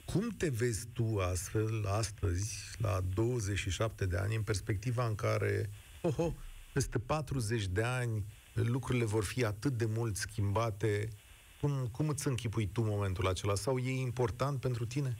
Cum 0.04 0.28
te 0.38 0.48
vezi 0.48 0.86
tu 0.92 1.18
astfel, 1.18 1.86
astăzi, 1.86 2.76
la 2.78 3.00
27 3.14 4.06
de 4.06 4.16
ani, 4.16 4.34
în 4.34 4.42
perspectiva 4.42 5.06
în 5.06 5.14
care, 5.14 5.70
oho, 6.00 6.34
peste 6.72 6.98
40 6.98 7.66
de 7.66 7.82
ani, 7.82 8.24
lucrurile 8.52 9.04
vor 9.04 9.24
fi 9.24 9.44
atât 9.44 9.72
de 9.72 9.86
mult 9.96 10.16
schimbate? 10.16 11.08
Cum, 11.60 11.88
cum 11.92 12.08
îți 12.08 12.28
închipui 12.28 12.66
tu 12.66 12.82
momentul 12.82 13.26
acela? 13.26 13.54
Sau 13.54 13.78
e 13.78 14.00
important 14.00 14.60
pentru 14.60 14.84
tine? 14.86 15.14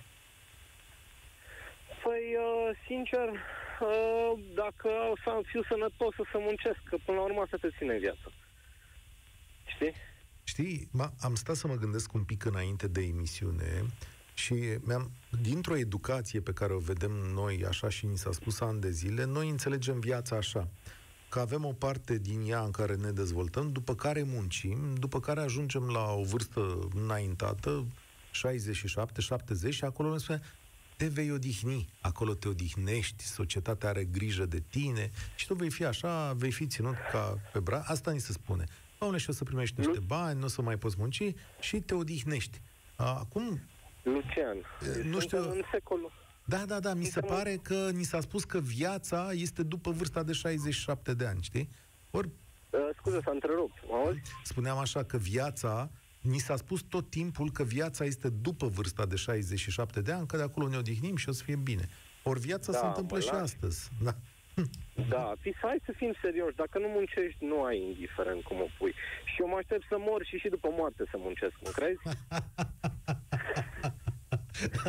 Păi, 2.03 2.37
uh, 2.37 2.77
sincer, 2.87 3.29
uh, 3.29 4.41
dacă 4.55 4.89
o 5.13 5.17
să 5.25 5.41
fiu 5.45 5.63
sănătos, 5.63 6.19
o 6.19 6.25
să 6.25 6.39
muncesc, 6.39 6.79
că 6.85 6.97
până 7.05 7.19
la 7.19 7.25
urmă 7.25 7.41
asta 7.41 7.57
te 7.61 7.69
ține 7.79 7.93
în 7.93 7.99
viață. 7.99 8.33
Știi? 9.67 9.93
Știi, 10.45 10.89
am 11.21 11.35
stat 11.35 11.57
să 11.57 11.67
mă 11.67 11.75
gândesc 11.75 12.13
un 12.13 12.25
pic 12.25 12.45
înainte 12.45 12.89
de 12.89 13.03
emisiune 13.03 13.85
și 14.35 14.79
mi-am, 14.81 15.11
dintr-o 15.43 15.77
educație 15.77 16.41
pe 16.41 16.53
care 16.53 16.73
o 16.73 16.79
vedem 16.79 17.11
noi, 17.11 17.65
așa 17.67 17.89
și 17.89 18.07
ni 18.07 18.17
s-a 18.17 18.33
spus 18.33 18.61
ani 18.61 18.81
de 18.81 18.91
zile, 18.91 19.25
noi 19.25 19.49
înțelegem 19.49 20.01
viața 20.01 20.37
așa, 20.37 20.69
că 21.31 21.41
avem 21.41 21.65
o 21.65 21.73
parte 21.73 22.19
din 22.19 22.43
ea 22.47 22.61
în 22.61 22.71
care 22.71 22.95
ne 22.95 23.11
dezvoltăm, 23.11 23.73
după 23.73 23.95
care 23.95 24.23
muncim, 24.23 24.95
după 24.95 25.21
care 25.21 25.41
ajungem 25.41 25.89
la 25.89 26.13
o 26.13 26.23
vârstă 26.23 26.89
înaintată, 26.95 27.87
67, 28.31 29.21
70 29.21 29.75
și 29.75 29.85
acolo 29.85 30.13
ne 30.13 30.19
spune 30.19 30.41
te 30.97 31.07
vei 31.07 31.33
odihni, 31.33 31.89
acolo 32.01 32.35
te 32.35 32.49
odihnești, 32.49 33.25
societatea 33.25 33.89
are 33.89 34.05
grijă 34.05 34.47
de 34.47 34.63
tine 34.69 35.11
și 35.35 35.47
tu 35.47 35.55
vei 35.55 35.71
fi 35.71 35.85
așa, 35.85 36.33
vei 36.33 36.51
fi 36.51 36.67
ținut 36.67 36.95
ca 37.13 37.39
pe 37.53 37.59
bra. 37.59 37.83
Asta 37.87 38.11
ni 38.11 38.21
se 38.21 38.33
spune. 38.33 38.65
Doamne, 38.99 39.19
și 39.19 39.31
o 39.31 39.33
să 39.33 39.45
primești 39.45 39.81
niște 39.81 39.99
bani, 40.07 40.39
nu 40.39 40.45
o 40.45 40.49
să 40.49 40.63
mai 40.63 40.77
poți 40.77 40.97
munci 40.99 41.35
și 41.61 41.81
te 41.81 41.95
odihnești. 41.95 42.61
Acum, 42.97 43.61
Lucian. 44.03 44.57
Nu 45.05 45.21
știu. 45.21 45.51
În 45.51 45.63
secolul. 45.73 46.13
Da, 46.51 46.65
da, 46.67 46.81
da, 46.81 46.95
mi 46.95 47.05
se 47.05 47.21
pare 47.21 47.59
că 47.63 47.91
ni 47.93 48.03
s-a 48.03 48.21
spus 48.21 48.45
că 48.45 48.59
viața 48.59 49.31
este 49.33 49.63
după 49.63 49.91
vârsta 49.91 50.23
de 50.23 50.33
67 50.33 51.15
de 51.15 51.27
ani, 51.27 51.43
știi? 51.43 51.69
Ori... 52.11 52.29
Uh, 52.71 52.81
scuze, 52.97 53.21
s-a 53.25 53.31
întrerupt, 53.31 53.75
auzi? 53.91 54.21
Spuneam 54.45 54.79
așa 54.79 55.05
că 55.05 55.17
viața, 55.17 55.91
ni 56.21 56.39
s-a 56.39 56.57
spus 56.57 56.81
tot 56.81 57.11
timpul 57.11 57.51
că 57.51 57.63
viața 57.63 58.05
este 58.05 58.29
după 58.29 58.67
vârsta 58.67 59.07
de 59.07 59.17
67 59.17 60.01
de 60.01 60.13
ani, 60.13 60.27
că 60.27 60.37
de 60.37 60.43
acolo 60.43 60.69
ne 60.69 60.77
odihnim 60.77 61.17
și 61.17 61.29
o 61.29 61.33
să 61.33 61.43
fie 61.43 61.57
bine. 61.57 61.89
Ori 62.23 62.41
viața 62.41 62.73
da, 62.73 62.79
se 62.79 62.87
întâmplă 62.87 63.21
și 63.21 63.33
lași. 63.33 63.43
astăzi. 63.43 63.91
Da. 64.03 64.15
Da, 65.09 65.33
fi, 65.41 65.55
hai 65.63 65.81
să 65.85 65.93
fim 65.97 66.15
serioși. 66.23 66.57
Dacă 66.57 66.79
nu 66.79 66.89
muncești, 66.89 67.45
nu 67.45 67.63
ai 67.63 67.81
indiferent 67.81 68.43
cum 68.43 68.61
o 68.61 68.67
pui. 68.79 68.95
Și 69.25 69.41
eu 69.41 69.49
mă 69.49 69.57
aștept 69.57 69.85
să 69.89 69.97
mor 69.99 70.25
și 70.25 70.37
și 70.37 70.49
după 70.49 70.69
moarte 70.71 71.05
să 71.11 71.17
muncesc, 71.19 71.55
nu 71.65 71.71
crezi? 71.71 72.01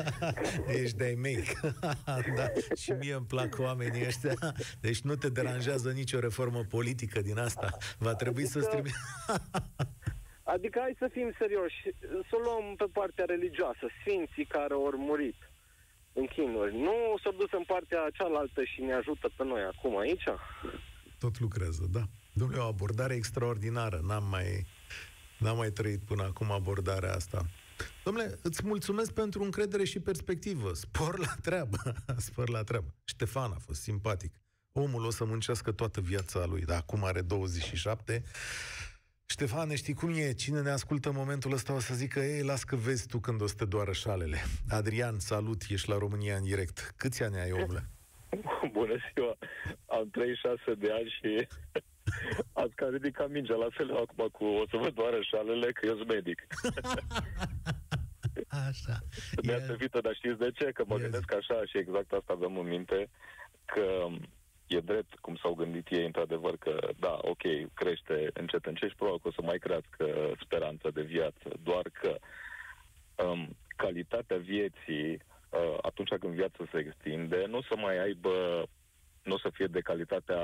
Ești 0.82 0.97
de-ai 0.97 1.13
mei. 1.13 1.43
da, 2.38 2.47
și 2.76 2.91
mie 2.91 3.13
îmi 3.13 3.26
plac 3.26 3.59
oamenii 3.59 4.05
ăștia. 4.05 4.34
Deci 4.82 5.01
nu 5.01 5.15
te 5.15 5.30
deranjează 5.30 5.91
nicio 5.91 6.19
reformă 6.19 6.63
politică 6.69 7.22
din 7.22 7.38
asta. 7.38 7.78
Va 7.97 8.13
trebui 8.13 8.43
adică, 8.43 8.59
să 8.59 8.65
strimi... 8.65 8.91
adică 10.53 10.80
hai 10.82 10.95
să 10.97 11.09
fim 11.11 11.34
serioși. 11.38 11.82
Să 11.99 12.36
o 12.36 12.39
luăm 12.43 12.76
pe 12.76 12.86
partea 12.91 13.26
religioasă. 13.26 13.86
Sfinții 13.99 14.45
care 14.45 14.74
au 14.74 14.93
murit 14.97 15.36
în 16.13 16.26
chinuri. 16.26 16.78
Nu 16.78 16.95
s-au 17.24 17.32
dus 17.32 17.51
în 17.51 17.63
partea 17.63 18.09
cealaltă 18.13 18.63
și 18.63 18.82
ne 18.82 18.93
ajută 18.93 19.30
pe 19.36 19.43
noi 19.43 19.61
acum 19.61 19.97
aici? 19.97 20.24
Tot 21.19 21.39
lucrează, 21.39 21.88
da. 21.91 22.03
Domnule, 22.34 22.61
o 22.61 22.65
abordare 22.65 23.13
extraordinară. 23.13 23.99
N-am 24.07 24.24
mai, 24.24 24.65
n-am 25.38 25.57
mai 25.57 25.69
trăit 25.69 25.99
până 26.03 26.24
acum 26.24 26.51
abordarea 26.51 27.13
asta. 27.13 27.45
Domnule, 28.04 28.39
îți 28.41 28.66
mulțumesc 28.66 29.14
pentru 29.14 29.43
încredere 29.43 29.84
și 29.84 29.99
perspectivă. 29.99 30.74
Spor 30.74 31.20
la 31.20 31.36
treabă. 31.41 31.78
Spor 32.18 32.49
la 32.49 32.64
treabă. 32.64 32.93
Ștefan 33.04 33.52
a 33.52 33.58
fost 33.66 33.82
simpatic. 33.82 34.34
Omul 34.72 35.06
o 35.06 35.10
să 35.10 35.26
muncească 35.26 35.72
toată 35.72 36.02
viața 36.02 36.45
lui, 36.45 36.62
dar 36.62 36.78
acum 36.78 37.04
are 37.04 37.22
27. 37.22 38.24
Ștefan, 39.26 39.76
știi 39.76 39.93
cum 39.93 40.14
e? 40.14 40.34
Cine 40.34 40.62
ne 40.62 40.70
ascultă 40.70 41.10
în 41.10 41.16
momentul 41.16 41.54
ăsta 41.54 41.74
o 41.74 41.80
să 41.80 41.93
zică, 41.93 42.20
ei, 42.20 42.43
las 42.43 42.64
că 42.64 42.76
vezi 42.76 43.08
tu 43.08 43.20
când 43.20 43.41
o 43.41 43.47
să 43.47 43.56
te 43.58 43.66
doară 43.66 43.91
șalele. 43.91 44.38
Adrian, 44.70 45.20
salut, 45.20 45.62
ești 45.70 45.89
la 45.89 45.97
România 45.97 46.36
în 46.36 46.43
direct. 46.43 46.93
Câți 46.97 47.24
ani 47.24 47.39
ai, 47.39 47.52
omule? 47.52 47.89
Bună 48.78 48.95
ziua! 49.14 49.38
Am 49.86 50.10
36 50.10 50.74
de 50.74 50.91
ani 50.91 51.16
și 51.20 51.47
ați 52.64 52.76
cam 52.76 52.91
ridicat 52.91 53.30
mingea 53.30 53.56
la 53.56 53.68
fel 53.70 53.95
acum 53.95 54.28
cu 54.32 54.45
o 54.45 54.64
să 54.70 54.78
vă 54.78 54.89
doară 54.89 55.22
șalele, 55.22 55.72
că 55.72 55.86
eu 55.86 55.95
sunt 55.95 56.08
medic. 56.08 56.47
Așa. 58.52 58.97
Mi-a 59.43 59.60
servită, 59.60 60.02
dar 60.02 60.16
știți 60.16 60.38
de 60.38 60.52
ce? 60.52 60.72
Că 60.72 60.84
mă 60.88 60.93
yes. 60.93 61.02
gândesc 61.02 61.34
așa 61.34 61.66
și 61.66 61.78
exact 61.78 62.12
asta 62.12 62.34
avem 62.34 62.58
în 62.58 62.68
minte, 62.68 63.10
că 63.66 64.08
e 64.68 64.80
drept 64.80 65.16
cum 65.16 65.36
s-au 65.36 65.54
gândit 65.54 65.88
ei, 65.89 66.06
într-adevăr, 66.06 66.58
că 66.58 66.89
da, 66.99 67.20
ok, 67.22 67.41
crește 67.74 68.30
încet, 68.34 68.66
încet 68.66 68.89
și 68.89 68.95
probabil 68.95 69.22
că 69.22 69.28
o 69.28 69.32
să 69.32 69.41
mai 69.41 69.58
crească 69.58 70.32
speranța 70.43 70.89
de 70.89 71.02
viață, 71.02 71.47
doar 71.64 71.86
că 71.93 72.18
um, 73.26 73.58
calitatea 73.76 74.38
vieții 74.38 75.12
uh, 75.12 75.78
atunci 75.82 76.10
când 76.20 76.34
viața 76.34 76.64
se 76.72 76.78
extinde, 76.78 77.45
nu 77.47 77.58
o 77.58 77.62
să 77.62 77.76
mai 77.78 78.04
aibă 78.04 78.66
nu 79.24 79.34
o 79.34 79.38
să 79.38 79.49
fie 79.54 79.66
de 79.66 79.80
calitatea 79.80 80.41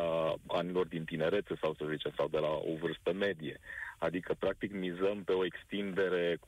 anilor 0.48 0.88
din 0.88 1.06
tinerețe 1.06 1.56
sau 1.62 1.74
să 1.74 1.86
zicem, 1.90 2.14
sau 2.18 2.28
de 2.28 2.38
la 2.38 2.52
o 2.52 2.76
vârstă 2.80 3.14
medie. 3.14 3.60
Adică, 3.98 4.34
practic, 4.40 4.74
mizăm 4.74 5.24
pe 5.24 5.32
o 5.32 5.46
extindere 5.46 6.40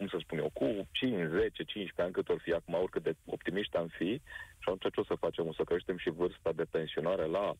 cum 0.00 0.08
să 0.08 0.18
spun 0.20 0.38
eu, 0.38 0.50
cu 0.52 0.88
5, 0.90 1.12
10, 1.30 1.64
15 1.64 2.02
ani 2.02 2.12
cât 2.12 2.28
or 2.28 2.40
fi 2.40 2.52
acum, 2.52 2.74
oricât 2.74 3.02
de 3.02 3.14
optimiști 3.24 3.76
am 3.76 3.88
fi, 3.98 4.10
și 4.62 4.66
atunci 4.68 4.94
ce 4.94 5.00
o 5.00 5.04
să 5.04 5.14
facem? 5.24 5.46
O 5.46 5.52
să 5.52 5.62
creștem 5.64 5.98
și 5.98 6.10
vârsta 6.10 6.52
de 6.52 6.64
pensionare 6.70 7.26
la 7.26 7.54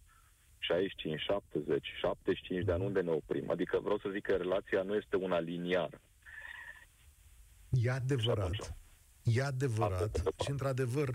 65, 0.58 1.20
70, 1.20 1.86
75 2.00 2.64
de 2.64 2.72
ani, 2.72 2.84
unde 2.84 3.00
ne 3.00 3.10
oprim? 3.10 3.50
Adică 3.50 3.78
vreau 3.82 3.98
să 3.98 4.08
zic 4.12 4.22
că 4.22 4.34
relația 4.36 4.82
nu 4.82 4.94
este 4.94 5.16
una 5.16 5.38
liniară. 5.38 6.00
E 7.70 7.90
adevărat. 7.90 8.76
E 9.22 9.42
adevărat. 9.42 10.22
Și 10.42 10.50
într-adevăr, 10.50 11.08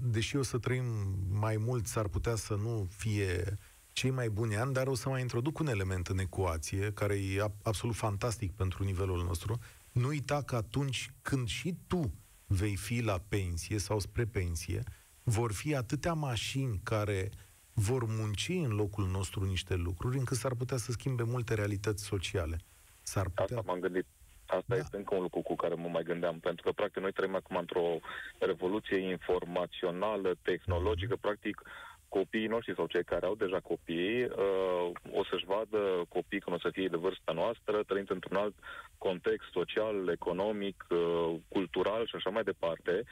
deși 0.00 0.36
o 0.36 0.42
să 0.42 0.58
trăim 0.58 0.84
mai 1.30 1.56
mult, 1.56 1.86
s-ar 1.86 2.08
putea 2.08 2.34
să 2.34 2.54
nu 2.54 2.88
fie 2.90 3.58
cei 3.92 4.10
mai 4.10 4.28
buni 4.28 4.56
ani, 4.56 4.72
dar 4.72 4.86
o 4.86 4.94
să 4.94 5.08
mai 5.08 5.20
introduc 5.20 5.58
un 5.58 5.66
element 5.66 6.06
în 6.06 6.18
ecuație, 6.18 6.92
care 6.92 7.14
e 7.14 7.44
absolut 7.62 7.94
fantastic 7.94 8.52
pentru 8.52 8.84
nivelul 8.84 9.24
nostru, 9.24 9.58
nu 9.98 10.06
uita 10.06 10.42
că 10.42 10.56
atunci 10.56 11.10
când 11.22 11.48
și 11.48 11.74
tu 11.86 12.12
vei 12.46 12.76
fi 12.76 13.02
la 13.02 13.20
pensie 13.28 13.78
sau 13.78 13.98
spre 13.98 14.24
pensie, 14.24 14.82
vor 15.22 15.52
fi 15.52 15.74
atâtea 15.74 16.12
mașini 16.12 16.80
care 16.82 17.30
vor 17.72 18.04
munci 18.04 18.48
în 18.48 18.74
locul 18.74 19.06
nostru 19.06 19.44
niște 19.44 19.74
lucruri, 19.74 20.18
încât 20.18 20.36
s-ar 20.36 20.54
putea 20.54 20.76
să 20.76 20.92
schimbe 20.92 21.22
multe 21.22 21.54
realități 21.54 22.04
sociale. 22.04 22.56
S-ar 23.02 23.28
putea... 23.28 23.56
Asta 23.56 23.62
m-am 23.72 23.80
gândit. 23.80 24.06
Asta 24.46 24.64
da. 24.66 24.76
este 24.76 24.96
încă 24.96 25.14
un 25.14 25.22
lucru 25.22 25.40
cu 25.40 25.56
care 25.56 25.74
mă 25.74 25.88
mai 25.88 26.02
gândeam, 26.02 26.38
pentru 26.38 26.62
că, 26.64 26.72
practic, 26.72 27.02
noi 27.02 27.12
trăim 27.12 27.34
acum 27.34 27.56
într-o 27.56 27.98
revoluție 28.38 28.98
informațională, 28.98 30.34
tehnologică, 30.42 31.16
mm-hmm. 31.16 31.20
practic, 31.20 31.62
copiii 32.08 32.46
noștri 32.46 32.74
sau 32.74 32.86
cei 32.86 33.04
care 33.04 33.26
au 33.26 33.34
deja 33.34 33.60
copii 33.60 34.24
uh, 34.24 34.90
o 35.12 35.24
să-și 35.30 35.44
vadă 35.44 36.04
copii 36.08 36.40
când 36.40 36.56
o 36.56 36.58
să 36.58 36.70
fie 36.72 36.88
de 36.88 36.96
vârsta 36.96 37.32
noastră, 37.32 37.82
trăind 37.82 38.10
într-un 38.10 38.36
alt 38.36 38.54
context 38.98 39.50
social, 39.50 40.08
economic, 40.08 40.86
uh, 40.90 41.34
cultural 41.48 42.06
și 42.06 42.14
așa 42.16 42.30
mai 42.30 42.42
departe. 42.42 43.02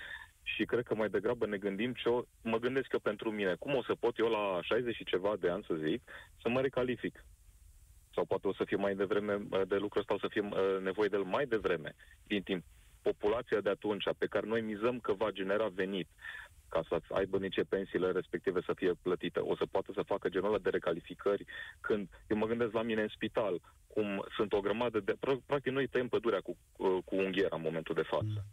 Și 0.43 0.65
cred 0.65 0.85
că 0.85 0.95
mai 0.95 1.09
degrabă 1.09 1.47
ne 1.47 1.57
gândim 1.57 1.93
ce 1.93 2.09
o, 2.09 2.23
mă 2.43 2.59
gândesc 2.59 2.87
că 2.87 2.99
pentru 2.99 3.31
mine, 3.31 3.55
cum 3.59 3.75
o 3.75 3.83
să 3.83 3.95
pot 3.95 4.19
eu 4.19 4.29
la 4.29 4.59
60 4.63 4.95
și 4.95 5.05
ceva 5.05 5.37
de 5.41 5.49
ani 5.51 5.65
să 5.67 5.75
zic, 5.75 6.03
să 6.43 6.49
mă 6.49 6.61
recalific. 6.61 7.25
Sau 8.15 8.25
poate 8.25 8.49
o 8.49 8.55
să 8.55 8.65
fie 8.65 8.77
mai 8.77 8.95
devreme 8.95 9.35
uh, 9.35 9.61
de 9.69 9.77
lucru 9.77 9.99
ăsta, 9.99 10.15
o 10.15 10.19
să 10.19 10.29
fie 10.31 10.41
uh, 10.41 10.81
nevoie 10.83 11.09
de 11.09 11.17
el 11.17 11.23
mai 11.23 11.47
devreme, 11.47 11.95
din 12.27 12.43
timp. 12.43 12.65
Populația 13.11 13.61
de 13.61 13.71
atunci, 13.71 14.05
pe 14.19 14.27
care 14.27 14.47
noi 14.47 14.61
mizăm 14.61 14.99
că 15.01 15.13
va 15.13 15.31
genera 15.31 15.69
venit, 15.69 16.09
ca 16.69 16.83
să 16.89 17.01
aibă 17.15 17.39
nici 17.39 17.65
pensiile 17.69 18.11
respective 18.11 18.61
să 18.67 18.73
fie 18.73 18.93
plătite. 19.03 19.39
O 19.41 19.57
să 19.57 19.67
poată 19.71 19.91
să 19.95 20.03
facă 20.03 20.29
genul 20.29 20.49
ăla 20.49 20.59
de 20.59 20.71
recalificări 20.71 21.45
când 21.81 22.09
eu 22.27 22.37
mă 22.37 22.47
gândesc 22.47 22.73
la 22.73 22.83
mine 22.83 23.03
în 23.03 23.09
spital, 23.09 23.61
cum 23.87 24.27
sunt 24.37 24.53
o 24.53 24.61
grămadă 24.61 25.01
de... 25.01 25.17
Practic 25.47 25.73
noi 25.73 25.87
tăiem 25.87 26.09
pădurea 26.09 26.41
cu, 26.41 26.57
cu 27.05 27.17
unghiera 27.17 27.57
în 27.57 27.63
momentul 27.63 27.95
de 27.95 28.03
față. 28.03 28.39
Mm. 28.45 28.51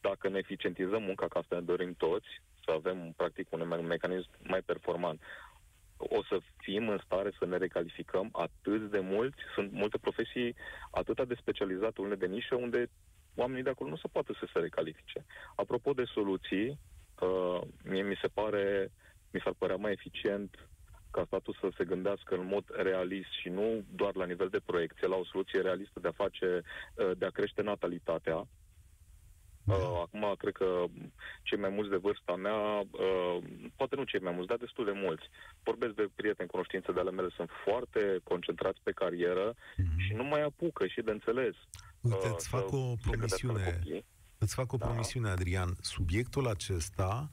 Dacă 0.00 0.28
ne 0.28 0.38
eficientizăm 0.38 1.02
munca, 1.02 1.28
ca 1.28 1.38
asta 1.38 1.54
ne 1.56 1.62
dorim 1.62 1.94
toți, 1.94 2.28
să 2.64 2.70
avem 2.70 3.12
practic 3.16 3.52
un 3.52 3.86
mecanism 3.86 4.30
mai 4.38 4.60
performant, 4.60 5.20
o 5.96 6.22
să 6.22 6.38
fim 6.56 6.88
în 6.88 7.00
stare 7.04 7.30
să 7.38 7.46
ne 7.46 7.56
recalificăm 7.56 8.28
atât 8.32 8.90
de 8.90 8.98
mult, 9.00 9.34
sunt 9.54 9.72
multe 9.72 9.98
profesii 9.98 10.54
atât 10.90 11.28
de 11.28 11.34
specializate, 11.40 12.00
unele 12.00 12.16
de 12.16 12.26
nișă, 12.26 12.54
unde 12.54 12.90
oamenii 13.38 13.62
de 13.62 13.70
acolo 13.70 13.90
nu 13.90 13.96
se 13.96 14.08
poate 14.12 14.32
să 14.32 14.46
se 14.52 14.58
recalifice. 14.58 15.24
Apropo 15.54 15.92
de 15.92 16.04
soluții, 16.04 16.78
uh, 17.20 17.60
mie 17.84 18.02
mi 18.02 18.18
se 18.22 18.28
pare, 18.28 18.92
mi 19.32 19.40
s-ar 19.44 19.54
părea 19.58 19.76
mai 19.76 19.92
eficient 19.92 20.68
ca 21.10 21.24
statul 21.26 21.56
să 21.60 21.68
se 21.76 21.84
gândească 21.84 22.34
în 22.34 22.46
mod 22.46 22.64
realist 22.68 23.32
și 23.40 23.48
nu 23.48 23.84
doar 23.94 24.14
la 24.14 24.24
nivel 24.24 24.48
de 24.48 24.60
proiecție, 24.66 25.06
la 25.06 25.16
o 25.16 25.24
soluție 25.24 25.60
realistă 25.60 26.00
de 26.00 26.08
a 26.08 26.20
face, 26.22 26.62
uh, 26.94 27.10
de 27.18 27.24
a 27.24 27.30
crește 27.30 27.62
natalitatea. 27.62 28.46
Da. 29.68 29.74
Uh, 29.74 30.00
acum, 30.02 30.34
cred 30.38 30.52
că 30.52 30.84
cei 31.42 31.58
mai 31.58 31.70
mulți 31.70 31.90
de 31.90 31.96
vârsta 31.96 32.34
mea, 32.36 32.60
uh, 32.80 33.38
poate 33.76 33.96
nu 33.96 34.04
cei 34.04 34.20
mai 34.20 34.32
mulți, 34.32 34.48
dar 34.48 34.56
destul 34.56 34.84
de 34.84 34.92
mulți, 34.94 35.24
vorbesc 35.62 35.94
de 35.94 36.08
prieteni, 36.14 36.48
cunoștințe 36.48 36.92
de 36.92 37.00
ale 37.00 37.10
mele, 37.10 37.28
sunt 37.36 37.50
foarte 37.64 38.20
concentrați 38.24 38.80
pe 38.82 38.92
carieră 38.92 39.52
mm-hmm. 39.52 39.98
și 40.06 40.12
nu 40.14 40.24
mai 40.24 40.42
apucă 40.42 40.86
și 40.86 41.00
de 41.00 41.10
înțeles. 41.10 41.54
Uite, 42.00 42.26
uh, 42.26 42.34
îți 42.36 42.48
fac 42.48 42.72
o 42.72 42.94
promisiune. 43.02 43.80
Îți 44.38 44.54
fac 44.54 44.72
o 44.72 44.76
da. 44.76 44.86
promisiune, 44.86 45.28
Adrian. 45.28 45.76
Subiectul 45.80 46.48
acesta 46.48 47.30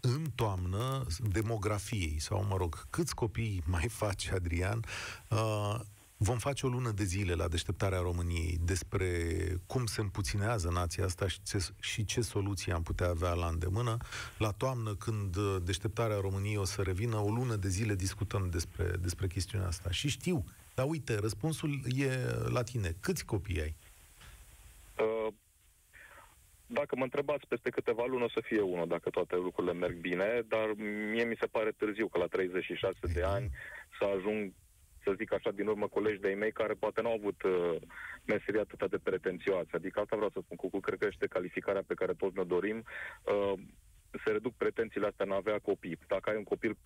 în 0.00 0.26
toamnă 0.34 1.06
demografiei, 1.28 2.18
sau 2.18 2.44
mă 2.44 2.56
rog, 2.56 2.86
câți 2.90 3.14
copii 3.14 3.62
mai 3.66 3.88
face 3.88 4.32
Adrian, 4.32 4.84
uh, 5.30 5.80
vom 6.16 6.38
face 6.38 6.66
o 6.66 6.68
lună 6.68 6.90
de 6.90 7.04
zile 7.04 7.34
la 7.34 7.48
deșteptarea 7.48 7.98
României 8.00 8.58
despre 8.64 9.36
cum 9.66 9.86
se 9.86 10.00
împuținează 10.00 10.68
nația 10.68 11.04
asta 11.04 11.28
și 11.28 11.42
ce, 11.42 11.66
și 11.80 12.04
ce 12.04 12.20
soluții 12.20 12.72
am 12.72 12.82
putea 12.82 13.08
avea 13.08 13.32
la 13.32 13.46
îndemână. 13.46 13.96
La 14.38 14.50
toamnă, 14.50 14.94
când 14.94 15.36
deșteptarea 15.62 16.18
României 16.20 16.56
o 16.56 16.64
să 16.64 16.82
revină, 16.82 17.16
o 17.16 17.30
lună 17.30 17.56
de 17.56 17.68
zile 17.68 17.94
discutăm 17.94 18.48
despre, 18.50 18.84
despre 19.00 19.26
chestiunea 19.26 19.66
asta. 19.66 19.90
Și 19.90 20.08
știu, 20.08 20.44
dar 20.74 20.86
uite, 20.88 21.18
răspunsul 21.18 21.80
e 21.96 22.10
la 22.48 22.62
tine. 22.62 22.96
Câți 23.00 23.24
copii 23.24 23.60
ai? 23.60 23.76
Uh 24.98 25.32
dacă 26.70 26.96
mă 26.96 27.02
întrebați 27.02 27.46
peste 27.46 27.70
câteva 27.70 28.04
luni 28.06 28.24
o 28.24 28.28
să 28.28 28.40
fie 28.42 28.60
unul, 28.60 28.88
dacă 28.88 29.10
toate 29.10 29.36
lucrurile 29.36 29.72
merg 29.72 29.96
bine, 29.96 30.42
dar 30.48 30.72
mie 31.12 31.24
mi 31.24 31.36
se 31.40 31.46
pare 31.46 31.70
târziu 31.70 32.08
că 32.08 32.18
la 32.18 32.26
36 32.26 32.96
de 33.14 33.22
ani 33.22 33.50
să 33.98 34.04
ajung 34.04 34.52
să 35.04 35.14
zic 35.16 35.32
așa, 35.32 35.50
din 35.50 35.66
urmă 35.66 35.86
colegi 35.88 36.20
de-ai 36.20 36.34
mei 36.34 36.52
care 36.52 36.72
poate 36.72 37.00
nu 37.00 37.08
au 37.08 37.14
avut 37.14 37.42
uh, 37.42 37.76
meseria 38.24 38.60
atât 38.60 38.90
de 38.90 38.98
pretențioasă. 38.98 39.68
Adică 39.72 40.00
asta 40.00 40.16
vreau 40.16 40.30
să 40.30 40.40
spun, 40.44 40.56
cu 40.56 40.80
cred 40.80 40.98
că 40.98 41.08
este 41.10 41.26
calificarea 41.26 41.82
pe 41.86 41.94
care 41.94 42.12
toți 42.12 42.36
ne 42.36 42.44
dorim. 42.44 42.84
Uh, 43.22 43.52
se 44.24 44.30
reduc 44.30 44.54
pretențiile 44.54 45.06
astea 45.06 45.24
în 45.24 45.32
a 45.32 45.36
avea 45.36 45.58
copii. 45.58 45.98
Dacă 46.06 46.30
ai 46.30 46.36
un 46.36 46.44
copil, 46.44 46.76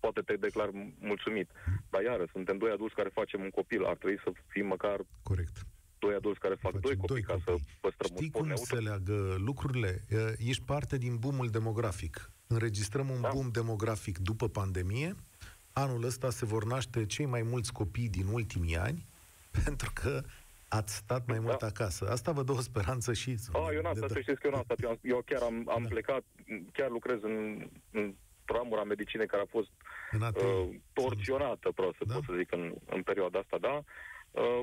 poate 0.00 0.20
te 0.20 0.34
declar 0.36 0.70
mulțumit. 1.00 1.50
Dar 1.90 2.02
iară, 2.02 2.24
suntem 2.32 2.58
doi 2.58 2.70
adulți 2.70 2.94
care 2.94 3.08
facem 3.08 3.40
un 3.40 3.50
copil. 3.50 3.84
Ar 3.84 3.96
trebui 3.96 4.20
să 4.24 4.30
fim 4.48 4.66
măcar 4.66 5.00
Corect 5.22 5.56
doi 5.98 6.14
adulți 6.14 6.40
care 6.40 6.54
fac 6.54 6.72
doi 6.72 6.96
copii, 6.96 7.06
doi 7.06 7.22
ca 7.22 7.32
copii. 7.32 7.64
să 7.64 7.72
păstrăm 7.80 8.16
Știi 8.16 8.30
cum 8.30 8.46
neutru? 8.46 8.64
se 8.64 8.80
leagă 8.80 9.36
lucrurile? 9.38 10.04
Ești 10.38 10.62
parte 10.62 10.98
din 10.98 11.16
boomul 11.16 11.48
demografic. 11.48 12.30
Înregistrăm 12.46 13.08
un 13.08 13.20
da. 13.20 13.28
boom 13.32 13.48
demografic 13.50 14.18
după 14.18 14.48
pandemie 14.48 15.16
anul 15.82 16.04
ăsta 16.04 16.30
se 16.30 16.44
vor 16.44 16.64
naște 16.64 17.06
cei 17.06 17.26
mai 17.26 17.42
mulți 17.42 17.72
copii 17.72 18.08
din 18.08 18.26
ultimii 18.32 18.76
ani, 18.76 19.06
pentru 19.64 19.90
că 19.94 20.22
ați 20.68 20.94
stat 20.94 21.26
mai 21.26 21.38
mult 21.38 21.58
da. 21.58 21.66
acasă. 21.66 22.08
Asta 22.10 22.32
vă 22.32 22.42
dă 22.42 22.52
o 22.52 22.60
speranță 22.60 23.12
și... 23.12 23.36
A, 23.52 23.72
eu 23.72 23.82
n-am 23.82 23.94
stat, 23.94 24.10
să 24.10 24.20
știți 24.20 24.40
că 24.40 24.46
eu 24.46 24.52
n-am 24.52 24.62
stat. 24.62 24.82
Eu, 24.82 24.98
eu 25.02 25.22
chiar 25.26 25.42
am, 25.42 25.68
am 25.68 25.82
da. 25.82 25.88
plecat, 25.88 26.24
chiar 26.72 26.90
lucrez 26.90 27.18
în, 27.22 27.68
în 27.90 28.14
ramura 28.44 28.84
medicinei 28.84 29.26
care 29.26 29.42
a 29.42 29.50
fost 29.50 29.70
uh, 30.20 30.68
torsionată, 30.92 31.70
prost 31.74 31.96
să 31.96 32.04
da? 32.06 32.14
pot 32.14 32.24
să 32.24 32.34
zic, 32.36 32.52
în, 32.52 32.74
în 32.86 33.02
perioada 33.02 33.38
asta, 33.38 33.58
da? 33.60 33.72
Uh, 33.72 33.84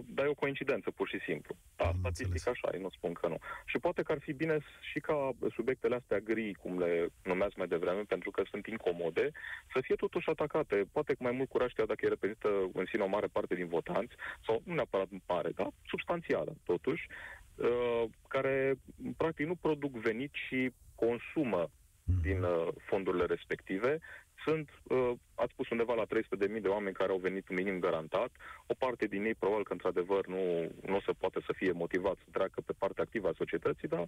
dar 0.06 0.26
e 0.26 0.30
o 0.30 0.34
coincidență, 0.34 0.92
pur 0.92 1.08
și 1.08 1.20
simplu. 1.20 1.56
Da, 1.76 1.86
Am 1.86 1.96
statistic 2.00 2.32
înțeles. 2.32 2.58
așa 2.64 2.78
e, 2.78 2.82
nu 2.82 2.90
spun 2.90 3.14
că 3.14 3.28
nu. 3.28 3.38
Și 3.66 3.78
poate 3.78 4.02
că 4.04 4.12
ar 4.12 4.20
fi 4.20 4.34
bine 4.34 4.58
și 4.92 5.00
ca 5.00 5.32
subiectele 5.54 5.96
astea 5.96 6.20
gri, 6.20 6.54
cum 6.54 6.80
le 6.80 7.08
numeați 7.24 7.58
mai 7.58 7.68
devreme, 7.68 8.02
pentru 8.02 8.32
că 8.32 8.44
sunt 8.50 8.66
incomode, 8.66 9.32
să 9.74 9.80
fie 9.82 9.96
totuși 9.96 10.30
atacate. 10.30 10.86
Poate 10.92 11.14
cu 11.14 11.24
mai 11.24 11.32
mult 11.32 11.50
curaj, 11.50 11.72
chiar 11.74 11.86
dacă 11.86 12.00
ele 12.06 12.18
reprezintă 12.20 12.70
în 12.74 12.86
sine 12.86 13.04
o 13.04 13.08
mare 13.08 13.28
parte 13.28 13.56
din 13.56 13.68
votanți, 13.68 14.16
sau 14.46 14.62
nu 14.66 14.74
neapărat 14.74 15.08
mare, 15.28 15.50
dar 15.50 15.70
substanțială, 15.86 16.56
totuși, 16.64 17.08
uh, 17.56 18.04
care 18.28 18.76
practic 19.18 19.46
nu 19.46 19.56
produc 19.56 19.92
venit 19.92 20.32
și 20.34 20.72
consumă 20.96 21.70
mhm. 22.04 22.22
din 22.22 22.44
uh, 22.44 22.68
fondurile 22.86 23.26
respective 23.26 24.00
sunt, 24.46 24.70
uh, 24.84 25.12
ați 25.36 25.52
spus 25.52 25.70
undeva 25.70 25.94
la 25.94 26.06
300.000 26.06 26.62
de 26.62 26.68
oameni 26.68 26.96
care 26.96 27.12
au 27.12 27.18
venit 27.18 27.50
minim 27.50 27.80
garantat. 27.80 28.32
O 28.68 28.74
parte 28.74 29.06
din 29.06 29.24
ei 29.26 29.36
probabil 29.36 29.64
că 29.64 29.74
într-adevăr 29.74 30.28
nu, 30.28 30.44
nu 30.86 31.00
se 31.06 31.12
poate 31.12 31.40
să 31.46 31.52
fie 31.56 31.72
motivat 31.72 32.16
să 32.24 32.28
treacă 32.32 32.62
pe 32.66 32.74
partea 32.78 33.04
activă 33.04 33.28
a 33.28 33.42
societății, 33.42 33.88
dar 33.88 34.08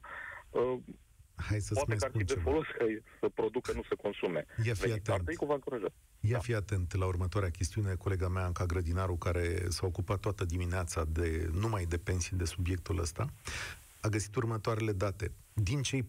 uh, 0.50 0.78
Hai 1.46 1.60
să 1.60 1.74
Poate 1.74 1.96
că 1.96 2.06
ar 2.06 2.12
fi 2.18 2.24
de 2.24 2.34
folos 2.34 2.66
că 2.78 2.86
să 3.20 3.30
producă, 3.30 3.72
nu 3.74 3.84
să 3.84 3.96
consume. 4.02 4.46
Ia 4.64 4.74
fi 4.74 4.92
atent. 4.92 5.30
Ia 6.20 6.32
da. 6.32 6.40
fi 6.40 6.54
atent 6.54 6.96
la 6.96 7.06
următoarea 7.06 7.50
chestiune. 7.50 7.96
Colega 7.96 8.28
mea, 8.28 8.46
Anca 8.46 8.66
Grădinaru, 8.66 9.16
care 9.16 9.66
s-a 9.70 9.86
ocupat 9.86 10.20
toată 10.20 10.46
dimineața 10.46 11.06
de 11.10 11.50
numai 11.54 11.86
de 11.86 11.98
pensii 11.98 12.38
de 12.38 12.46
subiectul 12.46 13.00
ăsta, 13.00 13.28
a 14.02 14.08
găsit 14.08 14.36
următoarele 14.36 14.92
date. 14.92 15.32
Din 15.54 15.82
cei 15.82 16.04
4,6 16.04 16.08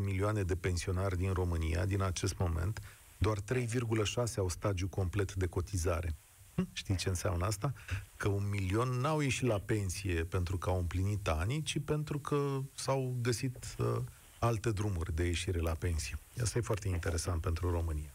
milioane 0.00 0.42
de 0.42 0.56
pensionari 0.56 1.16
din 1.16 1.32
România, 1.32 1.84
din 1.84 2.02
acest 2.02 2.38
moment, 2.38 2.80
doar 3.18 3.38
3,6 3.40 4.34
au 4.36 4.48
stagiu 4.48 4.88
complet 4.88 5.34
de 5.34 5.46
cotizare. 5.46 6.16
Hm? 6.54 6.68
Știi 6.72 6.96
ce 6.96 7.08
înseamnă 7.08 7.44
asta? 7.44 7.72
Că 8.16 8.28
un 8.28 8.48
milion 8.48 8.88
n-au 8.88 9.20
ieșit 9.20 9.46
la 9.46 9.58
pensie 9.58 10.24
pentru 10.24 10.58
că 10.58 10.70
au 10.70 10.78
împlinit 10.78 11.28
ani, 11.28 11.62
ci 11.62 11.78
pentru 11.84 12.18
că 12.18 12.60
s-au 12.74 13.16
găsit 13.22 13.66
uh, 13.78 13.96
alte 14.38 14.70
drumuri 14.70 15.14
de 15.14 15.24
ieșire 15.24 15.60
la 15.60 15.72
pensie. 15.72 16.18
Asta 16.42 16.58
e 16.58 16.62
foarte 16.62 16.88
interesant 16.88 17.40
pentru 17.40 17.70
România. 17.70 18.12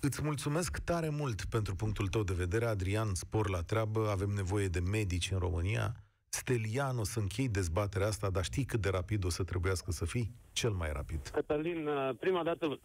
Îți 0.00 0.22
mulțumesc 0.22 0.78
tare 0.78 1.08
mult 1.08 1.44
pentru 1.44 1.74
punctul 1.74 2.08
tău 2.08 2.22
de 2.22 2.32
vedere, 2.32 2.64
Adrian, 2.64 3.14
spor 3.14 3.48
la 3.48 3.62
treabă, 3.62 4.08
avem 4.10 4.28
nevoie 4.28 4.68
de 4.68 4.80
medici 4.80 5.30
în 5.30 5.38
România. 5.38 5.96
Stelian, 6.28 6.98
o 6.98 7.04
să 7.04 7.18
închei 7.18 7.48
dezbaterea 7.48 8.06
asta, 8.06 8.30
dar 8.30 8.44
știi 8.44 8.64
cât 8.64 8.80
de 8.80 8.88
rapid 8.88 9.24
o 9.24 9.28
să 9.28 9.42
trebuiască 9.42 9.90
să 9.90 10.04
fii? 10.04 10.32
Cel 10.52 10.70
mai 10.70 10.92
rapid. 10.92 11.28
Cătălin, 11.28 11.86
uh, 11.86 12.10
prima 12.20 12.42
dată 12.42 12.80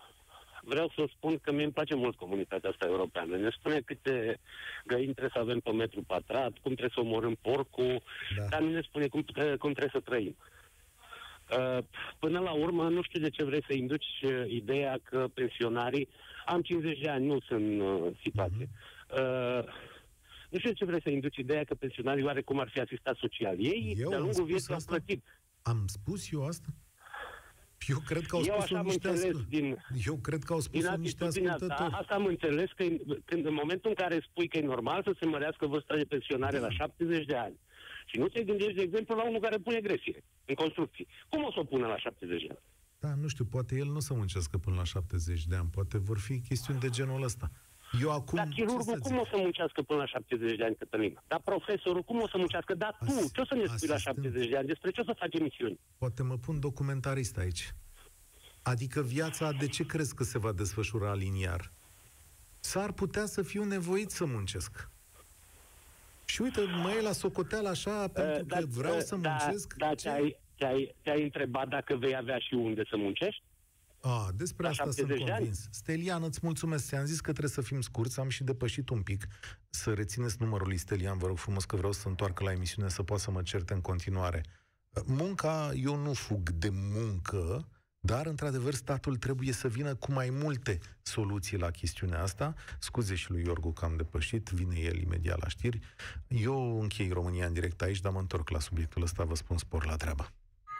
vreau 0.63 0.91
să 0.95 1.05
spun 1.15 1.37
că 1.37 1.51
mie 1.51 1.63
îmi 1.63 1.73
place 1.73 1.95
mult 1.95 2.15
comunitatea 2.15 2.69
asta 2.69 2.85
europeană. 2.85 3.35
Ne 3.35 3.49
spune 3.49 3.79
câte 3.79 4.39
găini 4.85 5.13
trebuie 5.13 5.31
să 5.33 5.39
avem 5.39 5.59
pe 5.59 5.71
metru 5.71 6.01
pătrat, 6.01 6.51
cum 6.51 6.73
trebuie 6.73 6.91
să 6.93 6.99
omorâm 6.99 7.35
porcul, 7.41 8.03
da. 8.37 8.43
dar 8.49 8.61
nu 8.61 8.69
ne 8.69 8.81
spune 8.81 9.07
cum, 9.07 9.21
cum 9.59 9.71
trebuie 9.73 9.91
să 9.93 9.99
trăim. 9.99 10.35
Uh, 11.57 11.83
până 12.19 12.39
la 12.39 12.51
urmă, 12.51 12.89
nu 12.89 13.01
știu 13.01 13.19
de 13.19 13.29
ce 13.29 13.43
vrei 13.43 13.63
să 13.67 13.73
induci 13.73 14.21
uh, 14.23 14.43
ideea 14.47 14.99
că 15.03 15.27
pensionarii, 15.33 16.07
am 16.45 16.61
50 16.61 16.99
de 16.99 17.09
ani, 17.09 17.25
nu 17.25 17.39
sunt 17.39 17.59
în 17.59 17.79
uh, 17.79 18.11
situație. 18.21 18.67
Uh-huh. 18.67 19.91
Nu 20.49 20.59
știu 20.59 20.71
de 20.71 20.77
ce 20.77 20.85
vrei 20.85 21.01
să 21.01 21.09
induci 21.09 21.37
ideea 21.37 21.63
că 21.63 21.75
pensionarii 21.75 22.23
oarecum 22.23 22.59
ar 22.59 22.69
fi 22.69 22.79
asistat 22.79 23.15
social. 23.15 23.55
Ei, 23.59 23.95
de-a 24.09 24.17
lungul 24.17 24.45
vieții, 24.45 24.73
au 24.73 24.79
plătit. 24.85 25.23
Am 25.61 25.83
spus 25.87 26.31
eu 26.31 26.45
asta? 26.45 26.67
Eu 27.87 27.99
cred 28.05 28.25
că 28.25 28.35
au 28.35 28.43
spus-o 28.43 28.81
niște 28.81 29.07
ascult... 29.07 29.47
din, 29.47 29.77
Eu 30.05 30.15
cred 30.15 30.43
că 30.43 30.53
au 30.53 30.59
spus-o 30.59 30.95
niște 30.95 31.23
ascultători. 31.23 31.67
Da, 31.67 31.97
asta 32.01 32.13
am 32.15 32.25
înțeles 32.25 32.69
că 32.75 32.83
când 33.25 33.45
în 33.45 33.53
momentul 33.53 33.89
în 33.89 33.95
care 33.95 34.25
spui 34.29 34.47
că 34.47 34.57
e 34.57 34.61
normal 34.61 35.03
să 35.03 35.15
se 35.19 35.25
mărească 35.25 35.65
vârsta 35.65 35.95
de 35.95 36.03
pensionare 36.03 36.59
da. 36.59 36.65
la 36.67 36.71
70 36.71 37.25
de 37.25 37.35
ani 37.35 37.59
și 38.05 38.17
nu 38.17 38.27
te 38.27 38.43
gândești, 38.43 38.73
de 38.73 38.81
exemplu, 38.81 39.15
la 39.15 39.27
unul 39.27 39.39
care 39.39 39.57
pune 39.57 39.79
gresie 39.79 40.23
în 40.45 40.55
construcții. 40.55 41.07
Cum 41.29 41.43
o 41.43 41.51
să 41.51 41.59
o 41.59 41.63
pună 41.63 41.87
la 41.87 41.97
70 41.97 42.41
de 42.41 42.47
ani? 42.49 42.59
Da, 42.99 43.15
nu 43.21 43.27
știu, 43.27 43.45
poate 43.45 43.75
el 43.75 43.85
nu 43.85 43.99
să 43.99 44.13
muncească 44.13 44.57
până 44.57 44.75
la 44.75 44.83
70 44.83 45.45
de 45.45 45.55
ani, 45.55 45.69
poate 45.71 45.97
vor 45.97 46.19
fi 46.19 46.39
chestiuni 46.39 46.79
de 46.79 46.89
genul 46.89 47.23
ăsta. 47.23 47.51
Eu 48.01 48.11
acum, 48.11 48.37
Dar 48.37 48.47
chirurgul 48.47 48.99
cum 48.99 49.17
o 49.17 49.25
să 49.25 49.37
muncească 49.37 49.81
până 49.81 49.99
la 49.99 50.05
70 50.05 50.57
de 50.57 50.63
ani, 50.63 50.75
Cătălin? 50.75 51.19
Dar 51.27 51.41
profesorul 51.43 52.01
cum 52.01 52.21
o 52.21 52.27
să 52.27 52.37
muncească? 52.37 52.73
Dar 52.73 52.97
tu, 52.99 53.13
As- 53.13 53.31
ce 53.31 53.41
o 53.41 53.45
să 53.45 53.55
ne 53.55 53.65
spui 53.65 53.87
la 53.87 53.97
70 53.97 54.49
de 54.49 54.57
ani? 54.57 54.67
Despre 54.67 54.91
ce 54.91 55.01
o 55.01 55.03
să 55.03 55.15
faci 55.19 55.33
emisiuni? 55.33 55.79
Poate 55.97 56.23
mă 56.23 56.37
pun 56.37 56.59
documentarist 56.59 57.37
aici. 57.37 57.73
Adică 58.61 59.01
viața, 59.01 59.51
de 59.51 59.67
ce 59.67 59.85
crezi 59.85 60.15
că 60.15 60.23
se 60.23 60.37
va 60.39 60.51
desfășura 60.51 61.13
liniar? 61.13 61.71
S-ar 62.59 62.91
putea 62.91 63.25
să 63.25 63.41
fiu 63.41 63.63
nevoit 63.63 64.09
să 64.09 64.25
muncesc. 64.25 64.89
Și 66.25 66.41
uite, 66.41 66.61
mă 66.61 66.91
e 66.91 67.01
la 67.01 67.11
socoteală 67.11 67.69
așa, 67.69 68.07
pentru 68.07 68.43
uh, 68.43 68.59
că 68.59 68.65
vreau 68.67 68.99
să 68.99 69.15
da, 69.15 69.29
muncesc. 69.29 69.73
Da, 69.73 69.93
te-ai, 69.93 70.37
te-ai, 70.55 70.95
te-ai 71.01 71.23
întrebat 71.23 71.67
dacă 71.67 71.95
vei 71.95 72.15
avea 72.15 72.37
și 72.37 72.53
unde 72.53 72.83
să 72.89 72.97
muncești? 72.97 73.43
A, 74.05 74.31
despre 74.35 74.67
asta 74.67 74.91
sunt 74.91 75.17
convins. 75.17 75.67
Stelian, 75.71 76.23
îți 76.23 76.39
mulțumesc. 76.41 76.85
Ți-am 76.85 77.05
zis 77.05 77.15
că 77.15 77.29
trebuie 77.29 77.51
să 77.51 77.61
fim 77.61 77.81
scurți, 77.81 78.19
am 78.19 78.29
și 78.29 78.43
depășit 78.43 78.89
un 78.89 79.01
pic. 79.01 79.27
Să 79.69 79.93
rețineți 79.93 80.35
numărul 80.39 80.67
lui 80.67 80.77
Stelian, 80.77 81.17
vă 81.17 81.27
rog 81.27 81.37
frumos 81.37 81.65
că 81.65 81.75
vreau 81.75 81.91
să 81.91 82.07
întoarcă 82.07 82.43
la 82.43 82.51
emisiune, 82.51 82.89
să 82.89 83.03
poată 83.03 83.21
să 83.21 83.31
mă 83.31 83.41
certe 83.41 83.73
în 83.73 83.81
continuare. 83.81 84.43
Munca, 85.05 85.71
eu 85.75 85.95
nu 85.95 86.13
fug 86.13 86.49
de 86.49 86.69
muncă, 86.71 87.67
dar, 87.99 88.25
într-adevăr, 88.25 88.73
statul 88.73 89.15
trebuie 89.15 89.51
să 89.51 89.67
vină 89.67 89.95
cu 89.95 90.11
mai 90.11 90.29
multe 90.29 90.79
soluții 91.01 91.57
la 91.57 91.71
chestiunea 91.71 92.21
asta. 92.21 92.53
Scuze 92.79 93.15
și 93.15 93.31
lui 93.31 93.43
Iorgu 93.45 93.71
că 93.71 93.85
am 93.85 93.95
depășit, 93.95 94.49
vine 94.49 94.79
el 94.79 95.01
imediat 95.01 95.39
la 95.41 95.47
știri. 95.47 95.79
Eu 96.27 96.81
închei 96.81 97.09
România 97.09 97.45
în 97.45 97.53
direct 97.53 97.81
aici, 97.81 97.99
dar 97.99 98.11
mă 98.11 98.19
întorc 98.19 98.49
la 98.49 98.59
subiectul 98.59 99.01
ăsta, 99.01 99.23
vă 99.23 99.35
spun 99.35 99.57
spor 99.57 99.85
la 99.85 99.95
treabă. 99.95 100.33